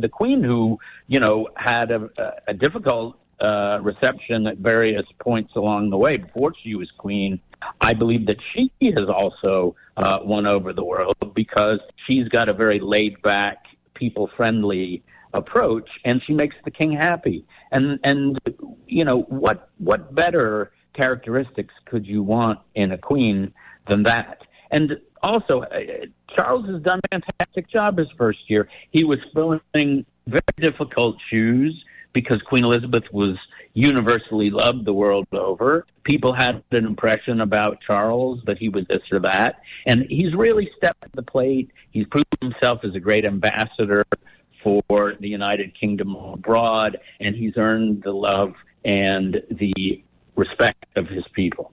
the 0.00 0.08
Queen, 0.08 0.42
who 0.42 0.78
you 1.06 1.20
know 1.20 1.48
had 1.56 1.90
a, 1.90 2.08
a 2.46 2.54
difficult 2.54 3.18
uh, 3.40 3.78
reception 3.82 4.46
at 4.46 4.58
various 4.58 5.06
points 5.18 5.54
along 5.56 5.90
the 5.90 5.98
way 5.98 6.16
before 6.16 6.54
she 6.62 6.74
was 6.74 6.90
Queen. 6.98 7.40
I 7.80 7.94
believe 7.94 8.26
that 8.26 8.38
she 8.54 8.70
has 8.82 9.08
also 9.08 9.74
uh, 9.96 10.18
won 10.22 10.46
over 10.46 10.72
the 10.72 10.84
world 10.84 11.16
because 11.34 11.80
she's 12.06 12.28
got 12.28 12.48
a 12.48 12.52
very 12.52 12.80
laid 12.80 13.20
back, 13.22 13.64
people 13.94 14.30
friendly 14.36 15.02
approach, 15.34 15.88
and 16.04 16.22
she 16.26 16.32
makes 16.32 16.56
the 16.64 16.70
king 16.70 16.92
happy. 16.92 17.44
And 17.70 17.98
and 18.04 18.38
you 18.86 19.04
know 19.04 19.22
what 19.22 19.70
what 19.78 20.14
better 20.14 20.72
characteristics 20.94 21.74
could 21.84 22.06
you 22.06 22.22
want 22.22 22.58
in 22.74 22.92
a 22.92 22.98
queen 22.98 23.52
than 23.88 24.04
that? 24.04 24.42
And 24.70 24.98
also, 25.22 25.62
uh, 25.62 25.78
Charles 26.34 26.66
has 26.68 26.82
done 26.82 27.00
a 27.04 27.20
fantastic 27.20 27.68
job 27.70 27.98
his 27.98 28.08
first 28.16 28.38
year. 28.48 28.68
He 28.90 29.04
was 29.04 29.18
filling 29.34 30.06
very 30.26 30.42
difficult 30.56 31.16
shoes 31.30 31.84
because 32.12 32.40
Queen 32.42 32.64
Elizabeth 32.64 33.04
was 33.12 33.36
universally 33.74 34.50
loved 34.50 34.86
the 34.86 34.92
world 34.92 35.26
over. 35.32 35.84
People 36.02 36.32
had 36.32 36.62
an 36.70 36.86
impression 36.86 37.42
about 37.42 37.78
Charles 37.86 38.40
that 38.46 38.56
he 38.56 38.70
was 38.70 38.86
this 38.88 39.02
or 39.12 39.20
that. 39.20 39.60
And 39.84 40.06
he's 40.08 40.34
really 40.34 40.70
stepped 40.78 41.02
to 41.02 41.10
the 41.12 41.22
plate. 41.22 41.70
He's 41.90 42.06
proven 42.06 42.26
himself 42.40 42.80
as 42.84 42.94
a 42.94 43.00
great 43.00 43.26
ambassador 43.26 44.04
for 44.88 45.14
the 45.20 45.28
United 45.28 45.78
Kingdom 45.78 46.16
abroad, 46.16 46.98
and 47.20 47.34
he's 47.34 47.56
earned 47.56 48.02
the 48.02 48.12
love 48.12 48.54
and 48.84 49.42
the 49.50 50.02
respect 50.34 50.86
of 50.96 51.06
his 51.08 51.24
people. 51.32 51.72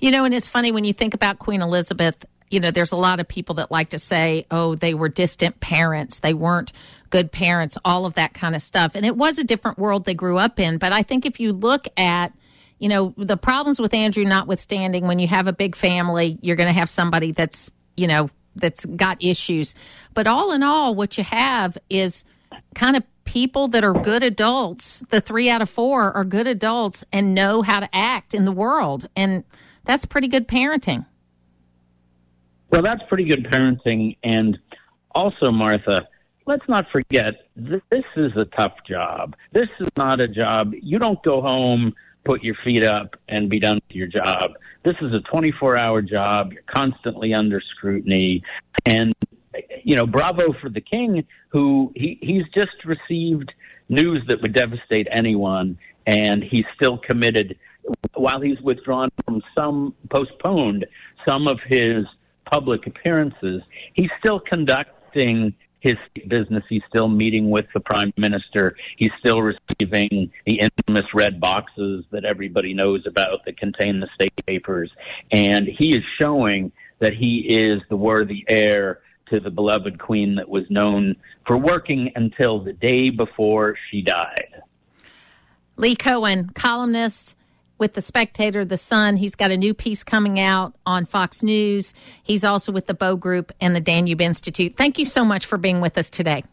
You 0.00 0.10
know, 0.10 0.24
and 0.24 0.34
it's 0.34 0.48
funny 0.48 0.72
when 0.72 0.84
you 0.84 0.92
think 0.92 1.14
about 1.14 1.38
Queen 1.38 1.62
Elizabeth, 1.62 2.24
you 2.50 2.60
know, 2.60 2.70
there's 2.70 2.92
a 2.92 2.96
lot 2.96 3.20
of 3.20 3.28
people 3.28 3.54
that 3.56 3.70
like 3.70 3.90
to 3.90 3.98
say, 3.98 4.46
oh, 4.50 4.74
they 4.74 4.92
were 4.94 5.08
distant 5.08 5.60
parents, 5.60 6.18
they 6.18 6.34
weren't 6.34 6.72
good 7.08 7.32
parents, 7.32 7.78
all 7.84 8.04
of 8.04 8.14
that 8.14 8.34
kind 8.34 8.54
of 8.54 8.62
stuff. 8.62 8.92
And 8.94 9.06
it 9.06 9.16
was 9.16 9.38
a 9.38 9.44
different 9.44 9.78
world 9.78 10.04
they 10.04 10.14
grew 10.14 10.38
up 10.38 10.60
in. 10.60 10.78
But 10.78 10.92
I 10.92 11.02
think 11.02 11.24
if 11.24 11.40
you 11.40 11.52
look 11.52 11.86
at, 11.96 12.32
you 12.78 12.88
know, 12.88 13.14
the 13.16 13.36
problems 13.36 13.80
with 13.80 13.94
Andrew 13.94 14.24
notwithstanding, 14.24 15.06
when 15.06 15.18
you 15.18 15.28
have 15.28 15.46
a 15.46 15.52
big 15.52 15.76
family, 15.76 16.38
you're 16.42 16.56
going 16.56 16.68
to 16.68 16.78
have 16.78 16.90
somebody 16.90 17.32
that's, 17.32 17.70
you 17.96 18.06
know, 18.06 18.28
that's 18.56 18.84
got 18.84 19.22
issues. 19.22 19.74
But 20.14 20.26
all 20.26 20.52
in 20.52 20.62
all, 20.62 20.94
what 20.94 21.18
you 21.18 21.24
have 21.24 21.78
is 21.88 22.24
kind 22.74 22.96
of 22.96 23.04
people 23.24 23.68
that 23.68 23.84
are 23.84 23.94
good 23.94 24.22
adults. 24.22 25.02
The 25.10 25.20
three 25.20 25.48
out 25.48 25.62
of 25.62 25.70
four 25.70 26.12
are 26.16 26.24
good 26.24 26.46
adults 26.46 27.04
and 27.12 27.34
know 27.34 27.62
how 27.62 27.80
to 27.80 27.88
act 27.94 28.34
in 28.34 28.44
the 28.44 28.52
world. 28.52 29.08
And 29.16 29.44
that's 29.84 30.04
pretty 30.04 30.28
good 30.28 30.48
parenting. 30.48 31.06
Well, 32.70 32.82
that's 32.82 33.02
pretty 33.08 33.24
good 33.24 33.44
parenting. 33.44 34.16
And 34.22 34.58
also, 35.14 35.50
Martha, 35.50 36.08
let's 36.46 36.66
not 36.68 36.86
forget 36.90 37.34
this 37.54 38.04
is 38.16 38.32
a 38.36 38.44
tough 38.56 38.74
job. 38.88 39.36
This 39.52 39.68
is 39.80 39.88
not 39.96 40.20
a 40.20 40.28
job. 40.28 40.72
You 40.80 40.98
don't 40.98 41.22
go 41.22 41.40
home, 41.42 41.94
put 42.24 42.42
your 42.42 42.54
feet 42.64 42.84
up, 42.84 43.16
and 43.28 43.48
be 43.48 43.58
done 43.58 43.80
with 43.88 43.96
your 43.96 44.06
job. 44.06 44.52
This 44.84 44.96
is 45.00 45.12
a 45.12 45.20
24 45.30 45.76
hour 45.76 46.02
job. 46.02 46.52
You're 46.52 46.62
constantly 46.62 47.34
under 47.34 47.60
scrutiny. 47.60 48.42
And, 48.84 49.12
you 49.84 49.96
know, 49.96 50.06
bravo 50.06 50.52
for 50.60 50.68
the 50.68 50.80
king, 50.80 51.24
who 51.48 51.92
he, 51.94 52.18
he's 52.20 52.44
just 52.54 52.84
received 52.84 53.52
news 53.88 54.22
that 54.28 54.40
would 54.42 54.54
devastate 54.54 55.08
anyone. 55.10 55.78
And 56.06 56.42
he's 56.42 56.64
still 56.74 56.98
committed, 56.98 57.58
while 58.14 58.40
he's 58.40 58.60
withdrawn 58.60 59.10
from 59.24 59.42
some, 59.54 59.94
postponed 60.10 60.86
some 61.26 61.46
of 61.46 61.60
his 61.66 62.06
public 62.44 62.86
appearances, 62.86 63.62
he's 63.94 64.10
still 64.18 64.40
conducting 64.40 65.54
his 65.82 65.96
business. 66.28 66.62
He's 66.68 66.82
still 66.88 67.08
meeting 67.08 67.50
with 67.50 67.66
the 67.74 67.80
prime 67.80 68.12
minister. 68.16 68.76
He's 68.96 69.10
still 69.18 69.42
receiving 69.42 70.30
the 70.46 70.60
infamous 70.60 71.06
red 71.12 71.40
boxes 71.40 72.04
that 72.12 72.24
everybody 72.24 72.72
knows 72.72 73.04
about 73.04 73.44
that 73.44 73.58
contain 73.58 73.98
the 73.98 74.08
state 74.14 74.46
papers. 74.46 74.90
And 75.32 75.66
he 75.66 75.94
is 75.96 76.02
showing 76.20 76.70
that 77.00 77.14
he 77.14 77.44
is 77.48 77.82
the 77.90 77.96
worthy 77.96 78.44
heir 78.46 79.00
to 79.30 79.40
the 79.40 79.50
beloved 79.50 79.98
queen 79.98 80.36
that 80.36 80.48
was 80.48 80.64
known 80.70 81.16
for 81.46 81.58
working 81.58 82.12
until 82.14 82.60
the 82.60 82.72
day 82.72 83.10
before 83.10 83.76
she 83.90 84.02
died. 84.02 84.62
Lee 85.76 85.96
Cohen, 85.96 86.50
columnist 86.54 87.34
with 87.78 87.94
The 87.94 88.02
Spectator, 88.02 88.64
The 88.64 88.76
Sun. 88.76 89.16
He's 89.16 89.34
got 89.34 89.50
a 89.50 89.56
new 89.56 89.74
piece 89.74 90.04
coming 90.04 90.38
out 90.38 90.74
on 90.86 91.06
Fox 91.06 91.42
News. 91.42 91.94
He's 92.22 92.44
also 92.44 92.72
with 92.72 92.86
the 92.86 92.94
Bow 92.94 93.16
Group 93.16 93.52
and 93.60 93.74
the 93.74 93.80
Danube 93.80 94.20
Institute. 94.20 94.76
Thank 94.76 94.98
you 94.98 95.04
so 95.04 95.24
much 95.24 95.46
for 95.46 95.58
being 95.58 95.80
with 95.80 95.98
us 95.98 96.08
today. 96.10 96.44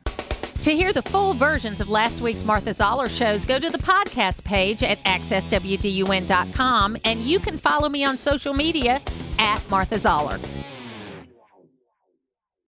To 0.62 0.72
hear 0.72 0.92
the 0.92 1.02
full 1.02 1.34
versions 1.34 1.80
of 1.80 1.88
last 1.88 2.20
week's 2.20 2.44
Martha 2.44 2.74
Zoller 2.74 3.08
shows, 3.08 3.46
go 3.46 3.60
to 3.60 3.70
the 3.70 3.78
podcast 3.78 4.44
page 4.44 4.84
at 4.84 5.02
accesswdun.com 5.06 6.98
and 7.06 7.22
you 7.22 7.40
can 7.40 7.58
follow 7.58 7.88
me 7.88 8.04
on 8.04 8.18
social 8.18 8.54
media 8.54 9.02
at 9.38 9.70
Martha 9.70 9.98
Zoller. 9.98 10.38